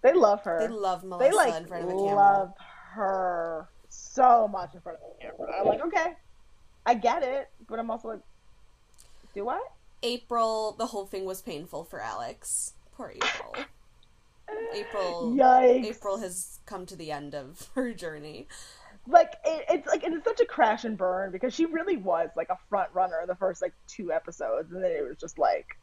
they 0.02 0.12
love 0.14 0.42
her. 0.44 0.58
They 0.60 0.68
love 0.68 1.04
Melissa 1.04 1.30
they 1.30 1.36
like 1.36 1.54
in 1.54 1.66
front 1.66 1.84
of 1.84 1.90
the 1.90 1.96
camera. 1.96 2.14
love 2.16 2.52
her 2.94 3.68
so 3.88 4.48
much 4.48 4.74
in 4.74 4.80
front 4.80 4.98
of 4.98 5.04
the 5.18 5.24
camera. 5.26 5.60
I'm 5.60 5.66
like, 5.66 5.80
okay, 5.86 6.14
I 6.86 6.94
get 6.94 7.22
it, 7.22 7.50
but 7.68 7.78
I'm 7.78 7.90
also 7.90 8.08
like, 8.08 8.20
do 9.34 9.48
I? 9.48 9.60
April, 10.02 10.74
the 10.78 10.86
whole 10.86 11.06
thing 11.06 11.24
was 11.24 11.40
painful 11.42 11.84
for 11.84 12.00
Alex. 12.00 12.72
Poor 12.94 13.10
April. 13.14 13.54
April. 14.74 15.32
Yikes! 15.36 15.84
April 15.84 16.18
has 16.18 16.58
come 16.66 16.86
to 16.86 16.96
the 16.96 17.10
end 17.12 17.34
of 17.34 17.68
her 17.74 17.92
journey. 17.92 18.48
like 19.08 19.34
it, 19.44 19.64
it's 19.68 19.86
like 19.88 20.02
it's 20.04 20.24
such 20.24 20.40
a 20.40 20.46
crash 20.46 20.84
and 20.84 20.96
burn 20.96 21.32
because 21.32 21.52
she 21.54 21.66
really 21.66 21.96
was 21.96 22.28
like 22.36 22.48
a 22.50 22.58
front 22.68 22.90
runner 22.92 23.20
in 23.20 23.26
the 23.26 23.34
first 23.34 23.60
like 23.62 23.74
two 23.86 24.12
episodes, 24.12 24.72
and 24.72 24.82
then 24.82 24.90
it 24.92 25.02
was 25.06 25.16
just 25.18 25.38
like, 25.38 25.76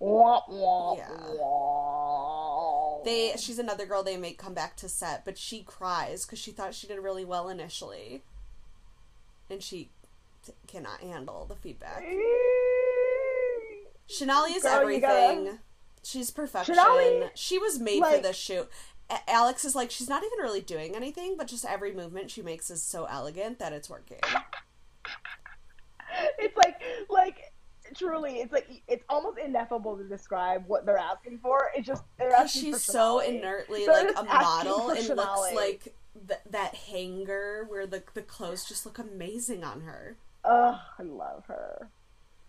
wah, 0.00 0.42
wah, 0.48 0.96
Yeah. 0.96 1.08
wah. 1.38 3.02
They, 3.04 3.32
she's 3.38 3.58
another 3.60 3.86
girl 3.86 4.02
they 4.02 4.16
make 4.16 4.38
come 4.38 4.54
back 4.54 4.76
to 4.78 4.88
set, 4.88 5.24
but 5.24 5.38
she 5.38 5.62
cries 5.62 6.24
because 6.26 6.38
she 6.40 6.50
thought 6.50 6.74
she 6.74 6.86
did 6.88 6.98
really 6.98 7.24
well 7.24 7.48
initially, 7.48 8.22
and 9.48 9.62
she 9.62 9.90
t- 10.44 10.52
cannot 10.66 11.00
handle 11.00 11.46
the 11.48 11.54
feedback. 11.56 12.02
Shanali 14.10 14.56
is 14.56 14.64
everything. 14.64 15.58
She's 16.02 16.30
perfection. 16.30 16.74
She 17.34 17.58
was 17.58 17.78
made 17.78 18.00
for 18.16 18.22
this 18.22 18.36
shoot. 18.36 18.68
A- 19.10 19.30
Alex 19.30 19.64
is 19.64 19.74
like 19.74 19.90
she's 19.90 20.08
not 20.08 20.22
even 20.24 20.38
really 20.40 20.60
doing 20.60 20.94
anything, 20.94 21.36
but 21.36 21.46
just 21.46 21.64
every 21.64 21.92
movement 21.92 22.30
she 22.30 22.42
makes 22.42 22.70
is 22.70 22.82
so 22.82 23.06
elegant 23.06 23.58
that 23.58 23.72
it's 23.72 23.88
working. 23.88 24.18
it's 26.38 26.56
like 26.56 26.80
like 27.08 27.52
truly, 27.94 28.36
it's 28.36 28.52
like 28.52 28.68
it's 28.86 29.04
almost 29.08 29.38
ineffable 29.38 29.96
to 29.96 30.04
describe 30.04 30.64
what 30.66 30.84
they're 30.84 30.98
asking 30.98 31.38
for. 31.38 31.70
It's 31.74 31.86
just 31.86 32.02
they're 32.18 32.34
asking 32.34 32.62
she's 32.62 32.84
so 32.84 33.20
inertly 33.20 33.86
like 33.86 34.10
a 34.16 34.24
model 34.24 34.90
and 34.90 35.16
looks 35.16 35.54
like 35.54 35.94
th- 36.26 36.40
that 36.50 36.74
hanger 36.74 37.64
where 37.68 37.86
the 37.86 38.02
the 38.14 38.22
clothes 38.22 38.66
just 38.66 38.84
look 38.84 38.98
amazing 38.98 39.64
on 39.64 39.82
her. 39.82 40.16
Ugh, 40.44 40.78
I 40.98 41.02
love 41.02 41.44
her. 41.46 41.88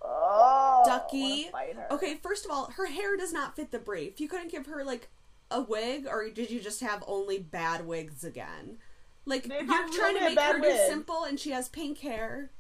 Oh, 0.02 0.84
Ducky. 0.86 1.50
Okay, 1.92 2.16
first 2.16 2.46
of 2.46 2.52
all, 2.52 2.72
her 2.76 2.86
hair 2.86 3.18
does 3.18 3.34
not 3.34 3.56
fit 3.56 3.72
the 3.72 3.80
brief. 3.80 4.20
You 4.20 4.28
couldn't 4.28 4.52
give 4.52 4.66
her 4.68 4.84
like 4.84 5.10
a 5.52 5.62
wig, 5.62 6.08
or 6.08 6.30
did 6.30 6.50
you 6.52 6.60
just 6.60 6.82
have 6.82 7.04
only 7.08 7.40
bad 7.40 7.86
wigs 7.86 8.24
again? 8.24 8.78
Like 9.26 9.44
They 9.44 9.60
you're 9.60 9.90
trying 9.90 10.18
to 10.18 10.24
make 10.24 10.40
her 10.40 10.60
do 10.60 10.76
simple, 10.88 11.24
and 11.24 11.40
she 11.40 11.52
has 11.52 11.70
pink 11.70 12.00
hair. 12.00 12.52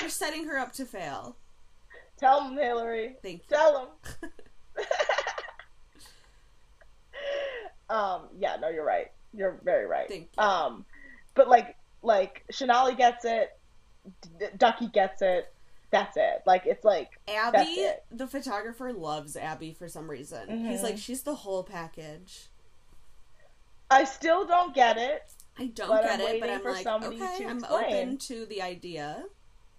You're 0.00 0.10
setting 0.10 0.44
her 0.46 0.58
up 0.58 0.72
to 0.74 0.84
fail. 0.84 1.36
Tell 2.18 2.42
him, 2.48 2.56
Hillary. 2.56 3.16
Thank 3.22 3.42
you. 3.48 3.56
Tell 3.56 3.96
him. 4.22 4.30
um. 7.96 8.22
Yeah. 8.38 8.56
No, 8.60 8.68
you're 8.68 8.84
right. 8.84 9.12
You're 9.32 9.60
very 9.62 9.86
right. 9.86 10.08
Thank 10.08 10.28
you. 10.36 10.42
Um. 10.42 10.84
But 11.34 11.48
like, 11.48 11.76
like 12.02 12.44
Shanali 12.52 12.96
gets 12.96 13.24
it. 13.24 13.56
D- 14.38 14.46
Ducky 14.56 14.88
gets 14.88 15.22
it. 15.22 15.52
That's 15.90 16.16
it. 16.16 16.42
Like 16.46 16.66
it's 16.66 16.84
like 16.84 17.18
That's 17.26 17.56
Abby, 17.56 17.70
it. 17.70 18.04
the 18.10 18.26
photographer, 18.26 18.92
loves 18.92 19.36
Abby 19.36 19.72
for 19.72 19.88
some 19.88 20.10
reason. 20.10 20.66
He's 20.66 20.80
Mhm. 20.80 20.82
like, 20.82 20.98
she's 20.98 21.22
the 21.22 21.34
whole 21.34 21.62
package. 21.62 22.48
I 23.90 24.04
still 24.04 24.44
don't 24.46 24.74
get 24.74 24.98
it. 24.98 25.22
I 25.58 25.66
don't 25.66 25.88
get 26.02 26.20
I'm 26.20 26.20
it, 26.20 26.40
but 26.40 26.50
I'm 26.50 26.60
for 26.60 26.72
like, 26.72 26.82
somebody 26.84 27.16
okay, 27.22 27.46
I'm 27.46 27.64
open 27.64 28.18
to 28.18 28.44
the 28.46 28.60
idea. 28.62 29.24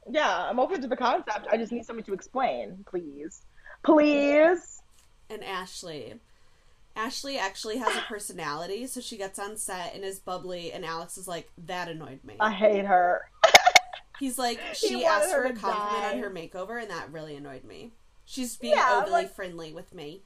Yeah, 0.10 0.50
I'm 0.50 0.60
open 0.60 0.82
to 0.82 0.88
the 0.88 0.98
concept. 0.98 1.48
I 1.52 1.58
just 1.58 1.72
need 1.72 1.86
somebody 1.86 2.06
to 2.08 2.14
explain, 2.14 2.84
please, 2.90 3.44
please. 3.84 4.82
And 5.30 5.44
Ashley. 5.44 6.16
Ashley 6.96 7.38
actually 7.38 7.78
has 7.78 7.96
a 7.96 8.02
personality, 8.02 8.88
so 8.88 9.00
she 9.00 9.16
gets 9.16 9.38
on 9.40 9.56
set 9.58 9.94
and 9.94 10.04
is 10.04 10.20
bubbly, 10.20 10.74
and 10.74 10.84
Alex 10.84 11.18
is 11.18 11.28
like, 11.28 11.50
that 11.66 11.88
annoyed 11.88 12.24
me. 12.24 12.36
I 12.40 12.52
hate 12.52 12.86
her. 12.86 13.30
He's 14.20 14.38
like, 14.38 14.60
she 14.74 14.96
wanted 14.98 15.08
asked 15.08 15.32
for 15.32 15.44
a 15.44 15.54
compliment 15.54 16.02
die. 16.04 16.12
on 16.12 16.20
her 16.20 16.30
makeover, 16.30 16.82
and 16.82 16.92
that 16.92 17.12
really 17.12 17.36
annoyed 17.36 17.64
me. 17.64 17.94
She's 18.26 18.58
being 18.58 18.74
Yeah, 18.76 18.98
overly 18.98 19.12
like- 19.24 19.34
friendly 19.34 19.74
with 19.74 19.94
me. 19.94 20.22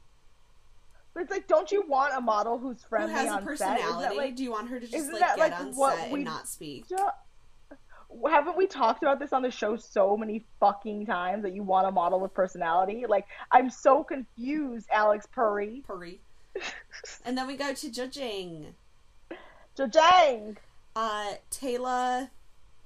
But 1.13 1.23
it's 1.23 1.31
like, 1.31 1.47
don't 1.47 1.71
you 1.71 1.83
want 1.87 2.13
a 2.15 2.21
model 2.21 2.57
who's 2.57 2.81
Who 2.81 2.89
friendly 2.89 3.13
has 3.13 3.27
a 3.27 3.33
on 3.33 3.37
set? 3.39 3.45
personality? 3.45 4.01
That 4.01 4.17
like 4.17 4.35
Do 4.35 4.43
you 4.43 4.49
want 4.51 4.69
her 4.69 4.79
to 4.79 4.87
just 4.87 5.11
like 5.11 5.19
get 5.21 5.37
like, 5.37 5.53
on 5.59 5.75
what 5.75 5.95
set 5.95 6.09
we- 6.11 6.15
and 6.21 6.25
not 6.25 6.47
speak? 6.47 6.89
Ju- 6.89 6.97
Haven't 8.27 8.57
we 8.57 8.65
talked 8.65 9.03
about 9.03 9.19
this 9.19 9.31
on 9.31 9.43
the 9.43 9.51
show 9.51 9.75
so 9.75 10.17
many 10.17 10.43
fucking 10.59 11.05
times 11.05 11.43
that 11.43 11.53
you 11.53 11.61
want 11.63 11.87
a 11.87 11.91
model 11.91 12.19
with 12.19 12.33
personality? 12.33 13.05
Like, 13.07 13.27
I'm 13.51 13.69
so 13.69 14.03
confused, 14.03 14.87
Alex 14.91 15.27
Purry. 15.31 15.83
Purry. 15.87 16.19
and 17.25 17.37
then 17.37 17.45
we 17.47 17.57
go 17.57 17.73
to 17.73 17.91
judging. 17.91 18.73
Jajang. 19.77 20.57
Uh, 20.95 21.33
Taylor, 21.49 22.29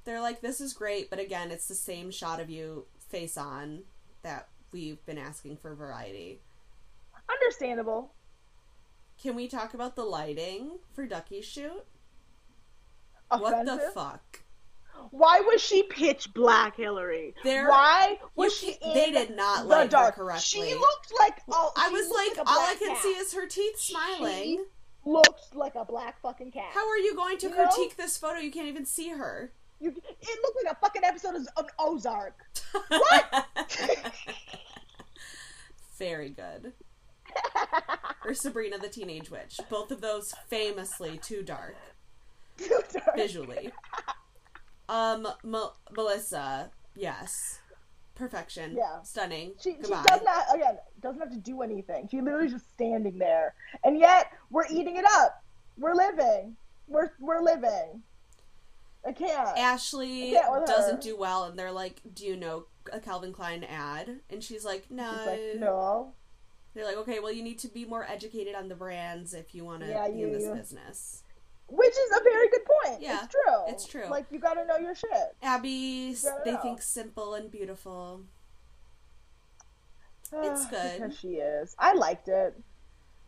they're 0.08 0.22
like, 0.22 0.40
this 0.40 0.62
is 0.62 0.72
great, 0.72 1.10
but 1.10 1.20
again, 1.20 1.52
it's 1.52 1.68
the 1.68 1.76
same 1.76 2.10
shot 2.12 2.40
of 2.40 2.50
you 2.50 2.86
face 3.10 3.38
on 3.38 3.84
that 4.24 4.48
we've 4.72 5.06
been 5.06 5.18
asking 5.18 5.58
for 5.58 5.76
variety. 5.76 6.40
Understandable. 7.30 8.14
Can 9.22 9.36
we 9.36 9.50
talk 9.50 9.74
about 9.74 9.98
the 9.98 10.06
lighting 10.06 10.80
for 10.94 11.06
Ducky's 11.06 11.44
shoot? 11.44 11.84
Offensive. 13.30 13.68
What 13.68 13.82
the 13.86 13.92
fuck? 13.94 14.40
Why 15.12 15.42
was 15.42 15.62
she 15.62 15.84
pitch 15.84 16.34
black, 16.34 16.78
Hillary? 16.78 17.36
There- 17.44 17.68
Why 17.70 18.18
was 18.36 18.56
she? 18.56 18.78
they 18.82 19.12
did 19.12 19.36
not 19.36 19.64
the 19.64 19.68
light 19.70 19.84
her 19.84 19.88
dark? 19.90 20.16
correctly. 20.16 20.42
She 20.42 20.74
looked 20.74 21.14
like 21.20 21.42
oh, 21.52 21.72
I 21.76 21.90
was 21.90 22.08
looked 22.08 22.38
like, 22.38 22.48
all 22.48 22.60
I 22.66 22.76
can 22.80 22.94
cat. 22.94 23.04
see 23.04 23.10
is 23.10 23.34
her 23.34 23.46
teeth 23.46 23.78
smiling. 23.78 24.64
She 25.04 25.10
looked 25.12 25.54
like 25.54 25.76
a 25.76 25.84
black 25.86 26.22
fucking 26.22 26.52
cat. 26.52 26.72
How 26.74 26.88
are 26.90 26.98
you 26.98 27.14
going 27.16 27.38
to 27.40 27.50
You 27.50 27.56
know? 27.56 27.68
critique 27.68 27.98
this 27.98 28.18
photo? 28.18 28.40
You 28.40 28.52
can't 28.52 28.68
even 28.70 28.86
see 28.86 29.10
her. 29.10 29.52
You, 29.80 29.90
it 29.90 30.40
looked 30.44 30.58
like 30.64 30.74
a 30.74 30.80
fucking 30.80 31.04
episode 31.04 31.36
of, 31.36 31.66
Ozark. 31.80 32.36
What? 32.88 33.46
Very 36.00 36.30
good. 36.30 36.74
or 38.26 38.34
Sabrina 38.34 38.78
the 38.78 38.88
Teenage 38.90 39.30
Witch. 39.30 39.60
Both 39.70 39.92
of 39.92 40.02
those 40.02 40.34
famously 40.50 41.18
too 41.20 41.44
dark 41.44 41.76
Too 42.58 42.80
dark. 42.94 43.16
visually. 43.16 43.72
Um, 44.90 45.28
Melissa, 45.92 46.72
yes, 46.96 47.60
perfection, 48.16 48.76
Yeah. 48.76 49.02
stunning. 49.04 49.54
She, 49.62 49.76
she 49.84 49.90
does 49.90 50.22
not 50.24 50.46
again 50.56 50.78
doesn't 51.02 51.20
have 51.20 51.32
to 51.32 51.38
do 51.38 51.62
anything. 51.62 52.08
She 52.10 52.22
literally 52.22 52.50
just 52.50 52.70
standing 52.70 53.18
there, 53.18 53.54
and 53.84 54.00
yet 54.00 54.32
we're 54.50 54.66
eating 54.70 54.96
it 54.98 55.06
up. 55.06 55.44
We're 55.78 55.94
living. 55.94 56.56
We're 56.88 57.12
we're 57.20 57.42
living. 57.42 58.02
I 59.06 59.12
can't. 59.14 59.58
Ashley 59.58 60.38
I 60.38 60.42
can't 60.42 60.68
doesn't 60.68 61.02
do 61.02 61.16
well, 61.18 61.46
and 61.46 61.58
they're 61.58 61.72
like, 61.72 62.02
"Do 62.14 62.26
you 62.26 62.36
know 62.36 62.66
a 62.92 63.00
Calvin 63.00 63.34
Klein 63.34 63.64
ad?" 63.64 64.20
And 64.30 64.44
she's 64.44 64.66
like, 64.66 64.90
"No." 64.92 65.12
She's 65.18 65.28
like, 65.28 65.60
no. 65.60 66.14
They're 66.74 66.86
like, 66.86 66.98
"Okay, 66.98 67.20
well, 67.20 67.32
you 67.32 67.44
need 67.44 67.60
to 67.60 67.68
be 67.68 67.86
more 67.86 68.04
educated 68.04 68.56
on 68.56 68.70
the 68.70 68.76
brands 68.76 69.34
if 69.34 69.56
you 69.56 69.66
want 69.66 69.82
to 69.84 69.90
Yeah, 69.90 70.08
be 70.08 70.24
in 70.24 70.32
this 70.34 70.48
business." 70.48 71.24
Which 71.70 71.92
is 71.94 72.18
a 72.18 72.24
very 72.24 72.48
good 72.50 72.62
point. 72.84 73.02
Yeah, 73.02 73.24
it's 73.24 73.34
true. 73.34 73.64
it's 73.68 73.86
true. 73.86 74.10
Like 74.10 74.26
you 74.32 74.40
got 74.40 74.54
to 74.54 74.66
know 74.66 74.78
your 74.78 74.96
shit. 74.96 75.12
Abby, 75.44 76.16
they 76.46 76.54
know. 76.54 76.62
think 76.62 76.82
simple 76.82 77.34
and 77.34 77.52
beautiful. 77.52 78.22
It's 80.34 80.66
good. 80.68 81.00
because 81.00 81.18
she 81.18 81.36
is. 81.36 81.76
I 81.80 81.94
liked 81.94 82.28
it. 82.28 82.54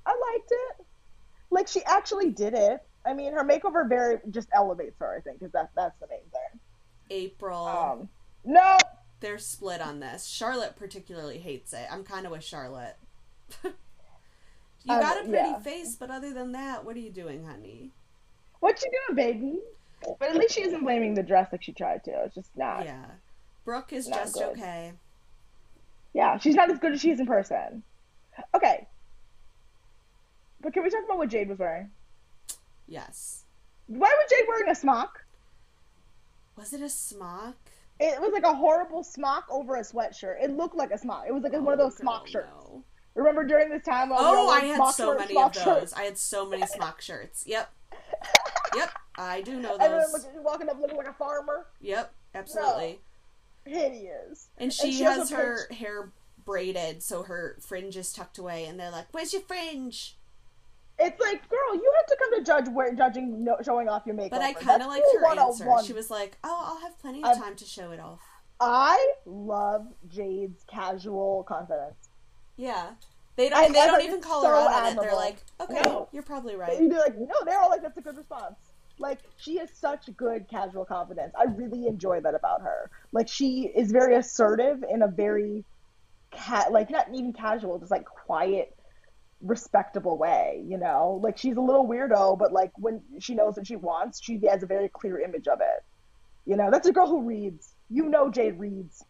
I 0.05 0.09
liked 0.09 0.51
it. 0.51 0.85
Like 1.49 1.67
she 1.67 1.81
actually 1.85 2.31
did 2.31 2.53
it. 2.53 2.81
I 3.05 3.13
mean, 3.13 3.33
her 3.33 3.43
makeover 3.43 3.87
very 3.87 4.17
just 4.29 4.49
elevates 4.53 4.97
her. 4.99 5.15
I 5.17 5.21
think 5.21 5.39
because 5.39 5.51
that 5.53 5.71
that's 5.75 5.97
the 5.99 6.07
main 6.07 6.19
thing. 6.31 6.59
April, 7.11 7.65
Um, 7.65 8.09
no, 8.45 8.77
they're 9.19 9.37
split 9.39 9.81
on 9.81 9.99
this. 9.99 10.25
Charlotte 10.27 10.75
particularly 10.75 11.39
hates 11.39 11.73
it. 11.73 11.87
I'm 11.91 12.03
kind 12.03 12.25
of 12.25 12.31
with 12.31 12.43
Charlotte. 12.43 12.97
you 13.63 13.71
Um, 14.93 14.99
got 15.01 15.17
a 15.17 15.21
pretty 15.27 15.33
yeah. 15.49 15.59
face, 15.59 15.95
but 15.95 16.11
other 16.11 16.31
than 16.33 16.51
that, 16.51 16.85
what 16.85 16.95
are 16.95 16.99
you 16.99 17.09
doing, 17.11 17.45
honey? 17.45 17.91
what 18.59 18.81
you 18.83 18.91
doing, 19.07 19.15
baby? 19.15 19.59
But 20.19 20.29
at 20.31 20.35
least 20.35 20.53
she 20.53 20.61
isn't 20.63 20.83
blaming 20.83 21.15
the 21.15 21.23
dress 21.23 21.47
like 21.51 21.63
she 21.63 21.71
tried 21.71 22.03
to. 22.03 22.11
It's 22.25 22.35
just 22.35 22.55
not. 22.57 22.83
Yeah. 22.85 23.05
Brooke 23.65 23.91
is 23.93 24.05
just 24.07 24.33
good. 24.33 24.43
okay. 24.51 24.93
Yeah, 26.13 26.37
she's 26.37 26.55
not 26.55 26.69
as 26.69 26.77
good 26.77 26.91
as 26.93 27.01
she 27.01 27.11
is 27.11 27.19
in 27.19 27.25
person. 27.25 27.83
Okay. 28.53 28.85
But 30.61 30.73
can 30.73 30.83
we 30.83 30.89
talk 30.89 31.03
about 31.05 31.17
what 31.17 31.29
Jade 31.29 31.47
was 31.49 31.57
wearing? 31.59 31.89
Yes. 32.89 33.43
Why 33.87 34.07
was 34.09 34.29
Jade 34.29 34.45
wearing 34.47 34.69
a 34.69 34.75
smock? 34.75 35.23
Was 36.57 36.73
it 36.73 36.81
a 36.81 36.89
smock? 36.89 37.55
It 37.99 38.19
was 38.19 38.31
like 38.33 38.43
a 38.43 38.53
horrible 38.53 39.03
smock 39.03 39.45
over 39.49 39.75
a 39.75 39.81
sweatshirt. 39.81 40.43
It 40.43 40.51
looked 40.51 40.75
like 40.75 40.91
a 40.91 40.97
smock. 40.97 41.25
It 41.27 41.33
was 41.33 41.43
like 41.43 41.53
one 41.53 41.73
of 41.73 41.79
Oh, 41.79 41.83
those 41.83 41.97
smock 41.97 42.27
shirts. 42.27 42.47
no. 42.49 42.83
Remember 43.15 43.43
during 43.45 43.69
this 43.69 43.83
time? 43.83 44.09
Oh, 44.13 44.49
I 44.49 44.61
had 44.61 44.91
so 44.93 45.13
shirts, 45.13 45.19
many 45.27 45.41
of 45.41 45.53
shirts? 45.53 45.65
those. 45.65 45.93
I 45.93 46.03
had 46.03 46.17
so 46.17 46.45
many 46.47 46.65
smock 46.65 47.01
shirts. 47.01 47.43
Yep. 47.47 47.69
Yep. 48.75 48.91
I 49.17 49.41
do 49.41 49.59
know 49.59 49.77
those. 49.79 49.87
And 49.87 49.93
then 49.93 50.05
look, 50.11 50.45
walking 50.45 50.69
up 50.69 50.79
looking 50.79 50.95
like 50.95 51.07
a 51.07 51.13
farmer. 51.13 51.65
Yep. 51.81 52.13
Absolutely. 52.35 52.99
Hideous. 53.65 54.49
And 54.59 54.71
she, 54.71 54.91
she 54.91 55.01
has 55.03 55.31
her 55.31 55.67
hair 55.73 56.11
braided, 56.45 57.01
so 57.01 57.23
her 57.23 57.57
fringe 57.61 57.97
is 57.97 58.13
tucked 58.13 58.37
away, 58.37 58.65
and 58.65 58.79
they're 58.79 58.91
like, 58.91 59.07
"Where's 59.11 59.33
your 59.33 59.41
fringe?" 59.41 60.15
It's 60.99 61.19
like, 61.21 61.47
girl, 61.49 61.73
you 61.75 61.93
have 61.97 62.05
to 62.07 62.15
come 62.19 62.35
to 62.39 62.43
judge 62.43 62.67
where 62.73 62.93
judging 62.93 63.43
no, 63.43 63.57
showing 63.63 63.87
off 63.87 64.03
your 64.05 64.15
makeup. 64.15 64.39
But 64.39 64.45
I 64.45 64.53
kind 64.53 64.81
of 64.81 64.89
liked 64.89 65.05
her 65.19 65.39
answer. 65.39 65.65
She 65.85 65.93
was 65.93 66.09
like, 66.09 66.37
"Oh, 66.43 66.63
I'll 66.73 66.81
have 66.81 66.99
plenty 66.99 67.19
of 67.23 67.29
I've- 67.29 67.39
time 67.39 67.55
to 67.55 67.65
show 67.65 67.91
it 67.91 67.99
off." 67.99 68.19
I 68.59 69.13
love 69.25 69.87
Jade's 70.09 70.63
casual 70.67 71.43
confidence. 71.43 72.09
Yeah. 72.57 72.89
They 73.37 73.47
don't. 73.47 73.57
I 73.57 73.67
they 73.67 73.73
don't 73.73 74.01
even 74.01 74.19
call 74.19 74.41
so 74.41 74.49
her 74.49 74.55
out 74.55 74.73
on 74.73 74.97
it. 74.97 75.01
They're 75.01 75.15
like, 75.15 75.37
"Okay, 75.61 75.79
No. 75.85 76.09
you're 76.11 76.23
probably 76.23 76.55
right." 76.57 76.77
They're 76.77 76.99
like, 76.99 77.17
no, 77.17 77.33
they're 77.45 77.59
all 77.59 77.69
like, 77.69 77.81
that's 77.81 77.97
a 77.97 78.01
good 78.01 78.17
response. 78.17 78.55
Like, 78.97 79.19
she 79.37 79.55
has 79.59 79.69
such 79.71 80.09
good 80.17 80.49
casual 80.49 80.83
confidence. 80.83 81.33
I 81.39 81.45
really 81.45 81.87
enjoy 81.87 82.19
that 82.19 82.35
about 82.35 82.61
her. 82.63 82.91
Like, 83.13 83.29
she 83.29 83.61
is 83.73 83.93
very 83.93 84.15
assertive 84.15 84.83
in 84.83 85.03
a 85.03 85.07
very, 85.07 85.63
cat 86.31 86.73
like, 86.73 86.89
not 86.89 87.07
even 87.13 87.31
casual, 87.31 87.79
just 87.79 87.91
like 87.91 88.03
quiet, 88.03 88.75
respectable 89.41 90.17
way, 90.17 90.63
you 90.67 90.77
know? 90.77 91.19
Like, 91.23 91.37
she's 91.37 91.57
a 91.57 91.61
little 91.61 91.87
weirdo, 91.87 92.37
but 92.37 92.51
like, 92.51 92.71
when 92.77 93.01
she 93.19 93.35
knows 93.35 93.55
what 93.57 93.67
she 93.67 93.75
wants, 93.75 94.21
she 94.21 94.39
has 94.49 94.63
a 94.63 94.67
very 94.67 94.89
clear 94.89 95.19
image 95.19 95.47
of 95.47 95.59
it. 95.61 95.83
You 96.45 96.55
know, 96.55 96.69
that's 96.71 96.87
a 96.87 96.91
girl 96.91 97.07
who 97.07 97.21
reads. 97.23 97.73
You 97.89 98.09
know, 98.09 98.29
Jade 98.29 98.59
reads. 98.59 99.03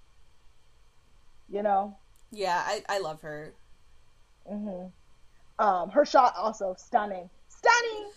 You 1.49 1.63
know? 1.63 1.97
Yeah, 2.31 2.61
I, 2.63 2.83
I 2.87 2.99
love 2.99 3.21
her. 3.21 3.53
hmm 4.47 4.87
Um, 5.57 5.89
her 5.89 6.05
shot 6.05 6.35
also 6.37 6.75
stunning, 6.77 7.29
stunning, 7.47 8.11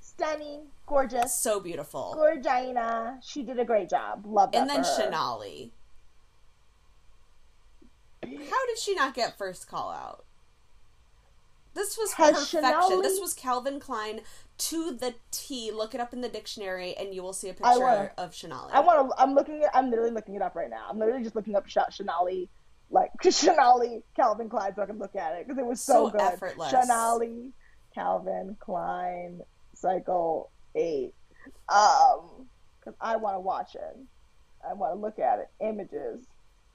stunning, 0.00 0.60
gorgeous, 0.86 1.34
So 1.34 1.60
beautiful. 1.60 2.14
Gorgina. 2.18 3.18
She 3.22 3.42
did 3.42 3.58
a 3.58 3.64
great 3.64 3.88
job. 3.88 4.24
Love 4.26 4.52
that. 4.52 4.62
And 4.62 4.70
then. 4.70 4.82
Shanali. 4.82 5.70
How 8.24 8.66
did 8.66 8.78
she 8.78 8.94
not 8.94 9.14
get 9.14 9.36
first 9.36 9.68
call 9.68 9.90
out? 9.90 10.24
This 11.74 11.96
was 11.96 12.12
Has 12.12 12.32
perfection. 12.32 12.62
Shanali- 12.64 13.02
This 13.02 13.20
was 13.20 13.34
Calvin 13.34 13.80
Klein 13.80 14.20
to 14.58 14.92
the 14.92 15.14
T. 15.30 15.70
Look 15.72 15.94
it 15.94 16.00
up 16.00 16.12
in 16.12 16.20
the 16.20 16.28
dictionary, 16.28 16.94
and 16.96 17.14
you 17.14 17.22
will 17.22 17.32
see 17.32 17.48
a 17.48 17.54
picture 17.54 17.80
wanna- 17.80 18.10
of 18.18 18.32
Shanali. 18.32 18.70
I 18.72 18.80
want 18.80 19.10
to. 19.10 19.20
I'm 19.20 19.34
looking. 19.34 19.62
At, 19.64 19.74
I'm 19.74 19.88
literally 19.90 20.10
looking 20.10 20.34
it 20.34 20.42
up 20.42 20.54
right 20.54 20.68
now. 20.70 20.86
I'm 20.88 20.98
literally 20.98 21.22
just 21.22 21.34
looking 21.34 21.56
up 21.56 21.66
Sh- 21.68 21.78
Shanali, 21.90 22.48
like 22.90 23.10
Shanali 23.22 24.02
Calvin 24.14 24.48
Klein, 24.50 24.74
so 24.76 24.82
I 24.82 24.86
can 24.86 24.98
look 24.98 25.16
at 25.16 25.34
it 25.36 25.46
because 25.46 25.58
it 25.58 25.66
was 25.66 25.80
so, 25.80 26.06
So 26.06 26.10
good. 26.10 26.20
effortless. 26.20 26.72
Shanali 26.72 27.52
Calvin 27.94 28.56
Klein 28.60 29.40
Cycle 29.74 30.50
Eight. 30.74 31.14
Um, 31.68 32.48
because 32.78 32.94
I 33.00 33.16
want 33.16 33.36
to 33.36 33.40
watch 33.40 33.74
it. 33.76 33.96
I 34.68 34.74
want 34.74 34.94
to 34.94 35.00
look 35.00 35.18
at 35.18 35.38
it. 35.38 35.48
Images. 35.60 36.24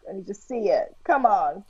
I 0.09 0.13
need 0.13 0.27
to 0.27 0.33
see 0.33 0.69
it. 0.69 0.95
Come 1.03 1.25
on. 1.25 1.63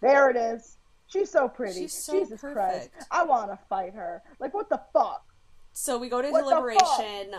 There 0.00 0.30
it 0.30 0.36
is. 0.36 0.76
She's 1.14 1.30
so 1.30 1.48
pretty. 1.48 1.82
She's 1.82 1.94
so 1.94 2.12
Jesus 2.12 2.40
Christ. 2.40 2.90
perfect. 2.90 3.04
I 3.10 3.24
want 3.24 3.50
to 3.50 3.58
fight 3.68 3.94
her. 3.94 4.22
Like, 4.40 4.52
what 4.52 4.68
the 4.68 4.80
fuck? 4.92 5.24
So 5.72 5.96
we 5.96 6.08
go 6.08 6.20
to 6.20 6.30
What 6.30 6.42
deliberation. 6.44 7.36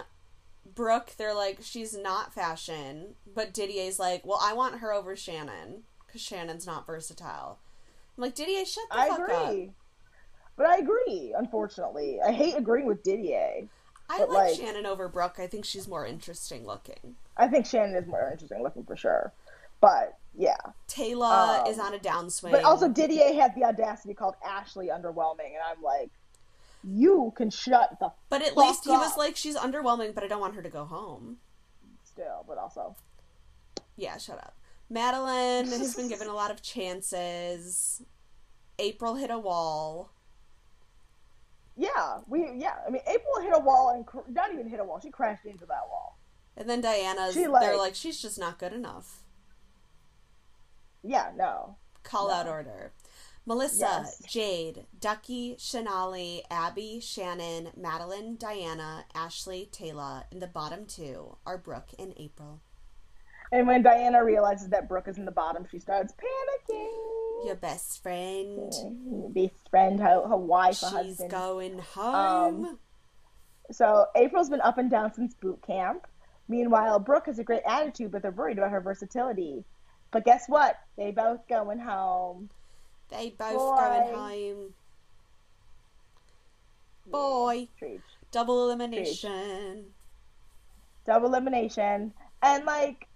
Brooke, 0.74 1.12
they're 1.18 1.36
like, 1.36 1.60
she's 1.62 1.96
not 1.96 2.34
fashion, 2.34 3.16
but 3.36 3.54
Didier's 3.54 4.00
like, 4.00 4.26
well, 4.26 4.40
I 4.42 4.54
want 4.54 4.80
her 4.80 4.92
over 4.92 5.16
Shannon 5.16 5.84
because 6.08 6.22
Shannon's 6.22 6.66
not 6.66 6.88
versatile. 6.88 7.60
I'm 8.18 8.24
like, 8.24 8.34
Didier, 8.36 8.66
shut 8.66 8.86
the 8.90 8.98
I 8.98 9.10
fuck 9.10 9.30
up. 9.30 9.56
But 10.56 10.66
I 10.68 10.78
agree, 10.78 11.36
unfortunately. 11.38 12.20
I 12.26 12.32
hate 12.32 12.56
agreeing 12.56 12.88
with 12.88 13.04
Didier. 13.04 13.68
I 14.10 14.20
like, 14.20 14.30
like- 14.30 14.56
Shannon 14.56 14.86
over 14.86 15.10
Brooke. 15.10 15.36
I 15.38 15.48
think 15.48 15.66
she's 15.66 15.88
more 15.88 16.06
interesting 16.06 16.66
looking. 16.66 17.16
I 17.38 17.48
think 17.48 17.66
Shannon 17.66 17.96
is 17.96 18.08
more 18.08 18.30
interesting 18.32 18.64
looking 18.64 18.86
for 18.86 18.96
sure. 18.96 19.34
But 19.82 20.18
yeah. 20.38 20.58
Taylor 20.88 21.62
Um, 21.64 21.68
is 21.68 21.80
on 21.80 21.94
a 21.94 22.00
downswing. 22.00 22.52
But 22.52 22.64
also 22.64 22.88
Didier 22.88 23.34
has 23.42 23.52
the 23.56 23.64
audacity 23.64 24.14
called 24.14 24.36
Ashley 24.46 24.88
underwhelming 24.88 25.48
and 25.54 25.62
I'm 25.66 25.82
like, 25.82 26.10
you 26.84 27.34
can 27.36 27.50
shut 27.50 27.98
the 28.00 28.12
But 28.30 28.42
at 28.44 28.56
least 28.56 28.84
he 28.86 28.92
was 28.92 29.18
like, 29.18 29.36
she's 29.36 29.56
underwhelming, 29.56 30.14
but 30.14 30.24
I 30.24 30.28
don't 30.28 30.40
want 30.42 30.56
her 30.56 30.62
to 30.62 30.70
go 30.70 30.86
home. 30.86 31.38
still, 32.04 32.44
but 32.48 32.58
also 32.58 32.96
Yeah, 33.98 34.18
shut 34.18 34.38
up. 34.38 34.56
Madeline 34.90 35.66
has 35.68 35.96
been 35.96 36.10
given 36.14 36.28
a 36.28 36.34
lot 36.34 36.52
of 36.52 36.62
chances. 36.62 38.04
April 38.78 39.16
hit 39.16 39.32
a 39.32 39.40
wall. 39.40 40.12
yeah, 41.78 42.20
we 42.28 42.52
yeah. 42.56 42.76
I 42.86 42.90
mean, 42.90 43.02
April 43.08 43.42
hit 43.42 43.52
a 43.54 43.60
wall 43.60 43.92
and 43.96 44.06
cr- 44.06 44.20
not 44.30 44.54
even 44.54 44.70
hit 44.70 44.80
a 44.80 44.84
wall. 44.84 45.00
She 45.00 45.10
crashed 45.10 45.46
into 45.46 45.66
that 45.66 45.88
wall. 45.90 46.18
And 46.58 46.70
then 46.70 46.82
Diana's, 46.82 47.34
She, 47.34 47.42
they're 47.42 47.50
like- 47.50 47.78
like, 47.78 47.96
she's 47.96 48.22
just 48.22 48.38
not 48.40 48.60
good 48.60 48.72
enough. 48.74 49.24
Yeah, 51.06 51.32
no. 51.36 51.76
Call 52.04 52.28
No. 52.30 52.34
out 52.34 52.48
order. 52.48 52.92
Melissa, 53.48 53.86
Yes. 54.04 54.22
Jade, 54.28 54.86
Ducky, 55.00 55.56
Shanali, 55.58 56.42
Abby, 56.50 57.00
Shannon, 57.00 57.70
Madeline, 57.78 58.38
Diana, 58.38 59.06
Ashley, 59.14 59.68
Taylor, 59.72 60.24
and 60.32 60.42
the 60.42 60.48
bottom 60.48 60.86
two 60.88 61.38
are 61.46 61.58
Brooke 61.60 61.90
and 62.00 62.14
April. 62.18 62.60
And 63.52 63.68
when 63.68 63.84
Diana 63.84 64.24
realizes 64.24 64.70
that 64.70 64.90
Brooke 64.90 65.08
is 65.08 65.20
in 65.20 65.26
the 65.26 65.32
bottom, 65.32 65.68
she 65.70 65.78
starts 65.78 66.12
panicking. 66.14 67.46
Your 67.46 67.56
best 67.56 68.02
friend. 68.02 68.74
Best 69.36 69.70
friend, 69.70 70.00
her, 70.00 70.28
her 70.28 70.36
wife, 70.38 70.80
her 70.82 70.88
She's 71.04 71.20
husband. 71.20 71.30
going 71.30 71.74
um, 71.74 71.86
home. 71.94 72.80
So 73.72 74.08
April's 74.16 74.50
been 74.50 74.62
up 74.62 74.80
and 74.80 74.90
down 74.90 75.14
since 75.14 75.36
boot 75.36 75.62
camp. 75.66 76.08
Meanwhile, 76.48 77.00
Brooke 77.00 77.28
has 77.28 77.38
a 77.38 77.44
great 77.44 77.62
attitude, 77.68 78.12
but 78.12 78.24
they're 78.24 78.32
worried 78.32 78.58
about 78.58 78.72
her 78.72 78.82
versatility. 78.82 79.64
But 80.16 80.24
guess 80.24 80.46
what? 80.48 80.80
They 80.96 81.12
both 81.12 81.46
going 81.50 81.78
home. 81.78 82.50
they 83.10 83.32
both 83.38 83.52
boy. 83.52 83.76
going 83.76 84.16
home. 84.16 84.74
Boy. 87.06 87.68
Treach. 87.82 88.00
Double 88.32 88.64
elimination. 88.64 89.88
Double 91.06 91.28
elimination. 91.28 92.14
And 92.42 92.64
like 92.64 93.10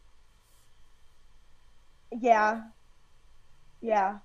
Yeah. 2.11 2.63
Yeah. 3.79 4.17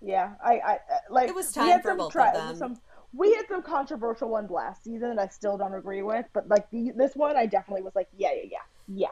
Yeah. 0.00 0.32
I, 0.42 0.52
I 0.52 0.72
I- 0.72 0.78
like 1.10 1.28
It 1.28 1.34
was 1.34 1.52
time 1.52 1.82
for 1.82 1.90
some 1.90 1.98
both 1.98 2.16
of 2.16 2.32
them. 2.32 2.56
Some, 2.56 2.80
we 3.12 3.34
had 3.34 3.46
some 3.48 3.60
controversial 3.60 4.30
ones 4.30 4.50
last 4.50 4.82
season 4.82 5.14
that 5.14 5.18
I 5.18 5.28
still 5.28 5.58
don't 5.58 5.74
agree 5.74 6.00
with, 6.00 6.24
but 6.32 6.48
like 6.48 6.70
the, 6.70 6.90
this 6.96 7.14
one 7.14 7.36
I 7.36 7.44
definitely 7.44 7.82
was 7.82 7.94
like, 7.94 8.08
yeah, 8.16 8.30
yeah, 8.34 8.48
yeah. 8.50 8.58
Yeah. 8.88 9.08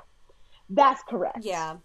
That's 0.70 1.02
correct. 1.02 1.44
Yeah. 1.44 1.76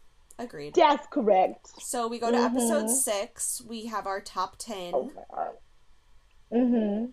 Agreed. 0.41 0.73
That's 0.75 1.05
correct. 1.07 1.69
So 1.81 2.07
we 2.07 2.17
go 2.19 2.31
to 2.31 2.37
episode 2.37 2.85
Mhm. 2.85 2.89
six. 2.89 3.61
We 3.67 3.85
have 3.85 4.07
our 4.07 4.19
top 4.21 4.57
ten. 4.57 4.93
Oh 4.95 5.11
my 5.15 5.23
god. 5.35 5.51
Mm-hmm. 6.51 7.05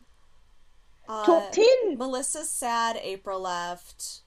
Uh, 1.09 1.25
Top 1.25 1.53
ten. 1.53 1.97
Melissa's 1.99 2.51
sad. 2.51 2.97
April 2.97 3.41
left. 3.41 4.23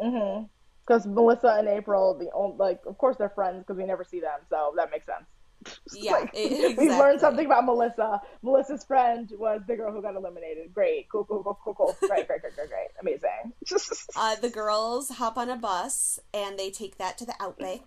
Mm-hmm. 0.00 0.44
Because 0.86 1.06
Melissa 1.06 1.56
and 1.58 1.66
April, 1.68 2.14
the 2.18 2.30
only, 2.32 2.56
like, 2.58 2.80
of 2.86 2.98
course 2.98 3.16
they're 3.16 3.30
friends 3.30 3.60
because 3.60 3.78
we 3.78 3.84
never 3.86 4.04
see 4.04 4.20
them, 4.20 4.40
so 4.50 4.74
that 4.76 4.90
makes 4.90 5.06
sense. 5.06 5.24
Yeah, 5.92 6.12
Like, 6.12 6.32
we 6.34 6.64
exactly. 6.66 6.88
learned 6.90 7.20
something 7.20 7.46
about 7.46 7.64
Melissa. 7.64 8.20
Melissa's 8.42 8.84
friend 8.84 9.30
was 9.38 9.62
the 9.66 9.76
girl 9.76 9.92
who 9.92 10.02
got 10.02 10.14
eliminated. 10.16 10.74
Great, 10.74 11.08
cool, 11.08 11.24
cool, 11.24 11.42
cool, 11.42 11.58
cool, 11.64 11.74
cool. 11.74 11.96
Great, 12.08 12.26
great, 12.26 12.40
great, 12.40 12.54
great, 12.56 12.68
great, 12.68 12.88
amazing. 13.00 13.52
Uh, 14.16 14.36
the 14.36 14.50
girls 14.50 15.08
hop 15.10 15.36
on 15.36 15.48
a 15.50 15.56
bus 15.56 16.18
and 16.32 16.58
they 16.58 16.70
take 16.70 16.98
that 16.98 17.18
to 17.18 17.24
the 17.26 17.34
Outback. 17.40 17.80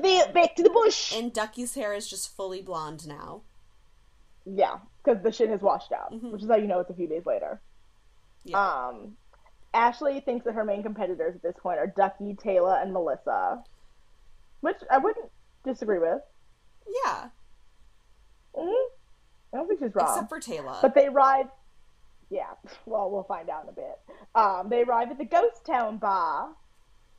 Be- 0.00 0.22
Back 0.32 0.56
to 0.56 0.62
the 0.62 0.70
bush. 0.70 1.14
And 1.14 1.32
Ducky's 1.32 1.74
hair 1.74 1.92
is 1.94 2.08
just 2.08 2.34
fully 2.34 2.62
blonde 2.62 3.06
now. 3.06 3.42
Yeah, 4.44 4.78
because 5.04 5.22
the 5.22 5.30
shit 5.32 5.50
has 5.50 5.60
washed 5.60 5.92
out, 5.92 6.12
Mhm. 6.12 6.32
which 6.32 6.42
is 6.42 6.48
how 6.48 6.56
you 6.56 6.66
know 6.66 6.80
it's 6.80 6.90
a 6.90 6.94
few 6.94 7.06
days 7.06 7.26
later. 7.26 7.60
Yeah. 8.44 8.58
Um, 8.88 9.16
Ashley 9.74 10.20
thinks 10.20 10.44
that 10.46 10.54
her 10.54 10.64
main 10.64 10.82
competitors 10.82 11.34
at 11.36 11.42
this 11.42 11.54
point 11.62 11.78
are 11.78 11.86
Ducky, 11.86 12.34
Taylor, 12.34 12.76
and 12.76 12.92
Melissa, 12.92 13.62
which 14.60 14.76
I 14.90 14.98
wouldn't 14.98 15.30
disagree 15.64 15.98
with. 15.98 16.20
Yeah, 17.04 17.28
hmm 18.54 18.70
I 19.54 19.58
don't 19.58 19.68
think 19.68 19.80
she's 19.80 19.94
wrong. 19.94 20.08
except 20.08 20.28
for 20.28 20.40
Taylor. 20.40 20.76
But 20.82 20.94
they 20.94 21.08
ride. 21.08 21.48
Yeah, 22.30 22.50
well, 22.86 23.10
we'll 23.10 23.24
find 23.24 23.48
out 23.50 23.64
in 23.64 23.68
a 23.68 23.72
bit. 23.72 23.98
Um, 24.34 24.68
they 24.70 24.82
arrive 24.82 25.10
at 25.10 25.18
the 25.18 25.24
Ghost 25.24 25.64
Town 25.66 25.98
bar, 25.98 26.48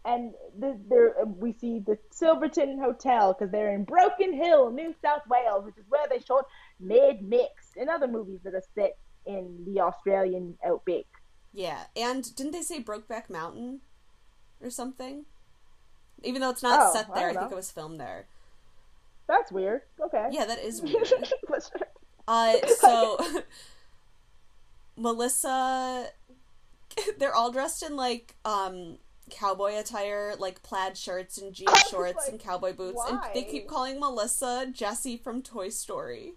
and 0.06 0.34
the, 0.58 0.78
they're, 0.90 1.14
we 1.26 1.54
see 1.54 1.80
the 1.80 1.98
Silverton 2.12 2.80
Hotel 2.80 3.34
because 3.34 3.52
they're 3.52 3.74
in 3.74 3.84
Broken 3.84 4.34
Hill, 4.34 4.72
New 4.72 4.94
South 5.04 5.22
Wales, 5.30 5.66
which 5.66 5.78
is 5.78 5.86
where 5.90 6.08
they 6.10 6.20
shot 6.20 6.46
Mad 6.80 7.22
Max 7.22 7.72
and 7.80 7.90
other 7.90 8.08
movies 8.08 8.40
that 8.44 8.54
are 8.56 8.64
set 8.76 8.98
in 9.26 9.64
the 9.66 9.80
Australian 9.82 10.58
outback. 10.66 11.06
yeah, 11.54 11.84
and 11.96 12.36
didn't 12.36 12.52
they 12.52 12.62
say 12.64 12.84
Brokeback 12.84 13.30
Mountain 13.30 13.80
or 14.62 14.70
something? 14.70 15.26
Even 16.24 16.42
though 16.42 16.50
it's 16.50 16.64
not 16.64 16.80
Oh, 16.82 16.94
set 16.94 17.14
there, 17.14 17.30
I, 17.30 17.34
don't 17.34 17.44
think 17.44 17.52
it 17.52 17.56
was 17.56 17.72
filmed 17.72 18.00
there. 18.00 18.28
That's 19.28 19.52
weird. 19.52 19.82
Okay. 20.02 20.28
Yeah, 20.32 20.46
that 20.46 20.60
is 20.60 20.82
weird. 20.82 21.08
But 21.48 21.64
sure. 21.64 21.88
Uh, 22.28 22.56
so 22.80 23.18
Melissa, 24.98 26.08
they're 27.18 27.36
all 27.36 27.52
dressed 27.52 27.84
in 27.84 27.96
like 27.96 28.36
um 28.46 28.98
cowboy 29.30 29.80
attire, 29.80 30.36
like 30.38 30.62
plaid 30.64 30.98
shirts 30.98 31.38
and 31.38 31.54
jean 31.54 31.68
shorts 31.90 32.26
like, 32.26 32.30
and 32.30 32.40
cowboy 32.40 32.74
boots, 32.74 33.02
and 33.10 33.20
they 33.34 33.44
keep 33.44 33.68
calling 33.68 34.00
Melissa 34.00 34.68
Jessie 34.72 35.18
from 35.18 35.42
Toy 35.42 35.70
Story. 35.70 36.34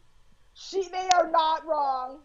she, 0.55 0.89
they 0.89 1.09
are 1.15 1.31
not 1.31 1.67
wrong, 1.67 2.21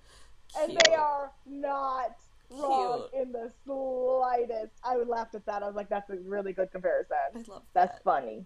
and 0.59 0.77
they 0.85 0.93
are 0.95 1.31
not 1.45 2.15
wrong 2.51 3.07
in 3.13 3.31
the 3.31 3.51
slightest. 3.65 4.73
I 4.83 4.97
would 4.97 5.07
laugh 5.07 5.29
at 5.33 5.45
that. 5.45 5.63
I 5.63 5.67
was 5.67 5.75
like, 5.75 5.89
that's 5.89 6.09
a 6.09 6.17
really 6.17 6.53
good 6.53 6.71
comparison. 6.71 7.15
I 7.35 7.39
love 7.47 7.63
That's 7.73 7.95
that. 7.95 8.03
funny. 8.03 8.45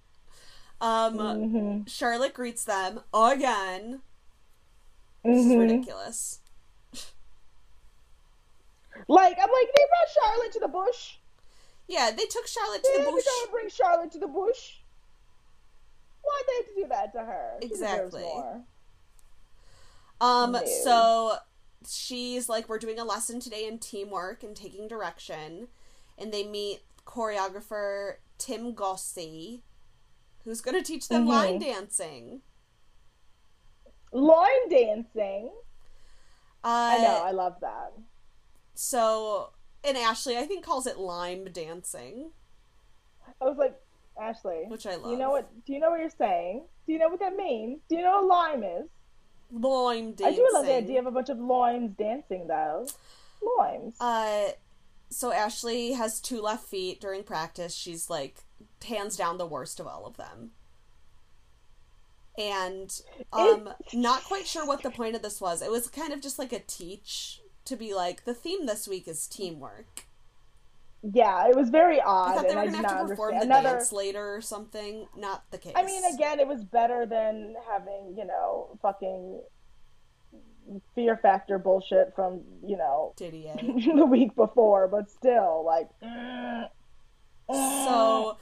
Um, 0.81 1.17
Mm-hmm. 1.17 1.85
Charlotte 1.87 2.33
greets 2.33 2.63
them 2.65 2.99
again. 3.13 4.01
This 5.23 5.45
is 5.45 5.51
Mhm. 5.51 5.59
ridiculous. 5.59 6.39
Like 9.07 9.37
I'm 9.41 9.49
like 9.51 9.67
they 9.75 9.83
brought 9.89 10.09
Charlotte 10.23 10.51
to 10.53 10.59
the 10.59 10.67
bush. 10.67 11.15
Yeah, 11.87 12.11
they 12.11 12.25
took 12.25 12.47
Charlotte 12.47 12.83
to 12.83 12.91
They 12.97 13.03
the 13.03 13.11
bush. 13.11 13.23
go 13.25 13.41
and 13.43 13.51
bring 13.51 13.69
Charlotte 13.69 14.11
to 14.13 14.19
the 14.19 14.27
bush. 14.27 14.75
Why'd 16.21 16.43
they 16.47 16.55
have 16.55 16.65
to 16.65 16.81
do 16.81 16.87
that 16.87 17.13
to 17.13 17.19
her? 17.19 17.57
Exactly. 17.61 18.25
Um, 20.21 20.53
No. 20.53 20.65
so 20.83 21.37
she's 21.87 22.49
like, 22.49 22.67
we're 22.67 22.79
doing 22.79 22.97
a 22.99 23.03
lesson 23.03 23.39
today 23.39 23.67
in 23.67 23.77
teamwork 23.79 24.41
and 24.43 24.55
taking 24.55 24.87
direction. 24.87 25.67
And 26.17 26.33
they 26.33 26.43
meet 26.47 26.81
choreographer 27.05 28.15
Tim 28.39 28.73
Gossi, 28.73 29.61
who's 30.45 30.61
going 30.61 30.75
to 30.77 30.83
teach 30.83 31.07
them 31.09 31.25
Mhm. 31.25 31.29
line 31.29 31.59
dancing. 31.59 32.41
Line 34.11 34.69
dancing. 34.69 35.51
Uh, 36.63 36.67
I 36.67 36.97
know. 36.99 37.21
I 37.25 37.31
love 37.31 37.59
that. 37.61 37.93
So, 38.73 39.51
and 39.83 39.97
Ashley, 39.97 40.37
I 40.37 40.45
think, 40.45 40.63
calls 40.63 40.87
it 40.87 40.97
lime 40.97 41.45
dancing, 41.51 42.31
I 43.41 43.45
was 43.45 43.57
like, 43.57 43.79
Ashley, 44.19 44.63
which 44.67 44.85
I 44.87 44.95
love. 44.95 45.11
you 45.11 45.17
know 45.17 45.31
what? 45.31 45.49
Do 45.65 45.73
you 45.73 45.79
know 45.79 45.89
what 45.89 45.99
you're 45.99 46.09
saying? 46.09 46.63
Do 46.87 46.93
you 46.93 46.99
know 46.99 47.09
what 47.09 47.19
that 47.19 47.35
means? 47.35 47.79
Do 47.89 47.95
you 47.97 48.01
know 48.03 48.21
what 48.21 48.25
lime 48.27 48.63
is? 48.63 48.87
Lime 49.51 50.13
dancing. 50.13 50.25
I 50.27 50.35
do 50.47 50.49
love 50.53 50.65
the 50.65 50.73
idea 50.75 50.99
of 50.99 51.05
a 51.05 51.11
bunch 51.11 51.29
of 51.29 51.37
limes 51.39 51.91
dancing, 51.97 52.47
though. 52.47 52.87
Limes. 53.59 53.95
Uh, 53.99 54.51
so 55.09 55.31
Ashley 55.31 55.93
has 55.93 56.19
two 56.21 56.41
left 56.41 56.65
feet 56.67 56.99
during 57.01 57.23
practice. 57.23 57.73
She's 57.75 58.09
like 58.09 58.43
hands 58.85 59.15
down 59.17 59.37
the 59.37 59.45
worst 59.47 59.79
of 59.79 59.87
all 59.87 60.05
of 60.05 60.17
them. 60.17 60.51
And 62.37 62.91
um 63.31 63.69
not 63.93 64.23
quite 64.25 64.47
sure 64.47 64.65
what 64.65 64.83
the 64.83 64.91
point 64.91 65.15
of 65.15 65.21
this 65.21 65.39
was. 65.41 65.61
It 65.61 65.71
was 65.71 65.87
kind 65.89 66.11
of 66.13 66.21
just 66.21 66.37
like 66.39 66.51
a 66.53 66.59
teach 66.59 67.41
to 67.65 67.75
be 67.75 67.93
like 67.93 68.25
the 68.25 68.33
theme 68.33 68.65
this 68.65 68.87
week 68.87 69.07
is 69.07 69.27
teamwork. 69.27 70.07
yeah, 71.01 71.47
it 71.47 71.55
was 71.55 71.69
very 71.69 72.01
odd, 72.01 72.31
I 72.31 72.33
thought 72.33 72.47
they 72.47 72.53
and 72.53 72.55
were 72.55 72.63
gonna 72.63 72.77
have 72.77 72.87
not 72.87 72.89
to 72.89 72.95
perform 72.95 73.35
understand. 73.35 73.41
the 73.41 73.45
Another, 73.45 73.69
dance 73.69 73.91
later 73.91 74.35
or 74.35 74.41
something. 74.41 75.07
Not 75.15 75.43
the 75.51 75.57
case. 75.59 75.73
I 75.75 75.83
mean, 75.83 76.03
again, 76.05 76.39
it 76.39 76.47
was 76.47 76.63
better 76.63 77.05
than 77.05 77.55
having, 77.67 78.15
you 78.17 78.25
know, 78.25 78.77
fucking 78.81 79.41
fear 80.95 81.17
factor 81.17 81.57
bullshit 81.59 82.13
from, 82.15 82.41
you 82.65 82.77
know, 82.77 83.13
Didier. 83.17 83.55
the 83.95 84.05
week 84.05 84.35
before, 84.35 84.87
but 84.87 85.09
still, 85.09 85.63
like. 85.65 85.89
mm, 86.03 86.69
mm. 87.49 87.85
So 87.85 88.37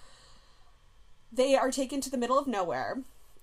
they 1.33 1.55
are 1.55 1.71
taken 1.71 2.01
to 2.01 2.09
the 2.09 2.17
middle 2.17 2.37
of 2.37 2.47
nowhere. 2.47 2.99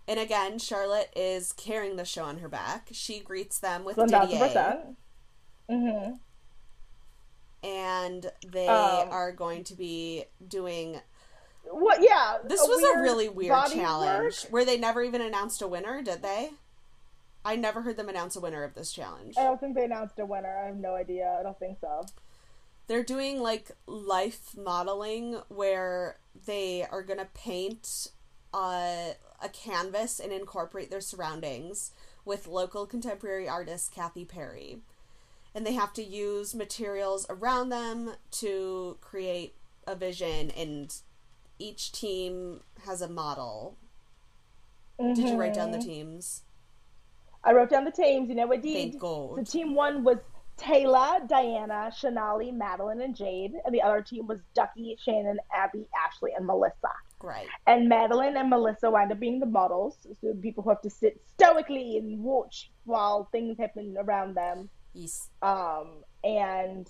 And 0.09 0.19
again, 0.19 0.59
Charlotte 0.59 1.13
is 1.15 1.53
carrying 1.53 1.97
the 1.97 2.05
show 2.05 2.25
on 2.25 2.39
her 2.39 2.49
back. 2.49 2.89
She 2.93 3.21
greets 3.21 3.59
them 3.59 3.85
with 3.85 3.97
Didier. 3.97 4.95
Mm-hmm. 5.71 6.15
And 7.63 8.33
they 8.47 8.67
Um, 8.67 9.09
are 9.11 9.33
going 9.33 9.65
to 9.65 9.75
be 9.75 10.25
doing. 10.47 11.01
What? 11.65 12.03
Yeah. 12.03 12.39
This 12.45 12.61
was 12.61 12.83
a 12.97 13.01
really 13.03 13.29
weird 13.29 13.67
challenge 13.73 14.45
work. 14.45 14.53
where 14.53 14.65
they 14.65 14.79
never 14.79 15.03
even 15.03 15.21
announced 15.21 15.61
a 15.63 15.69
winner, 15.69 16.03
did 16.03 16.23
they? 16.23 16.51
I 17.45 17.57
never 17.57 17.83
heard 17.83 17.97
them 17.97 18.09
announce 18.09 18.35
a 18.37 18.41
winner 18.41 18.65
of 18.65 18.75
this 18.75 18.93
challenge. 18.93 19.37
I 19.39 19.45
don't 19.45 19.61
think 19.61 19.75
they 19.75 19.85
announced 19.85 20.19
a 20.19 20.27
winner. 20.27 20.59
I 20.63 20.67
have 20.67 20.77
no 20.77 20.95
idea. 20.95 21.37
I 21.39 21.43
don't 21.43 21.59
think 21.59 21.79
so. 21.81 22.05
They're 22.87 23.05
doing 23.05 23.41
like 23.41 23.71
life 23.87 24.57
modeling 24.57 25.41
where 25.49 26.17
they 26.47 26.85
are 26.91 27.03
going 27.03 27.19
to 27.19 27.29
paint 27.35 28.09
a, 28.55 29.13
a 29.43 29.49
canvas 29.53 30.21
and 30.21 30.33
incorporate 30.33 30.91
their 30.91 31.01
surroundings 31.01 31.93
with 32.25 32.47
local 32.47 32.87
contemporary 32.87 33.49
artist 33.49 33.93
Kathy 33.95 34.25
Perry. 34.25 34.79
And 35.55 35.67
they 35.67 35.73
have 35.73 35.93
to 35.95 36.03
use 36.03 36.55
materials 36.55 37.27
around 37.29 37.71
them 37.71 38.13
to 38.33 38.99
create 39.01 39.55
a 39.87 39.97
vision, 39.97 40.51
and 40.51 40.95
each 41.59 41.91
team 41.93 42.61
has 42.85 43.03
a 43.03 43.09
model. 43.09 43.77
Did 44.99 45.19
you 45.19 45.37
write 45.37 45.55
down 45.55 45.73
the 45.73 45.79
Mhm. 45.79 45.85
teams? 45.85 46.43
I 47.43 47.53
wrote 47.53 47.71
down 47.71 47.85
the 47.85 47.91
teams. 47.91 48.29
You 48.29 48.35
know 48.35 48.47
what 48.47 48.59
I 48.59 48.61
did? 48.61 48.75
Thank 48.75 48.95
So 49.37 49.43
team 49.43 49.75
one 49.75 50.05
was 50.05 50.19
Taylor, 50.61 51.21
Diana, 51.27 51.91
Shanali, 51.91 52.53
Madeline, 52.53 53.01
and 53.01 53.17
Jade, 53.17 53.53
and 53.65 53.75
the 53.75 53.81
other 53.83 54.03
team 54.03 54.27
was 54.27 54.41
Ducky, 54.55 54.97
Shannon, 55.03 55.39
Abby, 55.55 55.87
Ashley, 56.07 56.33
and 56.37 56.47
Melissa. 56.47 56.93
Great. 57.19 57.47
And 57.67 57.89
Madeline 57.89 58.37
and 58.37 58.51
Melissa 58.51 58.91
wind 58.91 59.11
up 59.11 59.19
being 59.19 59.41
the 59.41 59.47
models, 59.47 59.97
so 60.03 60.17
the 60.23 60.35
people 60.41 60.63
who 60.63 60.69
have 60.71 60.83
to 60.83 60.91
sit 60.91 61.21
stoically 61.35 61.97
and 61.97 62.21
watch 62.23 62.71
while 62.85 63.29
things 63.33 63.57
happen 63.59 63.97
around 63.99 64.37
them. 64.37 64.69
Yes. 64.93 65.29
Um, 65.41 66.03
and 66.25 66.87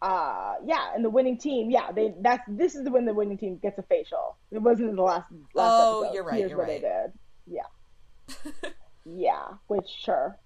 uh, 0.00 0.54
yeah, 0.64 0.94
and 0.94 1.04
the 1.04 1.10
winning 1.10 1.38
team, 1.38 1.70
yeah, 1.70 1.90
they 1.92 2.14
that's 2.20 2.42
this 2.48 2.74
is 2.76 2.84
the 2.84 2.90
when 2.90 3.04
the 3.04 3.14
winning 3.14 3.38
team 3.38 3.58
gets 3.62 3.78
a 3.78 3.82
facial. 3.82 4.36
It 4.50 4.58
wasn't 4.62 4.90
in 4.90 4.96
the 4.96 5.02
last. 5.02 5.26
last 5.54 5.72
Oh, 5.82 6.02
episode. 6.02 6.14
you're 6.14 6.24
right, 6.24 6.36
Here's 6.38 6.50
you're 6.50 6.58
what 6.58 6.68
right. 6.68 6.82
they 6.82 6.88
did. 6.88 8.52
Yeah, 8.62 8.70
yeah. 9.04 9.48
Which 9.68 9.88
sure, 9.88 10.38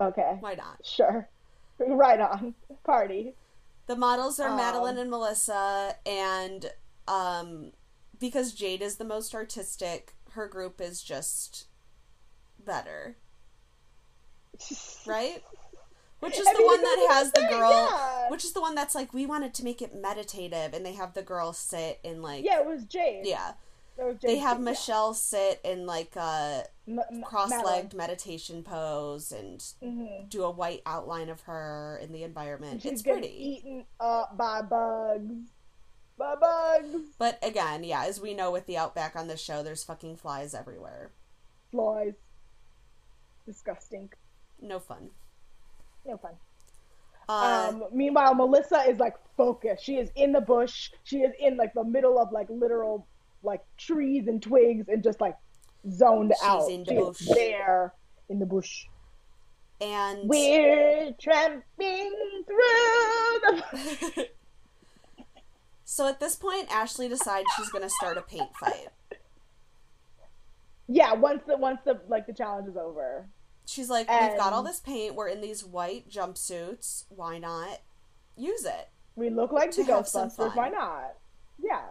okay, 0.00 0.36
Why 0.40 0.54
not? 0.54 0.78
sure, 0.84 1.28
right 1.78 2.20
on. 2.20 2.54
Party. 2.84 3.34
The 3.86 3.96
models 3.96 4.40
are 4.40 4.48
Um, 4.50 4.56
Madeline 4.56 4.98
and 4.98 5.10
Melissa, 5.10 5.96
and 6.06 6.72
um, 7.06 7.72
because 8.18 8.52
Jade 8.52 8.80
is 8.82 8.96
the 8.96 9.04
most 9.04 9.34
artistic, 9.34 10.14
her 10.32 10.48
group 10.48 10.80
is 10.80 11.02
just 11.02 11.66
better, 12.64 13.16
right? 15.06 15.42
Which 16.20 16.38
is 16.38 16.46
I 16.46 16.52
the 16.54 16.58
mean, 16.60 16.66
one 16.66 16.80
that 16.80 16.96
goes 17.08 17.16
has 17.16 17.32
the 17.32 17.40
girl. 17.50 17.70
yeah. 17.70 18.30
Which 18.30 18.44
is 18.44 18.52
the 18.54 18.60
one 18.62 18.74
that's 18.74 18.94
like 18.94 19.12
we 19.12 19.26
wanted 19.26 19.52
to 19.54 19.64
make 19.64 19.82
it 19.82 19.94
meditative, 19.94 20.72
and 20.72 20.84
they 20.86 20.94
have 20.94 21.12
the 21.12 21.22
girl 21.22 21.52
sit 21.52 22.00
in 22.02 22.22
like 22.22 22.44
Yeah, 22.44 22.60
it 22.60 22.66
was 22.66 22.84
Jade. 22.84 23.26
yeah. 23.26 23.52
They 24.22 24.38
have 24.38 24.58
yeah. 24.58 24.64
Michelle 24.64 25.14
sit 25.14 25.60
in 25.64 25.86
like 25.86 26.16
a 26.16 26.64
M- 26.88 26.98
M- 27.10 27.22
cross-legged 27.22 27.94
meditation 27.94 28.62
pose 28.64 29.30
and 29.30 29.62
Madeline. 29.80 30.08
Mhm. 30.24 30.28
do 30.30 30.42
a 30.44 30.50
white 30.50 30.82
outline 30.84 31.28
of 31.28 31.42
her 31.42 31.98
in 32.02 32.12
the 32.12 32.22
environment. 32.24 32.82
She's 32.82 32.92
it's 32.92 33.02
getting 33.02 33.20
pretty. 33.22 33.34
eaten 33.36 33.86
up 34.00 34.36
by 34.36 34.62
bugs. 34.62 35.50
By 36.18 36.34
bugs. 36.36 37.08
But 37.18 37.38
again, 37.42 37.84
yeah, 37.84 38.04
as 38.04 38.20
we 38.20 38.34
know 38.34 38.50
with 38.50 38.66
the 38.66 38.76
Outback 38.76 39.14
on 39.16 39.28
the 39.28 39.36
show, 39.36 39.62
there's 39.62 39.84
fucking 39.84 40.16
flies 40.16 40.54
everywhere. 40.54 41.12
Flies. 41.70 42.14
Disgusting. 43.46 44.10
No 44.60 44.78
fun. 44.80 45.10
No 46.04 46.16
fun. 46.16 46.32
Uh, 47.28 47.70
Um, 47.72 47.84
meanwhile, 47.92 48.34
Melissa 48.34 48.84
is 48.88 48.98
like 48.98 49.14
focused. 49.36 49.84
She 49.84 49.96
is 49.96 50.10
in 50.14 50.32
the 50.32 50.40
bush. 50.40 50.92
She 51.04 51.18
is 51.20 51.32
in 51.38 51.56
like 51.56 51.74
the 51.74 51.84
middle 51.84 52.18
of 52.18 52.32
like 52.32 52.48
literal 52.50 53.06
like 53.44 53.62
trees 53.76 54.26
and 54.26 54.42
twigs 54.42 54.86
and 54.88 55.02
just 55.02 55.20
like 55.20 55.36
zoned 55.90 56.32
She's 56.36 56.48
out. 56.48 56.70
in 56.70 56.84
the 56.84 56.94
bush. 56.94 57.28
there 57.34 57.92
in 58.28 58.38
the 58.38 58.46
bush. 58.46 58.86
and 59.80 60.28
We're 60.28 61.12
tramping 61.20 61.62
through 62.46 63.40
the. 63.42 64.28
so 65.84 66.08
at 66.08 66.20
this 66.20 66.36
point, 66.36 66.68
Ashley 66.70 67.08
decides 67.08 67.46
she's 67.56 67.68
gonna 67.70 67.90
start 67.90 68.16
a 68.16 68.22
paint 68.22 68.50
fight. 68.58 68.88
yeah, 70.88 71.12
once 71.14 71.42
the 71.46 71.56
once 71.56 71.80
the 71.84 72.00
like 72.08 72.26
the 72.26 72.32
challenge 72.32 72.68
is 72.68 72.76
over. 72.76 73.26
She's 73.66 73.88
like, 73.88 74.08
"We've 74.10 74.36
got 74.38 74.52
all 74.52 74.62
this 74.62 74.80
paint. 74.80 75.14
We're 75.14 75.28
in 75.28 75.40
these 75.40 75.64
white 75.64 76.08
jumpsuits. 76.10 77.04
Why 77.08 77.38
not 77.38 77.80
use 78.36 78.64
it?" 78.64 78.88
We 79.16 79.30
look 79.30 79.52
like 79.52 79.70
To 79.72 79.84
the 79.84 79.92
Ghostbusters. 79.92 80.54
Why 80.56 80.68
not? 80.70 81.14
Yeah. 81.62 81.82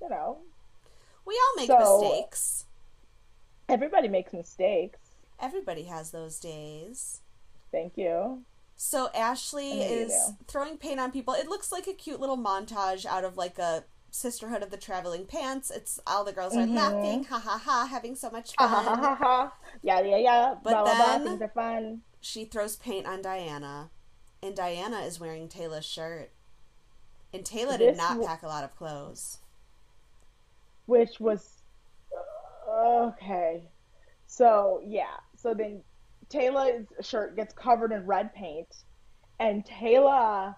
You 0.00 0.08
know, 0.08 0.38
We 1.24 1.34
all 1.34 1.56
make 1.56 1.66
So- 1.68 2.00
mistakes. 2.00 2.64
everybody 3.68 4.08
makes 4.08 4.32
mistakes. 4.32 4.98
Everybody 5.38 5.84
has 5.84 6.10
those 6.10 6.40
days. 6.40 7.20
Thank 7.70 7.96
you. 7.98 8.44
So 8.76 9.10
Ashley 9.14 9.72
I 9.72 9.76
know 9.76 9.82
you 9.94 10.00
is 10.06 10.32
throwing 10.46 10.78
paint 10.78 11.00
on 11.00 11.12
people. 11.12 11.34
It 11.34 11.48
looks 11.48 11.70
like 11.70 11.86
a 11.86 11.92
cute 11.92 12.18
little 12.20 12.38
montage 12.38 13.04
out 13.04 13.24
of 13.24 13.36
like 13.36 13.58
a 13.58 13.84
Sisterhood 14.10 14.62
of 14.62 14.70
the 14.70 14.78
Traveling 14.78 15.26
Pants. 15.26 15.70
It's 15.70 16.00
all 16.06 16.24
the 16.24 16.32
girls 16.32 16.56
are 16.56 16.60
Mhm. 16.64 16.74
laughing, 16.74 17.24
ha 17.24 17.38
ha 17.38 17.58
ha, 17.58 17.86
having 17.90 18.14
so 18.16 18.30
much 18.30 18.54
Ha 18.58 18.66
ha 18.66 18.82
ha 18.82 18.96
ha 18.96 19.14
ha. 19.16 19.52
Yeah, 19.82 20.00
yeah, 20.00 20.16
yeah. 20.16 20.54
But 20.54 20.70
blah, 20.70 20.84
blah, 20.84 20.94
then- 20.94 21.20
blah. 21.22 21.30
Things 21.32 21.42
are 21.42 21.48
fun. 21.48 22.02
She 22.22 22.46
throws 22.46 22.76
paint 22.76 23.06
on 23.06 23.20
Diana, 23.20 23.90
and 24.42 24.56
Diana 24.56 25.00
is 25.00 25.20
wearing 25.20 25.46
Taylor's 25.48 25.84
shirt. 25.84 26.30
And 27.34 27.44
Taylor 27.44 27.76
did 27.76 27.98
not 27.98 28.10
w- 28.12 28.26
pack 28.26 28.42
a 28.42 28.46
lot 28.48 28.64
of 28.64 28.74
clothes. 28.76 29.38
Which 30.88 31.20
was 31.20 31.62
uh, 32.66 33.08
okay. 33.08 33.62
So 34.26 34.80
yeah, 34.84 35.16
so 35.36 35.54
then 35.54 35.82
Taylor's 36.30 36.86
shirt 37.02 37.36
gets 37.36 37.52
covered 37.52 37.92
in 37.92 38.06
red 38.06 38.34
paint, 38.34 38.74
and 39.38 39.64
Taylor 39.64 40.56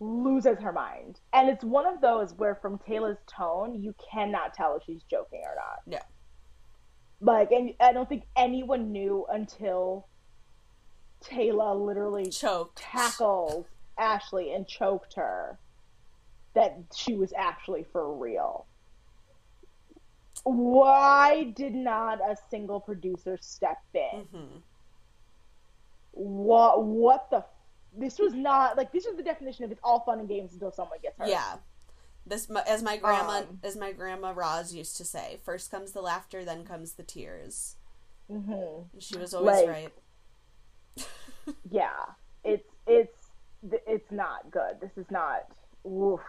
loses 0.00 0.58
her 0.60 0.72
mind. 0.72 1.18
And 1.32 1.48
it's 1.48 1.64
one 1.64 1.86
of 1.86 2.00
those 2.00 2.34
where, 2.34 2.54
from 2.54 2.78
Taylor's 2.78 3.18
tone, 3.26 3.82
you 3.82 3.94
cannot 4.12 4.54
tell 4.54 4.76
if 4.76 4.82
she's 4.84 5.02
joking 5.10 5.42
or 5.44 5.54
not. 5.56 5.86
No. 5.86 5.98
Like, 7.20 7.50
and 7.52 7.74
I 7.80 7.92
don't 7.92 8.08
think 8.08 8.24
anyone 8.36 8.92
knew 8.92 9.26
until 9.30 10.08
Taylor 11.20 11.74
literally 11.74 12.30
Choked. 12.30 12.76
tackled 12.76 13.66
Ashley 13.98 14.54
and 14.54 14.66
choked 14.66 15.14
her 15.14 15.58
that 16.54 16.78
she 16.94 17.14
was 17.14 17.32
actually 17.36 17.84
for 17.92 18.16
real. 18.16 18.66
Why 20.44 21.44
did 21.54 21.74
not 21.74 22.20
a 22.20 22.36
single 22.50 22.80
producer 22.80 23.36
step 23.40 23.78
in? 23.94 24.24
hmm 24.32 24.56
What 26.12 26.82
what 26.84 27.30
the 27.30 27.44
this 27.96 28.18
was 28.18 28.32
not 28.34 28.76
like 28.76 28.92
this 28.92 29.04
was 29.06 29.16
the 29.16 29.22
definition 29.22 29.64
of 29.64 29.72
it's 29.72 29.80
all 29.82 30.00
fun 30.00 30.20
and 30.20 30.28
games 30.28 30.52
until 30.52 30.72
someone 30.72 30.98
gets 31.02 31.18
hurt. 31.18 31.28
Yeah. 31.28 31.56
This, 32.26 32.48
as 32.66 32.82
my 32.82 32.96
grandma, 32.98 33.38
Um, 33.38 33.60
as 33.64 33.76
my 33.76 33.92
grandma 33.92 34.32
Roz 34.36 34.74
used 34.74 34.96
to 34.98 35.04
say, 35.04 35.38
first 35.42 35.70
comes 35.70 35.92
the 35.92 36.02
laughter, 36.02 36.44
then 36.44 36.64
comes 36.64 36.92
the 36.92 37.02
tears. 37.02 37.76
hmm 38.28 38.82
she 38.98 39.16
was 39.18 39.34
always 39.34 39.66
Like- 39.66 39.68
right. 39.68 39.92
Yeah. 41.70 42.04
It's 42.44 42.68
it's 42.86 43.18
it's 43.72 44.10
not 44.10 44.50
good. 44.50 44.80
This 44.80 44.96
is 44.96 45.06
not 45.10 45.46
woof 45.84 46.20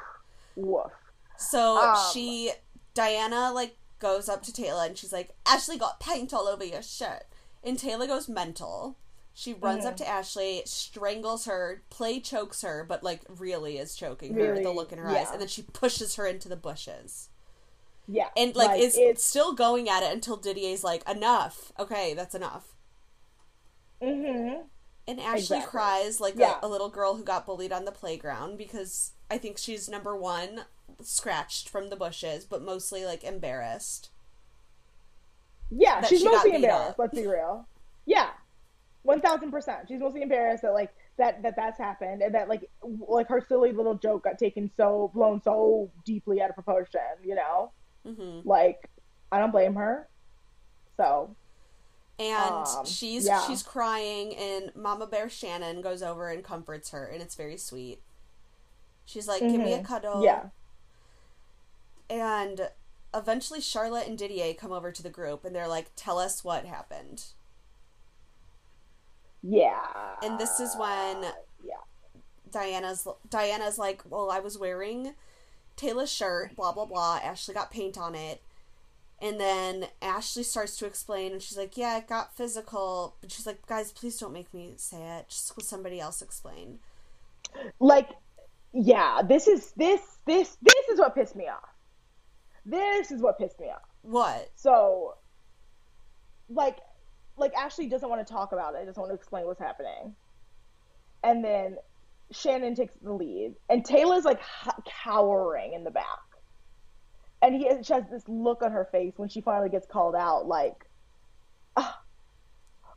woof. 0.56 0.92
So 1.38 1.78
Um, 1.78 1.96
she, 2.14 2.52
Diana, 2.94 3.52
like 3.54 3.76
goes 4.02 4.28
up 4.28 4.44
to 4.44 4.54
Taylor 4.54 4.86
and 4.86 4.98
she's 4.98 5.14
like, 5.14 5.32
"Ashley 5.46 5.78
got 5.78 6.02
paint 6.02 6.34
all 6.34 6.48
over 6.50 6.66
your 6.66 6.82
shirt," 6.82 7.26
and 7.64 7.80
Taylor 7.80 8.08
goes 8.08 8.28
mental. 8.28 8.98
She 9.34 9.54
runs 9.54 9.86
up 9.86 9.96
Mhm. 9.96 9.98
to 9.98 10.08
Ashley, 10.08 10.64
strangles 10.66 11.46
her, 11.46 11.84
play 11.90 12.20
chokes 12.20 12.64
her, 12.64 12.84
but 12.84 13.04
like 13.04 13.22
really 13.30 13.78
is 13.78 13.96
choking 13.96 14.34
her. 14.36 14.54
with 14.54 14.64
The 14.64 14.72
look 14.72 14.92
in 14.92 15.00
her 15.00 15.10
eyes, 15.10 15.32
and 15.32 15.40
then 15.42 15.48
she 15.48 15.64
pushes 15.64 16.16
her 16.16 16.26
into 16.28 16.50
the 16.50 16.58
bushes, 16.58 17.30
Yeah. 18.08 18.30
and 18.36 18.56
like, 18.56 18.72
is 18.80 18.96
it's 18.98 19.24
still 19.24 19.54
going 19.54 19.90
at 19.90 20.04
it 20.04 20.12
until 20.14 20.38
Didier's 20.38 20.84
like, 20.84 21.08
"Enough, 21.10 21.72
okay, 21.80 22.14
that's 22.14 22.36
enough." 22.36 22.76
hmm 24.02 24.68
And 25.08 25.20
Ashley 25.20 25.60
Exactly. 25.60 25.70
cries 25.72 26.20
like 26.20 26.40
Yeah. 26.40 26.60
a, 26.62 26.66
a 26.66 26.68
little 26.68 26.90
girl 26.90 27.16
who 27.16 27.24
got 27.24 27.46
bullied 27.46 27.72
on 27.72 27.86
the 27.86 27.92
playground 27.92 28.58
because 28.58 29.12
I 29.32 29.38
think 29.38 29.58
she's 29.58 29.90
number 29.90 30.16
one, 30.16 30.66
scratched 31.02 31.70
from 31.70 31.90
the 31.90 31.96
bushes, 31.96 32.46
but 32.46 32.62
mostly 32.62 33.06
like 33.06 33.24
embarrassed. 33.24 34.12
Yeah, 35.70 36.02
she's 36.02 36.20
she 36.20 36.26
mostly 36.26 36.54
embarrassed. 36.54 36.92
up. 36.92 37.00
Let's 37.00 37.14
be 37.16 37.26
real. 37.26 37.68
Yeah, 38.06 38.30
one 39.04 39.22
thousand 39.22 39.52
percent. 39.52 39.88
She's 39.88 40.02
mostly 40.02 40.22
embarrassed 40.22 40.64
that 40.64 40.74
like 40.74 40.92
that 41.18 41.42
that 41.44 41.56
that's 41.56 41.78
happened 41.78 42.22
and 42.22 42.36
that 42.36 42.50
like 42.50 42.70
like 43.08 43.28
her 43.30 43.42
silly 43.48 43.72
little 43.72 43.96
joke 43.96 44.24
got 44.26 44.38
taken 44.38 44.70
so 44.76 45.12
blown 45.14 45.42
so 45.42 45.90
deeply 46.06 46.42
out 46.42 46.50
of 46.50 46.56
proportion. 46.56 47.02
You 47.24 47.36
know, 47.36 47.72
hmm 48.06 48.42
like 48.44 48.90
I 49.32 49.40
don't 49.40 49.52
blame 49.52 49.76
her. 49.76 50.08
So 50.98 51.36
And 52.20 52.68
Um, 52.68 52.86
she's 52.86 53.26
yeah. 53.26 53.42
she's 53.48 53.64
crying, 53.64 54.36
and 54.36 54.76
Mama 54.76 55.08
Bear 55.08 55.30
Shannon 55.30 55.82
goes 55.82 56.04
over 56.04 56.30
and 56.30 56.44
comforts 56.44 56.92
her, 56.92 57.06
and 57.06 57.22
it's 57.22 57.36
very 57.36 57.58
sweet. 57.58 58.02
She's 59.06 59.28
like, 59.28 59.48
"Give 59.50 59.62
me 59.62 59.74
a 59.74 59.80
Mhm. 59.80 59.84
cuddle." 59.84 60.24
yeah, 60.24 60.50
And 62.12 62.70
eventually, 63.14 63.60
Charlotte 63.62 64.08
and 64.08 64.16
Didier 64.18 64.54
come 64.54 64.72
over 64.72 64.92
to 64.92 65.02
the 65.02 65.10
group, 65.10 65.44
and 65.46 65.56
they're 65.56 65.68
like, 65.68 65.92
"Tell 65.96 66.20
us 66.20 66.44
what 66.44 66.66
happened." 66.66 67.34
yeah. 69.44 70.16
And 70.22 70.40
this 70.40 70.60
is 70.60 70.76
when 70.76 71.34
yeah. 71.64 71.84
Diana's 72.50 73.08
Diana's 73.30 73.78
like, 73.78 74.04
"Well, 74.10 74.30
I 74.32 74.40
was 74.40 74.58
wearing 74.58 75.16
Taylor's 75.76 76.12
shirt, 76.12 76.56
blah 76.56 76.72
blah 76.74 76.86
blah. 76.86 77.20
Ashley 77.24 77.54
got 77.54 77.72
paint 77.72 77.98
on 77.98 78.16
it." 78.16 78.42
And 79.22 79.40
then 79.40 79.90
Ashley 80.02 80.44
starts 80.44 80.78
to 80.78 80.86
explain 80.88 81.32
and 81.34 81.42
she's 81.44 81.58
like, 81.58 81.78
"Yeah, 81.78 81.98
it 81.98 82.08
got 82.08 82.36
physical." 82.36 83.16
But 83.22 83.32
she's 83.32 83.48
like, 83.48 83.66
"Guys, 83.68 83.92
please 83.94 84.20
don't 84.20 84.34
make 84.34 84.54
me 84.54 84.76
say 84.78 85.02
it. 85.20 85.30
Just 85.30 85.58
let 85.58 85.66
somebody 85.66 86.00
else 86.00 86.22
explain." 86.22 86.80
like 87.80 88.10
yeah 88.74 89.22
this 89.28 89.48
is 89.48 89.72
this 89.74 90.02
this 90.26 90.58
this 90.62 90.88
is 90.92 91.00
what 91.00 91.16
pissed 91.16 91.36
me 91.36 91.48
off 91.48 91.70
this 92.66 93.12
is 93.12 93.22
what 93.22 93.38
pissed 93.38 93.60
me 93.60 93.68
off 93.68 93.82
What? 94.02 94.50
so 94.56 95.16
like 96.50 96.78
like 97.38 97.54
Ashley 97.56 97.88
doesn't 97.88 98.08
want 98.08 98.26
to 98.26 98.32
talk 98.34 98.52
about 98.54 98.76
it. 98.76 98.86
Doesn't 98.86 99.02
want 99.02 99.10
to 99.12 99.16
explain 99.16 99.46
what's 99.46 99.60
happening. 99.60 100.16
And 101.24 101.44
then 101.44 101.78
Shannon 102.32 102.76
takes 102.76 102.96
the 103.02 103.14
lead, 103.14 103.56
and 103.70 103.84
Taylor's 103.84 104.24
like 104.24 104.40
cowering 105.04 105.74
in 105.74 105.84
the 105.84 105.92
back, 105.92 106.06
and 107.42 107.54
he 107.56 107.68
has, 107.68 107.86
she 107.86 107.94
has 107.94 108.04
this 108.10 108.24
look 108.28 108.62
on 108.62 108.72
her 108.72 108.88
face 108.92 109.14
when 109.18 109.30
she 109.30 109.42
finally 109.42 109.70
gets 109.70 109.86
called 109.86 110.16
out, 110.16 110.48
like, 110.48 110.86
uh, 111.76 111.92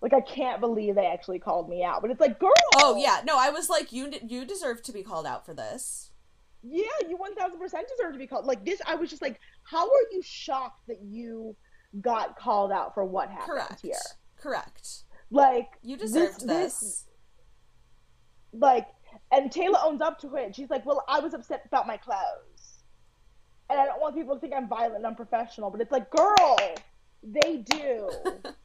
like 0.05 0.13
I 0.13 0.21
can't 0.21 0.61
believe 0.61 0.97
they 0.97 1.07
actually 1.07 1.39
called 1.39 1.67
me 1.67 1.83
out. 1.83 2.03
But 2.03 2.11
it's 2.11 2.21
like, 2.21 2.39
girl. 2.39 2.53
Oh 2.77 2.95
yeah, 2.99 3.23
no, 3.25 3.39
I 3.39 3.49
was 3.49 3.71
like, 3.71 3.91
you 3.91 4.13
you 4.29 4.45
deserve 4.45 4.83
to 4.83 4.93
be 4.93 5.03
called 5.03 5.27
out 5.27 5.47
for 5.47 5.55
this. 5.55 6.11
Yeah, 6.63 6.85
you 7.09 7.17
one 7.17 7.35
thousand 7.35 7.59
percent 7.59 7.87
deserve 7.97 8.13
to 8.13 8.19
be 8.19 8.27
called. 8.27 8.45
Like 8.45 8.67
this, 8.67 8.83
I 8.87 8.97
was 8.97 9.09
just 9.09 9.23
like, 9.23 9.41
how 9.63 9.87
are 9.87 10.07
you 10.13 10.21
shocked 10.23 10.87
that 10.89 11.01
you 11.01 11.57
got 12.03 12.39
called 12.39 12.71
out 12.71 12.93
for 12.93 13.07
what 13.07 13.31
happened 13.31 13.47
Correct. 13.47 13.81
here? 13.81 13.95
Correct. 14.37 15.05
Like 15.31 15.69
you 15.83 15.97
deserved 15.97 16.41
this. 16.41 16.43
this. 16.43 16.81
this 16.81 17.05
like 18.53 18.89
and 19.33 19.51
Taylor 19.51 19.79
owns 19.83 20.03
up 20.03 20.19
to 20.21 20.37
it. 20.37 20.55
She's 20.55 20.69
like, 20.69 20.85
"Well, 20.85 21.03
I 21.09 21.21
was 21.21 21.33
upset 21.33 21.63
about 21.65 21.87
my 21.87 21.97
clothes, 21.97 22.83
and 23.71 23.81
I 23.81 23.87
don't 23.87 24.03
want 24.03 24.15
people 24.15 24.35
to 24.35 24.41
think 24.41 24.53
I'm 24.55 24.69
violent 24.69 24.97
and 24.97 25.07
unprofessional." 25.07 25.71
But 25.71 25.81
it's 25.81 25.93
like, 25.93 26.11
girl, 26.11 26.59
they 27.23 27.65
do. 27.65 28.11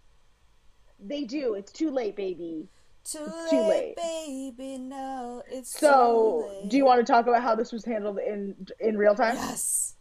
they 1.02 1.24
do. 1.24 1.54
It's 1.54 1.72
too 1.72 1.91
late, 1.91 2.16
baby. 2.16 2.68
Too, 3.04 3.20
late, 3.20 3.50
too 3.50 3.62
late, 3.62 3.95
baby. 3.95 4.78
No, 4.78 5.41
it's 5.50 5.72
so. 5.72 6.66
Do 6.68 6.78
you 6.78 6.86
want 6.86 7.06
to 7.06 7.12
talk 7.12 7.28
about 7.28 7.41
how 7.41 7.56
this 7.56 7.72
was 7.72 7.86
handled 7.86 8.20
in 8.20 8.56
in 8.80 8.97
real 8.97 9.16
time? 9.16 9.36
Yes. 9.36 9.95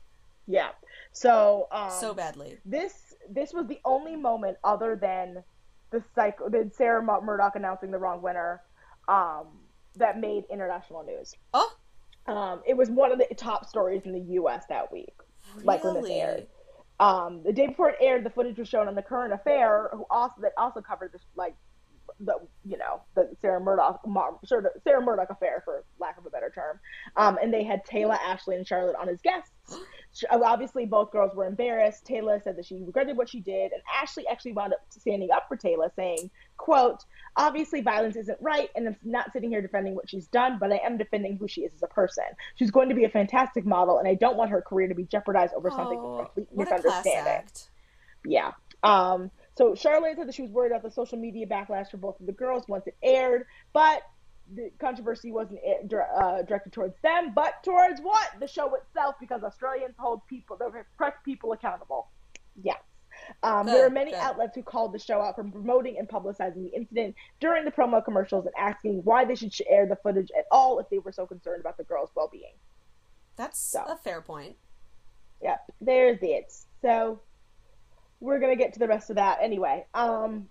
Yeah. 0.46 0.70
So. 1.12 1.68
Um, 1.70 1.90
so 1.90 2.14
badly. 2.14 2.59
This 2.64 3.14
this 3.30 3.53
was 3.53 3.66
the 3.66 3.78
only 3.84 4.16
moment 4.16 4.59
other 4.64 4.96
than 4.96 5.42
the 5.90 6.03
psycho, 6.14 6.49
than 6.49 6.72
Sarah 6.72 7.03
Murdoch 7.03 7.57
announcing 7.57 7.90
the 7.90 7.99
wrong 7.99 8.20
winner. 8.20 8.62
Um, 9.07 9.46
that 9.96 10.18
made 10.18 10.44
international 10.51 11.05
news. 11.05 11.34
Oh. 11.55 11.72
Um, 12.26 12.62
it 12.66 12.76
was 12.76 12.90
one 12.90 13.11
of 13.11 13.18
the 13.18 13.26
top 13.34 13.66
stories 13.66 14.03
in 14.05 14.12
the 14.12 14.34
U.S. 14.34 14.64
that 14.68 14.92
week, 14.92 15.14
really? 15.55 15.64
like 15.64 15.84
when 15.84 15.94
this 15.94 16.11
aired. 16.11 16.46
Um, 17.01 17.42
the 17.44 17.53
day 17.53 17.68
before 17.68 17.90
it 17.90 17.96
aired, 18.01 18.24
the 18.24 18.30
footage 18.30 18.59
was 18.59 18.68
shown 18.68 18.88
on 18.88 18.94
the 18.94 19.03
Current 19.03 19.32
Affair, 19.32 19.90
who 19.92 20.05
also 20.11 20.34
that 20.42 20.53
also 20.57 20.80
covered 20.80 21.12
this 21.12 21.22
like 21.36 21.55
the 22.20 22.34
you 22.64 22.76
know 22.76 23.03
the 23.14 23.28
Sarah 23.40 23.61
Murdoch 23.61 24.01
Sarah 24.44 25.03
Murdoch 25.03 25.30
affair 25.30 25.62
for 25.64 25.84
lack 25.99 26.18
of 26.18 26.26
a 26.26 26.30
better 26.30 26.51
term. 26.53 26.80
Um, 27.16 27.38
and 27.40 27.53
they 27.53 27.64
had 27.64 27.84
Taylor, 27.84 28.14
Ashley, 28.14 28.57
and 28.57 28.66
Charlotte 28.66 28.96
on 29.01 29.09
as 29.09 29.20
guests. 29.20 29.53
Obviously, 30.30 30.86
both 30.86 31.12
girls 31.12 31.34
were 31.34 31.46
embarrassed. 31.46 32.05
Taylor 32.07 32.40
said 32.42 32.57
that 32.57 32.66
she 32.66 32.82
regretted 32.82 33.16
what 33.16 33.28
she 33.28 33.40
did, 33.40 33.72
and 33.72 33.82
Ashley 34.01 34.26
actually 34.26 34.53
wound 34.53 34.72
up 34.72 34.80
standing 34.88 35.30
up 35.30 35.46
for 35.49 35.57
Taylor, 35.57 35.92
saying, 35.94 36.30
"quote 36.59 37.04
Obviously, 37.38 37.80
violence 37.82 38.16
isn't 38.16 38.38
right, 38.40 38.68
and 38.74 38.88
I'm 38.88 38.96
not 39.04 39.32
sitting 39.32 39.50
here 39.50 39.62
defending 39.62 39.94
what 39.94 40.11
she's 40.11 40.26
done, 40.26 40.59
but 40.59 40.72
I 40.72 40.80
am 40.84 40.98
defending 40.98 41.36
who 41.36 41.46
she 41.46 41.61
is 41.61 41.72
as 41.72 41.82
a 41.84 41.86
person. 41.86 42.24
She's 42.56 42.72
going 42.72 42.88
to 42.88 42.96
be 42.96 43.04
a 43.04 43.09
fantastic 43.09 43.64
model, 43.64 43.98
and 43.98 44.09
I 44.09 44.14
don't 44.14 44.36
want 44.36 44.50
her 44.50 44.61
career 44.61 44.88
to 44.88 44.94
be 44.94 45.04
jeopardized 45.04 45.54
over 45.54 45.70
oh, 45.70 45.76
something 45.76 45.98
complete 45.98 46.48
misunderstanding." 46.56 47.44
Yeah. 48.26 48.52
Um, 48.82 49.30
so 49.56 49.76
Charlotte 49.76 50.16
said 50.16 50.28
that 50.28 50.34
she 50.34 50.42
was 50.42 50.50
worried 50.50 50.72
about 50.72 50.82
the 50.82 50.90
social 50.90 51.16
media 51.18 51.46
backlash 51.46 51.90
for 51.90 51.96
both 51.96 52.18
of 52.18 52.26
the 52.26 52.32
girls 52.32 52.64
once 52.68 52.86
it 52.86 52.96
aired, 53.02 53.46
but 53.72 54.02
the 54.54 54.70
controversy 54.80 55.30
wasn't 55.30 55.61
uh, 55.62 56.42
directed 56.42 56.72
towards 56.72 56.96
them, 57.02 57.32
but 57.34 57.62
towards 57.62 58.00
what 58.00 58.28
the 58.40 58.46
show 58.46 58.74
itself, 58.74 59.14
because 59.20 59.42
Australians 59.42 59.94
hold 59.98 60.26
people, 60.26 60.56
the 60.56 60.70
correct 60.96 61.24
people 61.24 61.52
accountable. 61.52 62.09
Yes. 62.61 62.78
Um, 63.42 63.66
good, 63.66 63.74
there 63.74 63.82
were 63.84 63.90
many 63.90 64.10
good. 64.10 64.20
outlets 64.20 64.54
who 64.54 64.62
called 64.62 64.92
the 64.92 64.98
show 64.98 65.20
out 65.20 65.36
for 65.36 65.44
promoting 65.44 65.98
and 65.98 66.08
publicizing 66.08 66.62
the 66.64 66.76
incident 66.76 67.14
during 67.40 67.64
the 67.64 67.70
promo 67.70 68.04
commercials 68.04 68.46
and 68.46 68.54
asking 68.58 69.02
why 69.04 69.24
they 69.24 69.34
should 69.34 69.52
air 69.68 69.86
the 69.86 69.96
footage 69.96 70.30
at 70.36 70.46
all 70.50 70.78
if 70.78 70.88
they 70.90 70.98
were 70.98 71.12
so 71.12 71.26
concerned 71.26 71.60
about 71.60 71.76
the 71.76 71.84
girls' 71.84 72.10
well-being. 72.14 72.54
That's 73.36 73.60
so, 73.60 73.84
a 73.86 73.96
fair 73.96 74.20
point. 74.20 74.56
Yep, 75.42 75.60
there's 75.80 76.18
it. 76.22 76.52
So 76.82 77.20
we're 78.20 78.40
gonna 78.40 78.56
get 78.56 78.72
to 78.72 78.78
the 78.78 78.88
rest 78.88 79.10
of 79.10 79.16
that 79.16 79.38
anyway. 79.40 79.86
Um, 79.94 80.48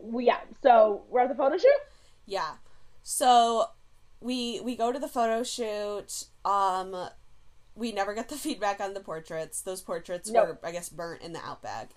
we, 0.00 0.26
yeah. 0.26 0.40
So 0.62 1.04
we're 1.08 1.20
at 1.20 1.28
the 1.28 1.34
photo 1.34 1.58
shoot. 1.58 1.70
Yeah. 2.26 2.52
So 3.02 3.66
we 4.20 4.60
we 4.60 4.76
go 4.76 4.90
to 4.92 4.98
the 4.98 5.08
photo 5.08 5.42
shoot. 5.42 6.24
Um, 6.44 7.10
we 7.74 7.92
never 7.92 8.14
get 8.14 8.28
the 8.28 8.36
feedback 8.36 8.80
on 8.80 8.94
the 8.94 9.00
portraits. 9.00 9.60
Those 9.60 9.82
portraits 9.82 10.30
nope. 10.30 10.46
were, 10.46 10.68
I 10.68 10.72
guess, 10.72 10.88
burnt 10.88 11.22
in 11.22 11.32
the 11.32 11.44
outback. 11.44 11.90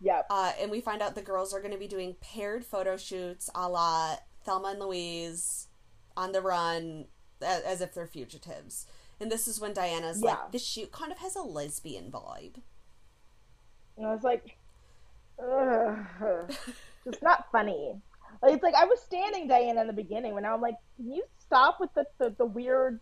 Yep. 0.00 0.26
Uh, 0.28 0.52
and 0.60 0.70
we 0.70 0.80
find 0.80 1.00
out 1.00 1.14
the 1.14 1.22
girls 1.22 1.54
are 1.54 1.60
going 1.60 1.72
to 1.72 1.78
be 1.78 1.86
doing 1.86 2.16
paired 2.20 2.64
photo 2.64 2.96
shoots, 2.96 3.48
a 3.54 3.68
la 3.68 4.16
Thelma 4.44 4.68
and 4.68 4.80
Louise, 4.80 5.68
on 6.16 6.32
the 6.32 6.42
run, 6.42 7.06
as, 7.40 7.62
as 7.62 7.80
if 7.80 7.94
they're 7.94 8.06
fugitives. 8.06 8.86
And 9.20 9.30
this 9.30 9.48
is 9.48 9.60
when 9.60 9.72
Diana's 9.72 10.20
yeah. 10.22 10.30
like, 10.30 10.52
"This 10.52 10.66
shoot 10.66 10.92
kind 10.92 11.12
of 11.12 11.18
has 11.18 11.36
a 11.36 11.42
lesbian 11.42 12.10
vibe." 12.10 12.56
And 13.96 14.06
I 14.06 14.12
was 14.12 14.24
like, 14.24 14.58
it's 17.06 17.22
not 17.22 17.46
funny. 17.52 17.94
Like, 18.42 18.54
it's 18.54 18.62
like 18.62 18.74
I 18.74 18.84
was 18.84 19.00
standing 19.00 19.48
Diana 19.48 19.82
in 19.82 19.86
the 19.86 19.92
beginning 19.92 20.34
when 20.34 20.42
now 20.42 20.54
I'm 20.54 20.60
like, 20.60 20.76
can 20.96 21.12
you 21.12 21.24
stop 21.38 21.80
with 21.80 21.90
the, 21.94 22.04
the, 22.18 22.34
the 22.36 22.44
weird, 22.44 23.00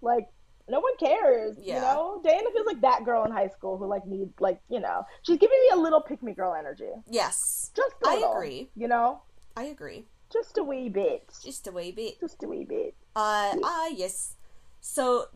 like, 0.00 0.28
no 0.68 0.80
one 0.80 0.96
cares. 0.98 1.56
Yeah. 1.60 1.74
You 1.74 1.80
know, 1.80 2.20
Diana 2.24 2.50
feels 2.52 2.66
like 2.66 2.80
that 2.80 3.04
girl 3.04 3.24
in 3.24 3.32
high 3.32 3.48
school 3.48 3.78
who 3.78 3.86
like 3.86 4.06
needs 4.06 4.32
like 4.40 4.60
you 4.68 4.80
know 4.80 5.04
she's 5.22 5.38
giving 5.38 5.58
me 5.60 5.70
a 5.72 5.76
little 5.76 6.00
pick 6.00 6.22
me 6.22 6.32
girl 6.32 6.54
energy. 6.54 6.90
Yes, 7.08 7.70
just 7.74 7.94
a 8.04 8.10
little, 8.10 8.28
I 8.28 8.32
agree. 8.32 8.70
You 8.76 8.88
know, 8.88 9.22
I 9.56 9.64
agree. 9.64 10.06
Just 10.32 10.56
a 10.58 10.62
wee 10.62 10.88
bit. 10.88 11.32
Just 11.44 11.66
a 11.66 11.72
wee 11.72 11.92
bit. 11.92 12.20
Just 12.20 12.42
a 12.42 12.48
wee 12.48 12.64
bit. 12.64 12.94
Uh 13.14 13.56
ah 13.62 13.86
uh, 13.86 13.88
yes. 13.88 14.36
So 14.80 15.26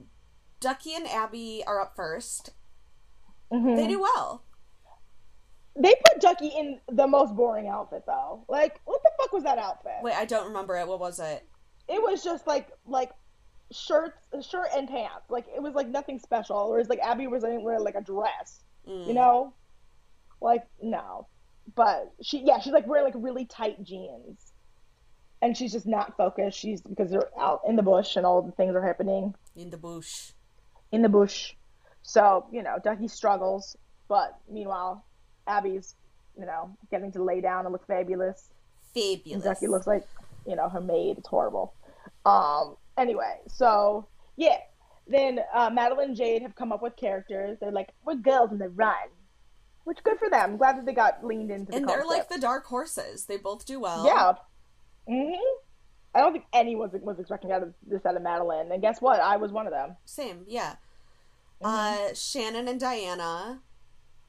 Ducky 0.60 0.94
and 0.94 1.06
Abby 1.06 1.62
are 1.66 1.80
up 1.80 1.96
1st 1.96 2.50
mm-hmm. 3.52 3.76
They 3.76 3.86
do 3.86 4.00
well. 4.00 4.42
They 5.78 5.94
put 6.06 6.20
Ducky 6.20 6.48
in 6.48 6.80
the 6.90 7.06
most 7.06 7.36
boring 7.36 7.68
outfit 7.68 8.04
though. 8.06 8.44
Like, 8.48 8.80
what 8.84 9.02
the 9.02 9.10
fuck 9.20 9.32
was 9.32 9.42
that 9.42 9.58
outfit? 9.58 9.92
Wait, 10.02 10.14
I 10.14 10.24
don't 10.24 10.48
remember 10.48 10.76
it. 10.78 10.88
What 10.88 11.00
was 11.00 11.20
it? 11.20 11.46
It 11.88 12.02
was 12.02 12.24
just 12.24 12.46
like 12.46 12.70
like 12.86 13.10
shirts, 13.72 14.16
shirt 14.48 14.68
and 14.76 14.88
pants. 14.88 15.28
Like 15.28 15.46
it 15.54 15.62
was 15.62 15.74
like 15.74 15.88
nothing 15.88 16.18
special. 16.18 16.70
Whereas 16.70 16.88
like 16.88 17.00
Abby 17.00 17.26
was 17.26 17.42
wearing 17.42 17.84
like 17.84 17.94
a 17.94 18.00
dress. 18.00 18.60
Mm. 18.88 19.08
You 19.08 19.14
know, 19.14 19.52
like 20.40 20.64
no. 20.82 21.26
But 21.74 22.12
she, 22.22 22.42
yeah, 22.44 22.60
she's 22.60 22.72
like 22.72 22.86
wearing 22.86 23.04
like 23.04 23.14
really 23.16 23.44
tight 23.44 23.82
jeans, 23.82 24.52
and 25.42 25.56
she's 25.56 25.72
just 25.72 25.86
not 25.86 26.16
focused. 26.16 26.58
She's 26.58 26.80
because 26.80 27.10
they're 27.10 27.28
out 27.38 27.62
in 27.66 27.76
the 27.76 27.82
bush 27.82 28.16
and 28.16 28.24
all 28.24 28.42
the 28.42 28.52
things 28.52 28.74
are 28.76 28.86
happening 28.86 29.34
in 29.56 29.70
the 29.70 29.76
bush. 29.76 30.32
In 30.92 31.02
the 31.02 31.08
bush. 31.08 31.54
So 32.02 32.46
you 32.52 32.62
know, 32.62 32.76
Ducky 32.82 33.08
struggles, 33.08 33.76
but 34.08 34.38
meanwhile, 34.48 35.04
Abby's, 35.48 35.96
you 36.38 36.46
know, 36.46 36.76
getting 36.90 37.10
to 37.12 37.22
lay 37.24 37.40
down 37.40 37.66
and 37.66 37.72
look 37.72 37.86
fabulous. 37.86 38.50
Fabulous. 38.94 39.42
Ducky 39.42 39.66
looks 39.66 39.88
like, 39.88 40.06
you 40.46 40.54
know, 40.54 40.68
her 40.68 40.80
maid. 40.80 41.18
It's 41.18 41.28
horrible. 41.28 41.74
Um. 42.24 42.76
Anyway, 42.96 43.40
so 43.48 44.08
yeah. 44.36 44.58
Then 45.08 45.40
uh, 45.54 45.70
Madeline 45.70 46.08
and 46.08 46.16
Jade 46.16 46.42
have 46.42 46.56
come 46.56 46.72
up 46.72 46.82
with 46.82 46.96
characters. 46.96 47.58
They're 47.60 47.70
like, 47.70 47.90
we're 48.04 48.16
girls 48.16 48.50
in 48.50 48.58
the 48.58 48.68
run. 48.68 48.94
Which 49.84 50.02
good 50.02 50.18
for 50.18 50.28
them. 50.28 50.50
I'm 50.52 50.56
glad 50.56 50.76
that 50.78 50.84
they 50.84 50.94
got 50.94 51.24
leaned 51.24 51.52
into 51.52 51.70
the 51.70 51.76
And 51.76 51.88
they're 51.88 52.04
like 52.04 52.28
the 52.28 52.40
dark 52.40 52.66
horses. 52.66 53.26
They 53.26 53.36
both 53.36 53.64
do 53.64 53.78
well. 53.78 54.04
Yeah. 54.04 54.32
hmm 55.08 55.34
I 56.12 56.20
don't 56.20 56.32
think 56.32 56.46
anyone 56.52 56.90
was, 56.90 57.00
was 57.02 57.18
expecting 57.20 57.52
out 57.52 57.62
of 57.62 57.74
this 57.86 58.04
out 58.04 58.16
of 58.16 58.22
Madeline. 58.22 58.72
And 58.72 58.82
guess 58.82 59.00
what? 59.00 59.20
I 59.20 59.36
was 59.36 59.52
one 59.52 59.66
of 59.66 59.72
them. 59.72 59.96
Same, 60.06 60.44
yeah. 60.48 60.76
Mm-hmm. 61.62 61.66
Uh, 61.66 62.14
Shannon 62.14 62.66
and 62.66 62.80
Diana 62.80 63.60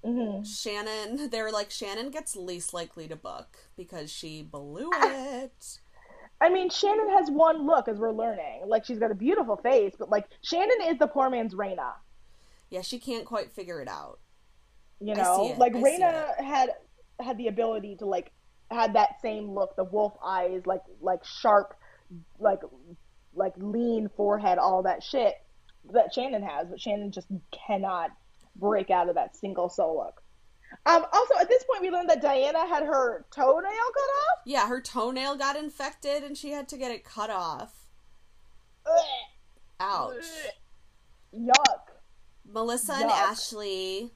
Mm-hmm. 0.05 0.43
Shannon, 0.43 1.30
they're 1.32 1.51
like 1.51 1.72
Shannon 1.72 2.09
gets 2.09 2.36
least 2.36 2.74
likely 2.74 3.07
to 3.07 3.15
book 3.15 3.57
because 3.76 4.11
she 4.11 4.41
blew 4.41 4.89
it. 4.93 5.80
I 6.40 6.50
mean, 6.50 6.70
Shannon 6.70 7.10
has 7.10 7.32
one 7.32 7.66
look 7.66 7.88
as 7.88 7.98
we're 7.98 8.12
learning. 8.12 8.64
Like 8.68 8.86
she's 8.86 9.00
got 9.00 9.12
a 9.12 9.16
beautiful 9.16 9.58
face, 9.58 9.94
but 9.98 10.10
like 10.10 10.28
Shannon 10.42 10.78
is 10.88 10.98
the 11.00 11.08
poor 11.08 11.30
man's 11.30 11.54
Raina. 11.54 11.94
Yeah, 12.70 12.82
she 12.82 13.00
can't 13.00 13.26
quite 13.26 13.52
figure 13.54 13.82
it 13.82 13.88
out. 13.88 14.20
You 15.00 15.16
know, 15.16 15.56
like 15.58 15.76
I 15.76 15.80
Raina 15.80 16.44
had 16.44 16.70
had 17.20 17.38
the 17.38 17.48
ability 17.48 17.96
to 17.98 18.06
like 18.06 18.32
had 18.70 18.94
that 18.94 19.22
same 19.22 19.52
look, 19.52 19.76
the 19.76 19.84
wolf 19.84 20.14
eyes, 20.24 20.62
like 20.66 20.82
like 21.02 21.24
sharp, 21.24 21.76
like 22.40 22.60
like 23.34 23.54
lean 23.58 24.10
forehead, 24.16 24.58
all 24.58 24.84
that 24.84 25.04
shit 25.04 25.36
that 25.94 26.14
Shannon 26.14 26.44
has, 26.44 26.68
but 26.68 26.80
Shannon 26.80 27.12
just 27.12 27.28
cannot 27.52 28.12
break 28.56 28.90
out 28.90 29.10
of 29.10 29.16
that 29.16 29.36
single 29.38 29.70
soul 29.70 29.98
look. 29.98 30.22
Um, 30.86 31.05
also, 31.11 31.36
at 31.39 31.49
this 31.49 31.63
point, 31.63 31.82
we 31.82 31.89
learned 31.89 32.09
that 32.09 32.22
Diana 32.22 32.65
had 32.68 32.84
her 32.84 33.26
toenail 33.32 33.53
cut 33.63 33.68
off. 33.70 34.39
Yeah, 34.45 34.68
her 34.68 34.82
toenail 34.82 35.36
got 35.38 35.55
infected 35.55 36.24
and 36.24 36.38
she 36.38 36.51
had 36.51 36.68
to 36.70 36.78
get 36.78 36.91
it 36.91 37.03
cut 37.03 37.30
off. 37.30 37.74
Ugh. 38.86 39.05
Ouch. 39.80 40.13
Ugh. 41.36 41.41
Yuck. 41.41 41.93
Melissa 42.49 42.93
Yuck. 42.93 43.01
and 43.01 43.11
Ashley 43.11 44.11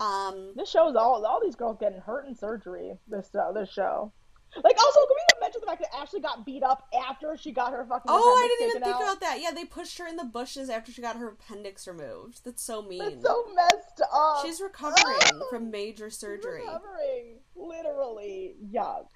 Um, 0.00 0.52
This 0.56 0.68
show 0.68 0.88
is 0.88 0.96
all 0.96 1.24
all 1.24 1.40
these 1.42 1.54
girls 1.56 1.76
getting 1.78 2.00
hurt 2.00 2.26
in 2.26 2.34
surgery. 2.34 2.98
This 3.06 3.32
uh, 3.34 3.52
this 3.52 3.70
show. 3.70 4.12
Like 4.56 4.76
also, 4.78 5.00
can 5.00 5.08
we 5.10 5.22
even 5.30 5.40
mention 5.40 5.60
the 5.60 5.66
fact 5.66 5.82
that 5.82 5.94
Ashley 5.94 6.20
got 6.20 6.44
beat 6.46 6.62
up 6.62 6.88
after 7.08 7.36
she 7.36 7.52
got 7.52 7.72
her 7.72 7.84
fucking? 7.84 8.06
oh, 8.08 8.34
I 8.44 8.48
didn't 8.48 8.70
even 8.70 8.82
think 8.82 8.96
out? 8.96 9.02
about 9.02 9.20
that. 9.20 9.40
Yeah, 9.42 9.50
they 9.52 9.64
pushed 9.66 9.98
her 9.98 10.06
in 10.06 10.16
the 10.16 10.24
bushes 10.24 10.70
after 10.70 10.90
she 10.90 11.02
got 11.02 11.16
her 11.16 11.28
appendix 11.28 11.86
removed. 11.86 12.40
That's 12.44 12.62
so 12.62 12.82
mean. 12.82 12.98
That's 12.98 13.22
so 13.22 13.44
messed 13.54 14.00
up. 14.12 14.44
She's 14.44 14.60
recovering 14.60 14.96
Oh, 15.34 15.46
from 15.50 15.70
major 15.70 16.08
she's 16.10 16.18
surgery. 16.18 16.62
Recovering, 16.62 17.36
literally. 17.54 18.54
Yuck, 18.72 19.06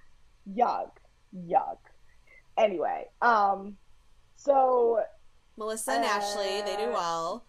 yuck, 0.55 0.91
yuck. 1.35 1.79
Anyway, 2.59 3.07
um, 3.23 3.79
so 4.37 5.01
Melissa 5.57 5.93
and 5.93 6.05
Ashley, 6.05 6.61
they 6.61 6.77
do 6.77 6.91
Uh, 6.91 6.93
well. 6.93 7.45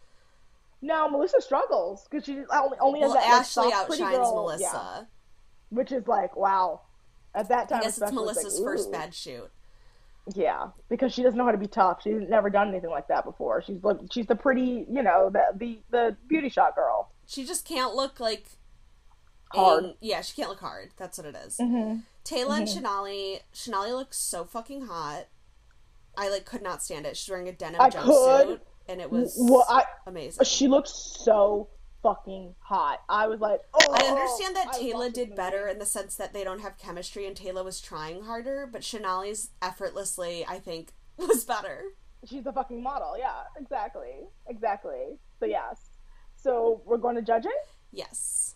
No, 0.82 1.10
Melissa 1.10 1.42
struggles 1.42 2.08
because 2.10 2.26
she 2.26 2.44
only 2.52 2.78
only 2.80 3.02
has 3.02 3.10
Well, 3.12 3.20
that 3.22 3.30
like, 3.30 3.40
Ashley 3.42 3.72
pretty 3.88 4.04
outshines 4.04 4.34
Melissa. 4.34 4.62
yeah, 4.74 5.02
which 5.70 5.92
is 5.92 6.08
like 6.08 6.36
wow. 6.38 6.82
At 7.36 7.50
that 7.50 7.70
time, 7.70 7.80
I 7.80 7.84
guess 7.84 7.98
it's 8.00 8.12
Melissa's 8.12 8.60
like, 8.60 8.64
first 8.66 8.92
bad 8.92 9.14
shoot. 9.14 9.50
Yeah, 10.36 10.68
because 10.88 11.14
she 11.14 11.22
doesn't 11.24 11.38
know 11.38 11.46
how 11.46 11.52
to 11.52 11.58
be 11.58 11.68
tough. 11.68 12.02
She's 12.04 12.22
never 12.30 12.50
done 12.50 12.70
anything 12.70 12.90
like 12.92 13.08
that 13.10 13.26
before. 13.26 13.62
She's 13.62 13.84
like 13.84 13.98
she's 14.12 14.26
the 14.28 14.36
pretty, 14.36 14.86
you 14.90 15.02
know, 15.04 15.30
the 15.32 15.44
the 15.56 15.80
the 15.92 16.16
beauty 16.28 16.50
shot 16.50 16.76
girl. 16.76 17.12
She 17.28 17.46
just 17.46 17.66
can't 17.66 17.94
look 17.96 18.20
like 18.20 18.46
Hard. 19.52 19.94
yeah, 20.02 20.22
she 20.22 20.36
can't 20.36 20.50
look 20.50 20.62
hard. 20.62 20.92
That's 20.98 21.18
what 21.18 21.28
it 21.28 21.36
is. 21.46 21.58
Mm-hmm. 21.58 22.00
Taylor 22.24 22.56
and 22.56 22.68
Shanali. 22.68 23.42
Shanali 23.54 23.92
looks 23.92 24.18
so 24.18 24.46
fucking 24.46 24.86
hot. 24.86 25.26
I 26.18 26.30
like 26.30 26.46
could 26.46 26.62
not 26.64 26.82
stand 26.82 27.06
it. 27.06 27.18
She's 27.18 27.30
wearing 27.30 27.48
a 27.50 27.52
denim 27.52 27.82
I 27.82 27.90
jumpsuit, 27.90 28.46
could. 28.46 28.62
and 28.88 29.02
it 29.02 29.12
was 29.12 29.36
Well, 29.38 29.66
I 29.68 29.84
amazing. 30.08 30.46
she 30.46 30.68
looks 30.68 30.92
so 30.92 31.68
fucking 32.04 32.54
hot. 32.60 33.02
I 33.10 33.28
was 33.28 33.40
like, 33.40 33.62
oh. 33.74 33.94
I 33.94 34.06
understand 34.06 34.56
that 34.58 34.68
I 34.74 34.78
Taylor 34.78 35.10
did 35.10 35.36
better 35.36 35.68
in 35.68 35.80
the 35.80 35.86
sense 35.86 36.16
that 36.16 36.34
they 36.34 36.44
don't 36.44 36.60
have 36.62 36.78
chemistry 36.78 37.26
and 37.26 37.36
Taylor 37.36 37.64
was 37.64 37.82
trying 37.82 38.24
harder, 38.24 38.70
but 38.72 38.82
Shanali's 38.82 39.50
effortlessly, 39.62 40.46
I 40.48 40.60
think, 40.60 40.92
was 41.18 41.46
better. 41.46 41.86
She's 42.26 42.46
a 42.46 42.54
fucking 42.54 42.84
model. 42.84 43.18
Yeah, 43.18 43.44
exactly, 43.60 44.28
exactly. 44.48 45.18
So 45.40 45.46
yes. 45.46 45.80
So 46.36 46.82
we're 46.86 46.98
going 46.98 47.16
to 47.16 47.22
judge 47.22 47.46
it? 47.46 47.70
Yes. 47.92 48.56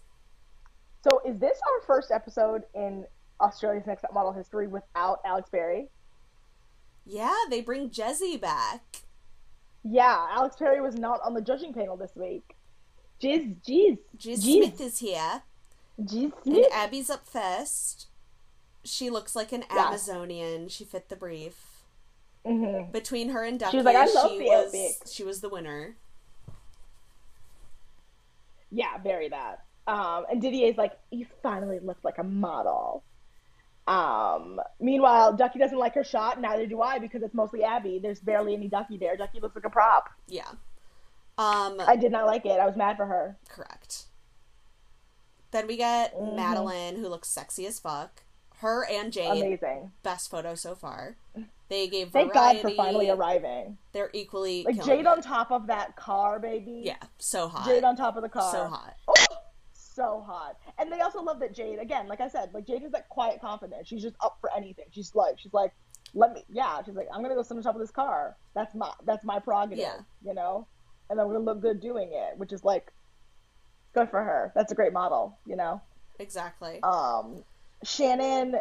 So 1.03 1.21
is 1.25 1.39
this 1.39 1.57
our 1.71 1.85
first 1.87 2.11
episode 2.11 2.63
in 2.75 3.05
Australia's 3.39 3.87
Next 3.87 4.01
Top 4.01 4.13
Model 4.13 4.33
history 4.33 4.67
without 4.67 5.19
Alex 5.25 5.49
Perry? 5.49 5.87
Yeah, 7.05 7.35
they 7.49 7.61
bring 7.61 7.89
Jezzy 7.89 8.39
back. 8.39 8.81
Yeah, 9.83 10.27
Alex 10.31 10.57
Perry 10.57 10.81
was 10.81 10.95
not 10.95 11.21
on 11.23 11.33
the 11.33 11.41
judging 11.41 11.73
panel 11.73 11.95
this 11.95 12.11
week. 12.15 12.56
Jeez, 13.21 13.55
jeez, 13.67 13.97
jeez, 14.17 14.37
Smith 14.39 14.79
is 14.79 14.99
here, 14.99 15.41
jeez, 15.99 16.31
and 16.45 16.65
Abby's 16.71 17.09
up 17.09 17.27
first. 17.27 18.07
She 18.83 19.09
looks 19.09 19.35
like 19.35 19.51
an 19.51 19.63
Yeah. 19.73 19.87
Amazonian. 19.87 20.69
She 20.69 20.85
fit 20.85 21.09
the 21.09 21.15
brief. 21.15 21.83
Mhm. 22.45 22.91
Between 22.91 23.29
her 23.29 23.43
and 23.43 23.59
Ducky, 23.59 23.71
She 23.71 23.77
was 23.77 23.85
like, 23.85 23.95
"I 23.97 24.05
love 24.05 24.29
she 24.31 24.37
the 24.39 24.45
was 24.45 24.65
outfit." 24.67 25.09
she 25.11 25.23
was 25.23 25.41
the 25.41 25.49
winner. 25.49 25.97
Yeah, 28.71 28.97
very 28.99 29.29
that. 29.29 29.63
Um, 29.87 30.25
and 30.29 30.41
Didier's 30.41 30.77
like, 30.77 30.97
you 31.11 31.25
finally 31.41 31.79
look 31.79 31.97
like 32.03 32.17
a 32.17 32.23
model. 32.23 33.03
Um, 33.87 34.59
meanwhile, 34.81 35.31
Ducky 35.33 35.59
doesn't 35.59 35.77
like 35.77 35.95
her 35.95 36.03
shot. 36.03 36.41
Neither 36.41 36.67
do 36.67 36.81
I 36.81 36.99
because 36.99 37.23
it's 37.23 37.33
mostly 37.33 37.63
Abby. 37.63 37.99
There's 37.99 38.19
barely 38.19 38.53
any 38.53 38.67
Ducky 38.67 38.97
there. 38.97 39.15
Ducky 39.15 39.39
looks 39.39 39.55
like 39.55 39.63
a 39.65 39.69
prop. 39.69 40.09
Yeah. 40.27 40.51
Um, 41.37 41.79
I 41.85 41.95
did 41.95 42.11
not 42.11 42.25
like 42.25 42.45
it. 42.45 42.59
I 42.59 42.65
was 42.65 42.75
mad 42.75 42.97
for 42.97 43.05
her. 43.05 43.37
correct. 43.49 44.05
Then 45.51 45.67
we 45.67 45.77
get 45.77 46.13
Mhm. 46.15 46.35
Madeline, 46.35 46.95
who 46.97 47.07
looks 47.07 47.29
sexy 47.29 47.65
as 47.65 47.79
fuck. 47.79 48.23
Her 48.57 48.85
and 48.85 49.13
Jade, 49.13 49.43
Amazing. 49.43 49.91
best 50.03 50.29
photo 50.29 50.55
so 50.55 50.75
far. 50.75 51.15
They 51.69 51.87
gave 51.87 52.11
Thank 52.11 52.33
variety. 52.33 52.61
God 52.61 52.69
for 52.69 52.75
finally 52.75 53.09
arriving. 53.09 53.77
They're 53.91 54.09
equally 54.13 54.63
Like 54.63 54.83
Jade 54.83 55.01
it. 55.01 55.07
on 55.07 55.21
top 55.21 55.51
of 55.51 55.67
that 55.67 55.95
car, 55.95 56.39
baby. 56.39 56.81
Yeah, 56.83 56.97
so 57.19 57.47
hot. 57.47 57.65
Jade 57.65 57.83
on 57.83 57.95
top 57.95 58.15
of 58.17 58.23
the 58.23 58.29
car. 58.29 58.51
so 58.51 58.65
hot. 58.67 58.95
Oh, 59.07 59.13
so 59.73 60.21
hot. 60.21 60.57
And 60.77 60.91
they 60.91 61.01
also 61.01 61.21
love 61.21 61.39
that 61.39 61.53
Jade, 61.53 61.79
again, 61.79 62.07
like 62.07 62.19
I 62.21 62.27
said, 62.27 62.53
like 62.53 62.65
Jade 62.65 62.83
is 62.83 62.91
that 62.91 63.07
quiet 63.09 63.39
confidence. 63.41 63.87
She's 63.87 64.01
just 64.01 64.15
up 64.21 64.37
for 64.41 64.51
anything. 64.53 64.85
She's 64.91 65.13
like, 65.15 65.39
she's 65.39 65.53
like, 65.53 65.73
let 66.13 66.33
me, 66.33 66.43
yeah. 66.49 66.81
She's 66.83 66.95
like, 66.95 67.07
I'm 67.13 67.21
gonna 67.21 67.35
go 67.35 67.43
sit 67.43 67.55
on 67.57 67.63
top 67.63 67.75
of 67.75 67.81
this 67.81 67.91
car. 67.91 68.37
That's 68.53 68.73
my, 68.73 68.91
that's 69.05 69.23
my 69.23 69.39
prerogative. 69.39 69.79
Yeah. 69.79 69.99
You 70.23 70.33
know, 70.33 70.67
and 71.09 71.19
I'm 71.19 71.27
gonna 71.27 71.39
look 71.39 71.61
good 71.61 71.79
doing 71.79 72.09
it, 72.11 72.37
which 72.37 72.51
is 72.53 72.63
like, 72.63 72.91
good 73.93 74.09
for 74.09 74.23
her. 74.23 74.51
That's 74.55 74.71
a 74.71 74.75
great 74.75 74.93
model. 74.93 75.37
You 75.45 75.55
know. 75.55 75.81
Exactly. 76.19 76.79
Um, 76.81 77.43
Shannon, 77.83 78.55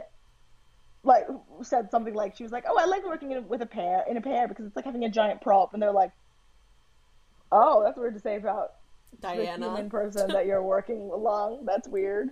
like, 1.02 1.26
said 1.62 1.90
something 1.90 2.14
like 2.14 2.36
she 2.36 2.42
was 2.42 2.52
like, 2.52 2.64
"Oh, 2.68 2.76
I 2.78 2.86
like 2.86 3.04
working 3.04 3.32
in, 3.32 3.48
with 3.48 3.62
a 3.62 3.66
pair 3.66 4.04
in 4.08 4.16
a 4.16 4.20
pair 4.20 4.48
because 4.48 4.66
it's 4.66 4.76
like 4.76 4.84
having 4.84 5.04
a 5.04 5.10
giant 5.10 5.40
prop." 5.40 5.72
And 5.72 5.82
they're 5.82 5.92
like, 5.92 6.12
"Oh, 7.50 7.82
that's 7.84 7.96
weird 7.98 8.14
to 8.14 8.20
say 8.20 8.36
about 8.36 8.72
Diana, 9.20 9.58
the 9.58 9.64
human 9.66 9.90
person 9.90 10.28
that 10.32 10.46
you're 10.46 10.62
working 10.62 11.10
along. 11.12 11.64
That's 11.64 11.88
weird. 11.88 12.30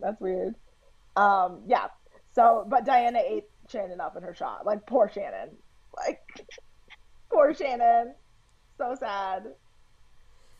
That's 0.00 0.20
weird. 0.20 0.54
Um, 1.16 1.62
yeah. 1.66 1.88
So, 2.34 2.64
but 2.68 2.84
Diana 2.84 3.20
ate 3.24 3.44
Shannon 3.68 4.00
up 4.00 4.16
in 4.16 4.22
her 4.22 4.34
shot. 4.34 4.64
Like 4.66 4.86
poor 4.86 5.10
Shannon. 5.12 5.50
Like 5.96 6.20
poor 7.30 7.54
Shannon. 7.54 8.14
So 8.78 8.94
sad. 8.98 9.44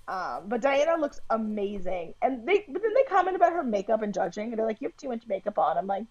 Um, 0.09 0.45
but 0.47 0.61
Diana 0.62 1.01
looks 1.01 1.21
amazing, 1.31 2.14
and 2.23 2.47
they 2.49 2.64
but 2.69 2.83
then 2.83 2.95
they 2.95 3.05
comment 3.05 3.37
about 3.37 3.53
her 3.53 3.62
makeup 3.62 4.03
and 4.03 4.12
judging, 4.14 4.51
and 4.51 4.59
they're 4.59 4.66
like, 4.66 4.81
"You 4.81 4.89
have 4.89 4.97
too 4.97 5.09
much 5.09 5.27
makeup 5.29 5.59
on." 5.59 5.77
I'm 5.77 5.87
like, 5.87 6.05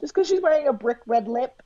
just 0.00 0.14
because 0.14 0.28
she's 0.28 0.42
wearing 0.42 0.68
a 0.68 0.72
brick 0.72 0.98
red 1.06 1.28
lip. 1.28 1.62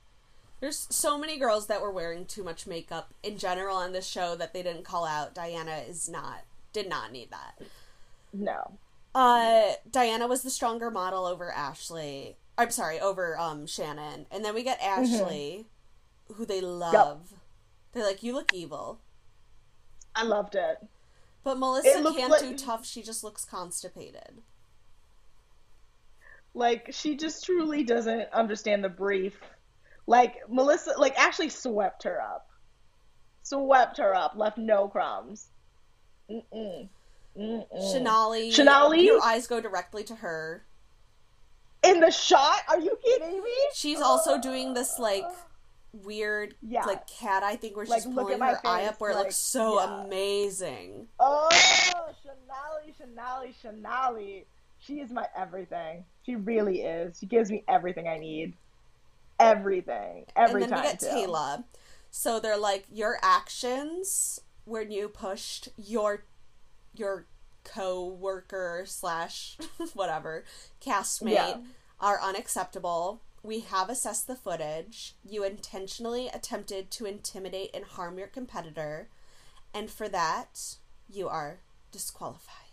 There's 0.59 0.87
so 0.89 1.17
many 1.19 1.37
girls 1.37 1.67
that 1.67 1.81
were 1.81 1.91
wearing 1.91 2.25
too 2.25 2.43
much 2.43 2.65
makeup 2.65 3.13
in 3.21 3.37
general 3.37 3.75
on 3.77 3.91
this 3.91 4.07
show 4.07 4.35
that 4.37 4.53
they 4.53 4.63
didn't 4.63 4.85
call 4.85 5.05
out. 5.05 5.35
Diana 5.35 5.83
is 5.87 6.09
not 6.09 6.45
did 6.73 6.89
not 6.89 7.11
need 7.11 7.29
that. 7.31 7.61
No. 8.33 8.77
Uh 9.13 9.73
Diana 9.91 10.25
was 10.27 10.41
the 10.41 10.49
stronger 10.49 10.89
model 10.89 11.25
over 11.25 11.51
Ashley. 11.51 12.37
I'm 12.57 12.71
sorry, 12.71 12.99
over 12.99 13.37
um 13.37 13.67
Shannon. 13.67 14.25
And 14.31 14.43
then 14.43 14.55
we 14.55 14.63
get 14.63 14.79
Mm-hmm. 14.79 15.03
Ashley, 15.03 15.65
who 16.33 16.45
they 16.45 16.61
love. 16.61 17.33
They're 17.93 18.05
like, 18.05 18.23
You 18.23 18.33
look 18.33 18.53
evil. 18.53 18.99
I 20.17 20.23
loved 20.23 20.55
it. 20.55 20.77
But 21.43 21.59
Melissa 21.59 21.99
It 21.99 22.15
can't 22.15 22.31
like- 22.31 22.41
do 22.41 22.57
tough, 22.57 22.85
she 22.85 23.01
just 23.01 23.23
looks 23.23 23.45
constipated. 23.45 24.41
Like 26.53 26.89
she 26.91 27.15
just 27.15 27.45
truly 27.45 27.83
doesn't 27.83 28.31
understand 28.33 28.83
the 28.83 28.89
brief. 28.89 29.39
Like 30.07 30.37
Melissa, 30.49 30.93
like 30.97 31.17
Ashley 31.17 31.49
swept 31.49 32.03
her 32.03 32.19
up, 32.21 32.49
swept 33.43 33.97
her 33.97 34.15
up, 34.15 34.33
left 34.35 34.57
no 34.57 34.87
crumbs. 34.87 35.49
Mm-mm. 36.29 36.89
Mm-mm. 37.37 37.67
Shanali 37.75 38.49
Shanali? 38.51 39.03
your 39.03 39.23
eyes 39.23 39.45
go 39.45 39.61
directly 39.61 40.03
to 40.05 40.15
her. 40.15 40.63
in 41.83 41.99
the 41.99 42.09
shot? 42.11 42.61
Are 42.67 42.79
you 42.79 42.97
kidding 43.05 43.43
me? 43.43 43.53
She's 43.75 44.01
also 44.01 44.39
doing 44.41 44.73
this 44.73 44.97
like 44.97 45.23
weird 46.03 46.55
Yeah. 46.61 46.85
like 46.85 47.07
cat 47.07 47.43
eye 47.43 47.55
thing 47.55 47.73
where 47.73 47.85
Like, 47.85 48.03
she's 48.03 48.13
pulling 48.13 48.39
her 48.39 48.59
eye 48.65 48.85
up 48.85 48.99
where 48.99 49.11
it 49.11 49.17
looks 49.17 49.35
so 49.35 49.79
yeah. 49.79 50.03
amazing. 50.03 51.07
Oh, 51.19 51.49
Shanali, 52.25 52.93
Shanali, 52.99 53.53
Shanali. 53.63 54.45
She 54.79 54.99
is 54.99 55.11
my 55.11 55.27
everything. 55.35 56.05
She 56.25 56.35
really 56.35 56.81
is. 56.81 57.17
She 57.19 57.25
gives 57.25 57.49
me 57.51 57.63
everything 57.67 58.07
I 58.07 58.17
need. 58.17 58.53
Everything. 59.39 60.25
Every 60.35 60.63
and 60.63 60.71
then 60.71 60.77
time. 60.79 60.85
we 60.85 60.91
get 60.91 60.99
too. 60.99 61.07
Taylor. 61.09 61.63
So 62.11 62.39
they're 62.39 62.57
like, 62.57 62.85
your 62.91 63.17
actions 63.21 64.39
when 64.65 64.91
you 64.91 65.07
pushed 65.09 65.69
your 65.77 66.23
your 66.95 67.25
co-worker 67.63 68.83
slash 68.85 69.57
whatever 69.93 70.43
castmate 70.83 71.31
Yeah. 71.33 71.57
are 71.99 72.19
unacceptable. 72.21 73.21
We 73.43 73.61
have 73.61 73.89
assessed 73.89 74.27
the 74.27 74.35
footage. 74.35 75.15
You 75.23 75.43
intentionally 75.43 76.27
attempted 76.27 76.91
to 76.91 77.05
intimidate 77.05 77.71
and 77.73 77.85
harm 77.85 78.17
your 78.17 78.27
competitor, 78.27 79.09
and 79.73 79.89
for 79.89 80.09
that, 80.09 80.75
you 81.07 81.27
are 81.29 81.59
disqualified. 81.91 82.63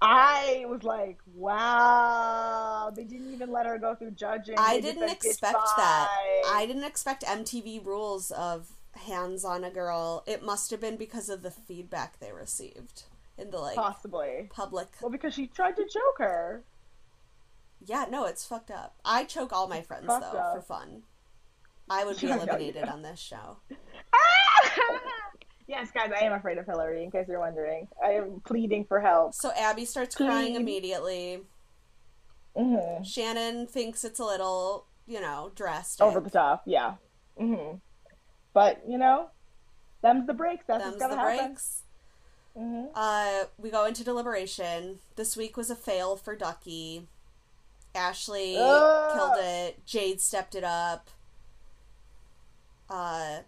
I 0.00 0.64
was 0.68 0.82
like, 0.82 1.18
wow, 1.34 2.90
they 2.94 3.04
didn't 3.04 3.32
even 3.32 3.52
let 3.52 3.66
her 3.66 3.78
go 3.78 3.94
through 3.94 4.12
judging. 4.12 4.56
I 4.58 4.80
They 4.80 4.80
didn't 4.80 5.08
said, 5.08 5.18
"Bitch, 5.20 5.26
expect 5.26 5.76
that. 5.76 6.08
I 6.44 6.66
didn't 6.66 6.84
expect 6.84 7.22
MTV 7.22 7.84
rules 7.86 8.32
of 8.32 8.72
hands 8.94 9.44
on 9.44 9.62
a 9.62 9.70
girl. 9.70 10.24
It 10.26 10.42
must 10.42 10.70
have 10.72 10.80
been 10.80 10.96
because 10.96 11.28
of 11.28 11.42
the 11.42 11.50
feedback 11.52 12.18
they 12.18 12.32
received 12.32 13.04
in 13.38 13.50
the 13.50 13.58
like 13.58 13.76
Possibly. 13.76 14.50
public. 14.50 14.88
Well, 15.00 15.10
because 15.10 15.34
she 15.34 15.46
tried 15.46 15.76
to 15.76 15.84
choke 15.84 16.18
her. 16.18 16.64
Yeah, 17.84 18.06
no, 18.10 18.24
it's 18.26 18.44
fucked 18.44 18.70
up. 18.70 18.96
I 19.04 19.24
choke 19.24 19.52
all 19.52 19.66
my 19.68 19.82
friends 19.82 20.06
though 20.06 20.14
up. 20.14 20.54
for 20.54 20.62
fun. 20.62 21.02
I 21.90 22.04
would 22.04 22.20
be 22.20 22.26
I 22.32 22.36
know 22.36 22.36
you 22.36 22.42
eliminated 22.42 22.88
on 22.88 23.02
this 23.02 23.18
show. 23.20 23.58
Yes, 25.68 25.90
guys, 25.92 26.10
I 26.14 26.24
am 26.24 26.32
afraid 26.32 26.58
of 26.58 26.66
Hillary. 26.66 27.02
In 27.04 27.10
case 27.10 27.26
you're 27.28 27.38
wondering, 27.38 27.88
I 28.04 28.10
am 28.12 28.42
pleading 28.44 28.84
for 28.84 29.00
help. 29.00 29.32
So 29.32 29.52
Abby 29.52 29.84
starts 29.84 30.14
crying 30.14 30.54
Please. 30.54 30.60
immediately. 30.60 31.40
hmm 32.54 33.02
Shannon 33.04 33.66
thinks 33.68 34.04
it's 34.04 34.18
a 34.18 34.24
little, 34.24 34.86
you 35.06 35.20
know, 35.20 35.52
dressed 35.54 36.02
Over 36.02 36.20
the 36.20 36.30
top, 36.30 36.62
yeah. 36.66 36.94
hmm 37.38 37.76
But 38.52 38.82
you 38.86 38.98
know, 38.98 39.28
them's 40.02 40.26
the 40.26 40.34
breaks. 40.34 40.64
That's 40.66 40.82
Them's 40.84 40.96
what's 41.00 41.14
the 41.14 41.16
happen. 41.20 41.46
breaks. 41.46 41.82
hmm 42.54 42.84
Uh, 42.94 43.44
we 43.56 43.70
go 43.70 43.86
into 43.86 44.04
deliberation. 44.04 44.98
This 45.16 45.36
week 45.36 45.56
was 45.56 45.70
a 45.70 45.76
fail 45.76 46.16
for 46.16 46.36
Ducky. 46.36 47.06
Ashley 47.94 48.56
Ugh. 48.58 49.12
killed 49.14 49.38
it. 49.44 49.84
Jade 49.86 50.20
stepped 50.20 50.54
it 50.54 50.64
up. 50.64 51.10
Uh, 52.88 53.38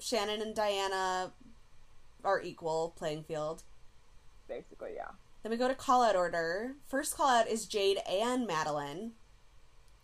Shannon 0.00 0.40
and 0.42 0.54
Diana 0.54 1.32
are 2.24 2.40
equal 2.42 2.94
playing 2.96 3.24
field. 3.24 3.62
Basically, 4.48 4.92
yeah. 4.96 5.10
Then 5.42 5.50
we 5.50 5.56
go 5.56 5.68
to 5.68 5.74
call 5.74 6.02
out 6.02 6.16
order. 6.16 6.74
First 6.86 7.16
call 7.16 7.28
out 7.28 7.48
is 7.48 7.66
Jade 7.66 7.98
and 8.08 8.46
Madeline. 8.46 9.12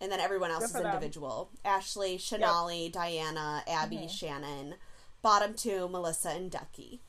And 0.01 0.11
then 0.11 0.19
everyone 0.19 0.51
else 0.51 0.59
Good 0.63 0.65
is 0.65 0.71
for 0.73 0.83
them. 0.83 0.93
individual. 0.93 1.49
Ashley, 1.63 2.17
Shanali, 2.17 2.91
Diana, 2.91 3.63
Abby, 3.67 3.97
Mhm. 3.99 4.09
Shannon. 4.09 4.75
Bottom 5.21 5.53
two, 5.53 5.87
Melissa 5.87 6.29
and 6.31 6.51
Ducky. 6.51 7.01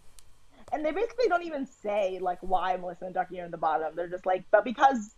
And 0.72 0.84
they 0.84 0.92
basically 0.92 1.28
don't 1.28 1.42
even 1.44 1.66
say 1.66 2.18
like 2.20 2.38
why 2.40 2.76
Melissa 2.76 3.07
and 3.07 3.14
Ducky 3.14 3.40
are 3.40 3.44
in 3.44 3.50
the 3.50 3.57
bottom. 3.59 3.94
They're 3.96 4.09
just 4.09 4.24
like, 4.26 4.44
but 4.50 4.64
because 4.64 5.16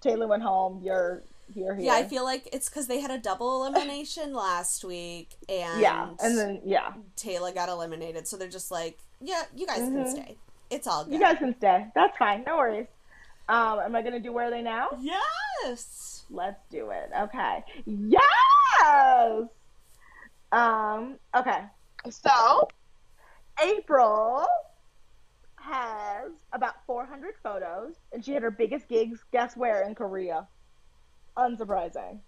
Taylor 0.00 0.26
went 0.28 0.42
home, 0.42 0.80
you're 0.82 1.22
here. 1.52 1.74
here. 1.74 1.86
Yeah, 1.86 1.94
I 1.94 2.04
feel 2.06 2.22
like 2.24 2.48
it's 2.52 2.68
because 2.68 2.86
they 2.86 3.00
had 3.00 3.10
a 3.10 3.18
double 3.18 3.64
elimination 3.66 4.32
last 4.32 4.84
week, 4.84 5.30
and 5.48 5.80
yeah, 5.80 6.10
and 6.20 6.38
then 6.38 6.60
yeah, 6.64 6.92
Taylor 7.16 7.52
got 7.52 7.68
eliminated. 7.68 8.28
So 8.28 8.36
they're 8.36 8.48
just 8.48 8.70
like, 8.70 8.98
yeah, 9.20 9.42
you 9.54 9.66
guys 9.66 9.78
can 9.78 9.96
Mhm. 10.04 10.10
stay. 10.12 10.36
It's 10.70 10.86
all 10.86 11.04
good. 11.04 11.14
you 11.14 11.18
guys 11.20 11.38
can 11.38 11.56
stay. 11.58 11.86
That's 11.94 12.16
fine. 12.16 12.44
No 12.46 12.56
worries. 12.56 12.86
Um, 13.48 13.80
am 13.80 13.96
I 13.96 14.02
gonna 14.02 14.20
do 14.20 14.32
where 14.32 14.46
are 14.46 14.50
they 14.50 14.62
now? 14.62 14.88
yes. 15.00 16.24
Let's 16.30 16.60
do 16.70 16.90
it. 16.90 17.10
Okay. 17.18 17.64
Yes. 17.84 19.48
Um. 20.52 21.16
Okay. 21.36 21.64
So, 22.08 22.68
April 23.62 24.46
has 25.70 26.32
about 26.52 26.84
400 26.86 27.34
photos, 27.42 27.94
and 28.12 28.24
she 28.24 28.32
had 28.32 28.42
her 28.42 28.50
biggest 28.50 28.88
gigs. 28.88 29.20
Guess 29.32 29.56
where? 29.56 29.82
In 29.86 29.94
Korea. 29.94 30.46
Unsurprising. 31.36 32.18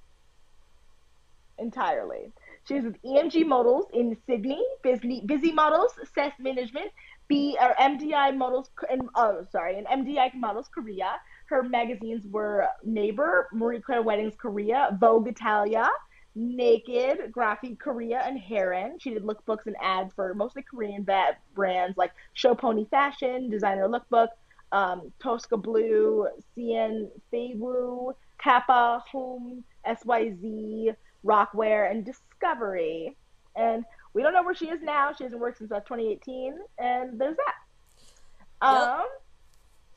Entirely. 1.58 2.32
She 2.66 2.74
was 2.74 2.84
with 2.84 3.02
EMG 3.02 3.46
Models 3.46 3.86
in 3.92 4.16
Sydney, 4.26 4.62
Busy, 4.82 5.22
Busy 5.26 5.52
Models, 5.52 5.92
Cess 6.14 6.32
Management, 6.38 6.90
B 7.28 7.56
or 7.60 7.74
MDI 7.80 8.36
Models, 8.36 8.70
and 8.88 9.08
oh 9.16 9.44
sorry, 9.50 9.78
and 9.78 9.86
MDI 9.86 10.34
Models 10.34 10.68
Korea. 10.72 11.16
Her 11.46 11.62
magazines 11.62 12.26
were 12.30 12.66
Neighbor, 12.84 13.48
Marie 13.52 13.80
Claire 13.80 14.02
Weddings 14.02 14.34
Korea, 14.36 14.96
Vogue 15.00 15.28
Italia, 15.28 15.90
Naked, 16.34 17.30
Graphic 17.30 17.78
Korea, 17.78 18.22
and 18.24 18.38
Heron. 18.38 18.98
She 18.98 19.10
did 19.10 19.24
lookbooks 19.24 19.66
and 19.66 19.76
ads 19.80 20.14
for 20.14 20.34
mostly 20.34 20.62
Korean 20.62 21.02
ba- 21.02 21.36
brands 21.54 21.96
like 21.98 22.12
Show 22.32 22.54
Pony 22.54 22.86
Fashion, 22.90 23.50
Designer 23.50 23.88
Lookbook, 23.88 24.28
um, 24.72 25.12
Tosca 25.20 25.56
Blue, 25.56 26.26
CN 26.56 27.08
Feiwu, 27.32 28.14
Kappa, 28.38 29.02
Home, 29.12 29.62
SYZ, 29.86 30.94
Rockwear, 31.24 31.90
and 31.90 32.04
Discovery. 32.04 33.16
And 33.54 33.84
we 34.14 34.22
don't 34.22 34.32
know 34.32 34.42
where 34.42 34.54
she 34.54 34.68
is 34.68 34.80
now. 34.82 35.12
She 35.12 35.24
hasn't 35.24 35.40
worked 35.40 35.58
since 35.58 35.70
uh, 35.70 35.80
2018, 35.80 36.54
and 36.78 37.20
there's 37.20 37.36
that. 37.36 38.66
Um, 38.66 39.02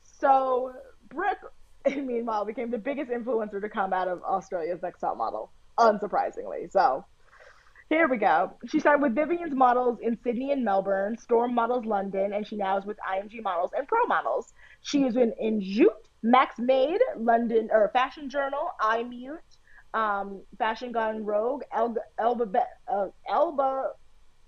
so 0.03 0.73
Brooke, 1.09 1.53
meanwhile, 1.87 2.45
became 2.45 2.71
the 2.71 2.77
biggest 2.77 3.11
influencer 3.11 3.61
to 3.61 3.69
come 3.69 3.93
out 3.93 4.07
of 4.07 4.21
Australia's 4.23 4.81
Next 4.81 4.99
Top 4.99 5.17
Model, 5.17 5.51
unsurprisingly. 5.77 6.71
So 6.71 7.05
here 7.89 8.07
we 8.07 8.17
go. 8.17 8.53
She 8.67 8.79
signed 8.79 9.01
with 9.01 9.13
Vivien's 9.15 9.53
Models 9.53 9.99
in 10.01 10.17
Sydney 10.23 10.51
and 10.51 10.63
Melbourne, 10.65 11.17
Storm 11.17 11.53
Models 11.53 11.85
London, 11.85 12.33
and 12.33 12.45
she 12.47 12.55
now 12.55 12.77
is 12.77 12.85
with 12.85 12.97
IMG 13.07 13.43
Models 13.43 13.71
and 13.77 13.87
Pro 13.87 14.05
Models. 14.07 14.53
She 14.81 15.03
was 15.03 15.15
in, 15.15 15.33
in 15.39 15.61
Jute, 15.61 15.91
Max 16.23 16.55
Made, 16.57 16.99
London, 17.17 17.69
or 17.71 17.89
Fashion 17.93 18.29
Journal, 18.29 18.71
iMute, 18.81 19.37
um, 19.93 20.41
Fashion 20.57 20.91
Gone 20.91 21.23
Rogue, 21.23 21.61
Elba, 21.71 21.99
Elba, 22.17 22.63
uh, 22.91 23.07
Elba, 23.29 23.91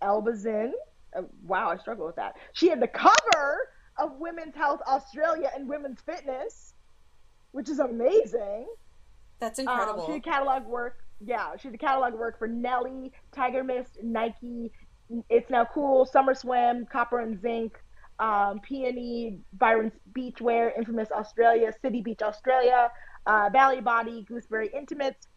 Elbazin. 0.01 0.71
Uh, 1.15 1.21
wow, 1.43 1.69
I 1.69 1.77
struggle 1.77 2.05
with 2.07 2.15
that. 2.15 2.35
She 2.53 2.69
had 2.69 2.81
the 2.81 2.87
cover 2.87 3.69
of 3.97 4.13
Women's 4.19 4.55
Health 4.55 4.81
Australia 4.87 5.51
and 5.55 5.69
Women's 5.69 6.01
Fitness, 6.01 6.73
which 7.51 7.69
is 7.69 7.79
amazing. 7.79 8.67
That's 9.39 9.59
Um, 9.59 9.67
incredible. 9.67 10.05
she 10.07 10.13
did 10.13 10.23
catalog 10.23 10.65
work. 10.65 11.03
Yeah, 11.25 11.55
she 11.57 11.69
did 11.69 11.79
catalog 11.79 12.13
work 12.13 12.37
for 12.37 12.47
Nelly, 12.47 13.11
Tiger 13.31 13.63
Mist, 13.63 13.97
Nike, 14.03 14.71
It's 15.29 15.49
Now 15.49 15.65
Cool, 15.65 16.05
Summer 16.05 16.35
Swim, 16.35 16.85
Copper 16.91 17.19
and 17.19 17.41
Zinc, 17.41 17.77
um, 18.19 18.59
Peony, 18.59 19.39
Byron's 19.53 19.93
Beachwear, 20.13 20.71
Infamous 20.77 21.09
Australia, 21.11 21.73
City 21.81 22.01
Beach 22.01 22.21
Australia, 22.21 22.91
uh, 23.25 23.49
Valley 23.51 23.81
Body, 23.81 24.23
Gooseberry 24.27 24.69
Intimates, 24.75 25.27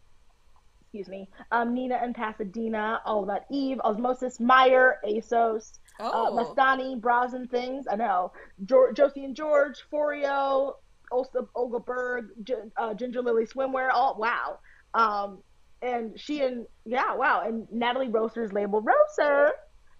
excuse 0.81 1.07
me, 1.07 1.29
um, 1.51 1.73
Nina 1.73 1.95
and 1.95 2.13
Pasadena, 2.13 3.01
All 3.05 3.23
About 3.23 3.41
Eve, 3.49 3.79
Osmosis, 3.83 4.39
Meyer, 4.39 4.97
ASOS, 5.07 5.79
uh, 5.99 6.09
oh, 6.13 6.53
Mastani, 6.55 6.99
Bras 6.99 7.33
and 7.33 7.49
Things, 7.49 7.85
I 7.89 7.95
know, 7.95 8.33
George, 8.65 8.97
Josie 8.97 9.23
and 9.25 9.35
George, 9.35 9.77
Forio, 9.91 10.73
Olsa, 11.11 11.47
Olga 11.55 11.79
Berg, 11.79 12.29
G- 12.43 12.55
uh, 12.77 12.93
Ginger 12.93 13.21
Lily 13.21 13.45
Swimwear, 13.45 13.89
all, 13.91 14.15
wow. 14.17 14.59
Um, 14.93 15.39
and 15.81 16.19
she 16.19 16.41
and, 16.41 16.65
yeah, 16.85 17.15
wow, 17.15 17.43
and 17.45 17.67
Natalie 17.71 18.09
Roaster's 18.09 18.53
label 18.53 18.81
Roaster. 18.81 19.51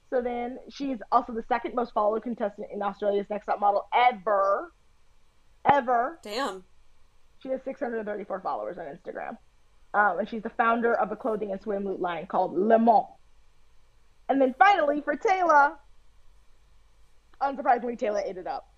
So 0.10 0.22
then 0.22 0.58
she's 0.70 0.98
also 1.12 1.34
the 1.34 1.44
second 1.48 1.74
most 1.74 1.94
followed 1.94 2.24
contestant 2.24 2.68
in 2.74 2.82
Australia's 2.82 3.28
Next 3.30 3.46
Top 3.46 3.60
Model 3.60 3.88
ever. 3.96 4.74
Ever. 5.72 6.20
damn. 6.24 6.64
She 7.40 7.50
has 7.50 7.62
634 7.64 8.42
followers 8.42 8.78
on 8.78 8.86
Instagram. 8.86 9.38
Um, 9.94 10.20
and 10.20 10.30
she's 10.30 10.44
the 10.44 10.52
founder 10.52 10.94
of 10.94 11.12
a 11.12 11.16
clothing 11.16 11.52
and 11.52 11.62
swimsuit 11.62 12.00
line 12.00 12.28
called 12.28 12.58
Le 12.58 12.78
Mans. 12.80 13.08
And 14.30 14.40
then 14.40 14.56
finally, 14.58 15.02
for 15.02 15.16
Taylor, 15.16 15.74
unsurprisingly, 17.42 17.98
Taylor 17.98 18.22
ate 18.26 18.38
it 18.38 18.48
up. 18.48 18.71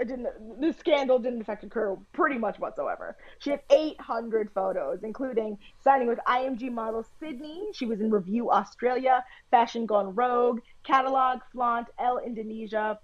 It 0.00 0.08
didn't. 0.08 0.60
The 0.60 0.72
scandal 0.72 1.18
didn't 1.18 1.42
affect 1.42 1.72
her 1.74 1.96
pretty 2.12 2.38
much 2.38 2.58
whatsoever. 2.58 3.18
She 3.38 3.50
had 3.50 3.60
800 3.70 4.50
photos, 4.54 5.00
including 5.02 5.58
signing 5.84 6.08
with 6.08 6.18
IMG 6.26 6.72
Model 6.72 7.04
Sydney. 7.20 7.68
She 7.74 7.84
was 7.84 8.00
in 8.00 8.10
Review 8.10 8.50
Australia, 8.50 9.22
Fashion 9.50 9.84
Gone 9.84 10.14
Rogue, 10.14 10.60
Catalog, 10.84 11.40
Flaunt, 11.52 11.88
Elle 11.98 12.18
Indonesia, 12.18 12.98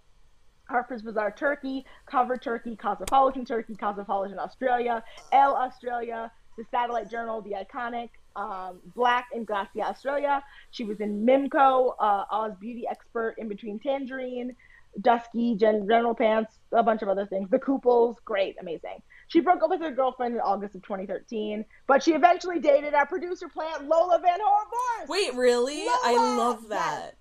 Harper's 0.70 1.02
Bazaar 1.02 1.32
Turkey, 1.32 1.84
Cover 2.06 2.38
Turkey, 2.38 2.76
Cosmopolitan 2.76 3.44
Turkey, 3.44 3.76
Cosmopolitan 3.76 4.38
Australia, 4.38 5.04
Elle 5.32 5.54
Australia, 5.54 6.32
the 6.56 6.64
Satellite 6.70 7.10
Journal, 7.10 7.42
The 7.42 7.56
Iconic, 7.62 8.08
um, 8.36 8.80
Black 8.94 9.26
and 9.34 9.46
Grazia 9.46 9.84
Australia. 9.84 10.42
She 10.70 10.84
was 10.84 11.00
in 11.00 11.24
Mimco, 11.26 11.94
uh, 12.00 12.24
Oz 12.30 12.52
Beauty 12.58 12.86
Expert, 12.90 13.34
In 13.38 13.48
Between 13.48 13.78
Tangerine, 13.78 14.56
Dusky, 15.00 15.54
Gen- 15.56 15.86
General 15.88 16.14
Pants, 16.14 16.58
a 16.72 16.82
bunch 16.82 17.02
of 17.02 17.08
other 17.08 17.26
things. 17.26 17.50
The 17.50 17.58
Couples, 17.58 18.16
great, 18.24 18.56
amazing. 18.60 19.02
She 19.28 19.40
broke 19.40 19.62
up 19.62 19.70
with 19.70 19.80
her 19.80 19.90
girlfriend 19.90 20.34
in 20.34 20.40
August 20.40 20.74
of 20.74 20.82
2013, 20.82 21.64
but 21.86 22.02
she 22.02 22.12
eventually 22.12 22.58
dated 22.60 22.94
our 22.94 23.06
producer 23.06 23.48
plant, 23.48 23.88
Lola 23.88 24.20
Van 24.22 24.38
Horvath. 24.38 25.08
Wait, 25.08 25.34
really? 25.34 25.84
I 26.04 26.14
love 26.36 26.68
that. 26.68 27.16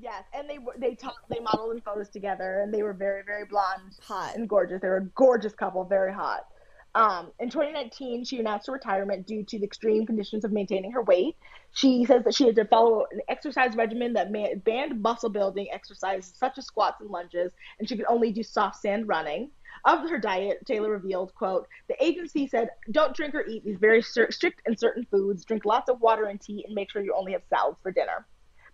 Yes, 0.00 0.24
and 0.32 0.48
they 0.48 0.58
were 0.58 0.74
they 0.78 0.94
talked, 0.94 1.28
they 1.28 1.40
modeled 1.40 1.74
in 1.74 1.80
photos 1.82 2.08
together, 2.08 2.60
and 2.60 2.72
they 2.72 2.82
were 2.82 2.94
very, 2.94 3.22
very 3.24 3.44
blonde 3.44 3.92
Hot. 4.02 4.34
and 4.34 4.48
gorgeous. 4.48 4.80
They 4.80 4.88
were 4.88 4.96
a 4.96 5.04
gorgeous 5.14 5.52
couple, 5.52 5.84
very 5.84 6.12
hot. 6.14 6.46
Um, 6.94 7.32
in 7.38 7.48
2019, 7.48 8.24
she 8.24 8.38
announced 8.38 8.66
her 8.66 8.72
retirement 8.74 9.26
due 9.26 9.44
to 9.44 9.58
the 9.58 9.64
extreme 9.64 10.04
conditions 10.04 10.44
of 10.44 10.52
maintaining 10.52 10.92
her 10.92 11.02
weight. 11.02 11.36
She 11.72 12.04
says 12.04 12.24
that 12.24 12.34
she 12.34 12.44
had 12.44 12.56
to 12.56 12.66
follow 12.66 13.06
an 13.10 13.20
exercise 13.28 13.74
regimen 13.74 14.12
that 14.12 14.30
banned 14.64 15.00
muscle 15.00 15.30
building 15.30 15.68
exercises 15.72 16.34
such 16.36 16.58
as 16.58 16.66
squats 16.66 17.00
and 17.00 17.08
lunges, 17.08 17.52
and 17.78 17.88
she 17.88 17.96
could 17.96 18.04
only 18.08 18.30
do 18.30 18.42
soft 18.42 18.76
sand 18.76 19.08
running. 19.08 19.50
Of 19.86 20.08
her 20.10 20.18
diet, 20.18 20.66
Taylor 20.66 20.90
revealed, 20.90 21.34
quote, 21.34 21.66
the 21.88 21.96
agency 22.04 22.46
said, 22.46 22.68
don't 22.90 23.16
drink 23.16 23.34
or 23.34 23.46
eat 23.46 23.64
these 23.64 23.78
very 23.78 24.02
strict 24.02 24.60
and 24.66 24.78
certain 24.78 25.06
foods, 25.10 25.46
drink 25.46 25.64
lots 25.64 25.88
of 25.88 26.00
water 26.02 26.24
and 26.24 26.38
tea, 26.38 26.62
and 26.66 26.74
make 26.74 26.90
sure 26.90 27.02
you 27.02 27.14
only 27.16 27.32
have 27.32 27.42
salads 27.48 27.78
for 27.82 27.90
dinner 27.90 28.26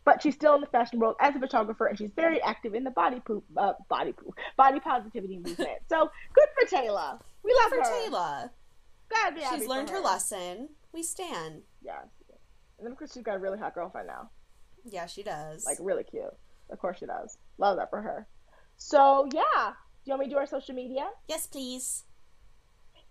but 0.09 0.22
she's 0.22 0.34
still 0.34 0.54
in 0.54 0.62
the 0.62 0.66
fashion 0.68 0.98
world 0.98 1.16
as 1.20 1.36
a 1.36 1.38
photographer, 1.38 1.84
and 1.84 1.98
she's 1.98 2.11
very 2.16 2.40
active 2.42 2.72
in 2.72 2.82
the 2.82 2.90
body 2.90 3.20
poop, 3.26 3.44
uh, 3.59 3.74
body 3.90 4.12
poop, 4.12 4.34
body 4.56 4.80
positivity 4.80 5.36
movement. 5.36 5.68
So 5.90 6.11
good 6.32 6.48
for 6.59 6.66
Taylor. 6.66 7.18
We 7.44 7.54
love 7.62 7.68
For 7.68 7.76
her. 7.76 8.02
Taylor. 8.04 8.50
God 9.14 9.34
be 9.34 9.42
She's 9.54 9.66
learned 9.68 9.90
her 9.90 10.00
lesson. 10.00 10.70
We 10.94 11.02
stand. 11.02 11.61
Yeah, 11.82 12.00
And 12.78 12.86
then 12.86 12.92
of 12.92 12.96
course 12.96 13.12
she's 13.12 13.22
got 13.22 13.36
a 13.36 13.38
really 13.38 13.59
hot 13.59 13.74
girlfriend 13.74 14.06
now, 14.06 14.30
Yeah, 14.86 15.04
she 15.04 15.22
does. 15.22 15.66
like 15.66 15.76
really 15.78 16.04
cute. 16.04 16.24
Of 16.70 16.78
course 16.78 16.98
she 17.00 17.06
does. 17.06 17.36
Love 17.59 17.76
that 17.76 17.90
for 17.90 18.00
her. 18.00 18.26
So 18.78 19.28
yeah, 19.34 19.42
do 19.72 20.04
you 20.06 20.12
want 20.12 20.20
me 20.20 20.26
to 20.28 20.30
do 20.30 20.38
our 20.38 20.46
social 20.46 20.74
media? 20.74 21.06
Yes, 21.28 21.46
please. 21.46 22.04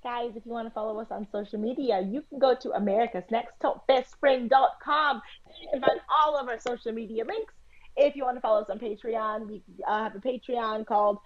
Guys, 0.03 0.31
if 0.35 0.45
you 0.45 0.51
want 0.51 0.67
to 0.67 0.73
follow 0.73 0.99
us 0.99 1.07
on 1.09 1.27
social 1.31 1.59
media, 1.59 2.01
you 2.01 2.23
can 2.29 2.39
go 2.39 2.55
to 2.55 2.71
America's 2.71 3.23
Next 3.31 3.53
Top 3.59 3.87
Best 3.87 4.15
Friend.com. 4.19 5.21
You 5.61 5.69
can 5.71 5.81
find 5.81 5.99
all 6.19 6.37
of 6.37 6.47
our 6.47 6.59
social 6.59 6.91
media 6.91 7.25
links. 7.25 7.53
If 7.95 8.15
you 8.15 8.23
want 8.23 8.37
to 8.37 8.41
follow 8.41 8.61
us 8.61 8.69
on 8.69 8.77
Patreon, 8.77 9.47
we 9.47 9.63
uh, 9.87 10.03
have 10.03 10.15
a 10.15 10.19
Patreon 10.19 10.85
called 10.85 11.17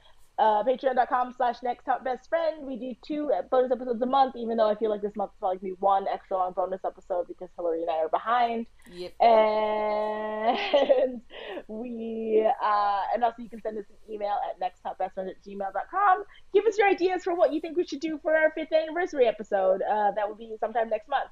uh, 0.41 0.63
patreon.com 0.63 1.35
slash 1.37 1.57
next 1.61 1.83
top 1.83 2.03
best 2.03 2.27
friend. 2.27 2.65
We 2.65 2.75
do 2.75 2.95
two 3.05 3.31
bonus 3.51 3.71
episodes 3.71 4.01
a 4.01 4.07
month, 4.07 4.35
even 4.35 4.57
though 4.57 4.67
I 4.67 4.73
feel 4.73 4.89
like 4.89 5.03
this 5.03 5.15
month 5.15 5.33
is 5.33 5.37
probably 5.39 5.59
going 5.59 5.73
to 5.73 5.75
be 5.75 5.79
one 5.79 6.07
extra 6.11 6.37
long 6.37 6.53
bonus 6.53 6.81
episode 6.83 7.27
because 7.27 7.49
Hillary 7.55 7.83
and 7.83 7.91
I 7.91 7.97
are 7.97 8.09
behind. 8.09 8.65
Yep. 8.91 9.13
And 9.21 11.21
we, 11.67 12.43
uh, 12.61 13.01
and 13.13 13.23
also 13.23 13.43
you 13.43 13.49
can 13.49 13.61
send 13.61 13.77
us 13.77 13.85
an 13.87 14.13
email 14.13 14.35
at 14.49 14.59
nexttopbestfriend 14.59 15.29
at 15.29 15.43
gmail.com. 15.45 16.23
Give 16.53 16.65
us 16.65 16.75
your 16.75 16.89
ideas 16.89 17.23
for 17.23 17.35
what 17.35 17.53
you 17.53 17.61
think 17.61 17.77
we 17.77 17.85
should 17.85 18.01
do 18.01 18.19
for 18.23 18.35
our 18.35 18.51
fifth 18.51 18.73
anniversary 18.73 19.27
episode. 19.27 19.83
Uh, 19.83 20.09
that 20.15 20.27
will 20.27 20.35
be 20.35 20.55
sometime 20.59 20.89
next 20.89 21.07
month. 21.07 21.29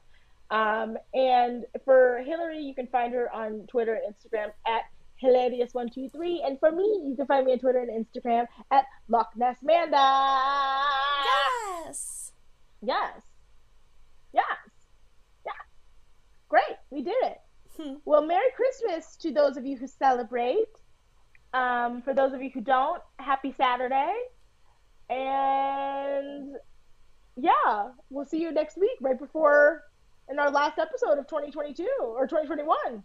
Um, 0.51 0.97
and 1.15 1.65
for 1.83 2.21
Hillary, 2.25 2.59
you 2.59 2.75
can 2.75 2.85
find 2.87 3.11
her 3.13 3.33
on 3.33 3.65
Twitter 3.67 3.95
and 3.95 4.13
Instagram 4.13 4.51
at 4.67 4.83
hilarious123. 5.23 6.45
And 6.45 6.59
for 6.59 6.71
me, 6.71 6.83
you 7.05 7.15
can 7.15 7.25
find 7.25 7.45
me 7.45 7.53
on 7.53 7.59
Twitter 7.59 7.79
and 7.79 8.05
Instagram 8.05 8.47
at 8.71 8.85
Loch 9.07 9.31
Ness 9.35 9.57
Manda. 9.63 9.97
Yes. 11.85 12.31
Yes. 12.81 13.21
Yes. 14.33 14.45
Yeah. 15.45 15.51
Great. 16.47 16.77
We 16.89 17.03
did 17.03 17.15
it. 17.23 17.37
Hmm. 17.79 17.95
Well, 18.05 18.25
Merry 18.25 18.49
Christmas 18.55 19.15
to 19.17 19.31
those 19.31 19.57
of 19.57 19.65
you 19.65 19.77
who 19.77 19.87
celebrate. 19.87 20.67
Um, 21.53 22.01
for 22.01 22.13
those 22.13 22.33
of 22.33 22.41
you 22.41 22.51
who 22.53 22.61
don't, 22.61 23.01
happy 23.17 23.53
Saturday. 23.57 24.13
And 25.09 26.55
yeah, 27.35 27.89
we'll 28.09 28.25
see 28.25 28.39
you 28.39 28.51
next 28.51 28.77
week, 28.77 28.97
right 29.01 29.17
before 29.17 29.83
in 30.29 30.37
our 30.39 30.51
last 30.51 30.77
episode 30.77 31.17
of 31.17 31.27
2022 31.27 31.87
or 32.01 32.27
2021. 32.27 33.03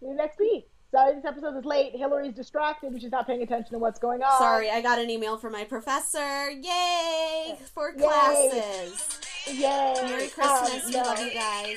Next 0.00 0.38
week. 0.38 0.68
Sorry, 0.90 1.14
this 1.16 1.24
episode 1.26 1.54
is 1.58 1.66
late. 1.66 1.92
Hillary's 1.94 2.34
distracted. 2.34 2.98
She's 2.98 3.12
not 3.12 3.26
paying 3.26 3.42
attention 3.42 3.72
to 3.72 3.78
what's 3.78 3.98
going 3.98 4.22
on. 4.22 4.38
Sorry, 4.38 4.70
I 4.70 4.80
got 4.80 4.98
an 4.98 5.10
email 5.10 5.36
from 5.36 5.52
my 5.52 5.64
professor. 5.64 6.50
Yay! 6.50 7.56
For 7.74 7.90
Yay. 7.90 8.02
classes. 8.02 9.20
Yay. 9.48 9.94
Merry 10.02 10.28
Christmas. 10.28 10.84
Um, 10.84 10.86
we 10.86 10.92
no. 10.92 11.02
love 11.02 11.20
you 11.20 11.34
guys. 11.34 11.76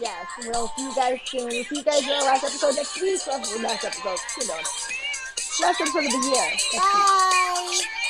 Yes, 0.00 0.26
we'll 0.46 0.68
see 0.68 0.82
you 0.82 0.94
guys 0.94 1.20
soon. 1.26 1.44
We'll 1.48 1.64
see 1.64 1.76
you 1.76 1.84
guys 1.84 2.02
in 2.02 2.10
our 2.10 2.22
last 2.24 2.44
episode 2.44 2.76
next 2.76 3.00
week. 3.02 3.20
Last 3.62 3.84
episode, 3.84 4.18
you 4.40 4.48
know. 4.48 4.54
Last 5.60 5.80
episode 5.80 6.04
of 6.04 6.10
the 6.10 6.30
year. 6.34 6.50
Next 6.50 6.72
week. 6.72 6.80
Bye. 6.82 8.01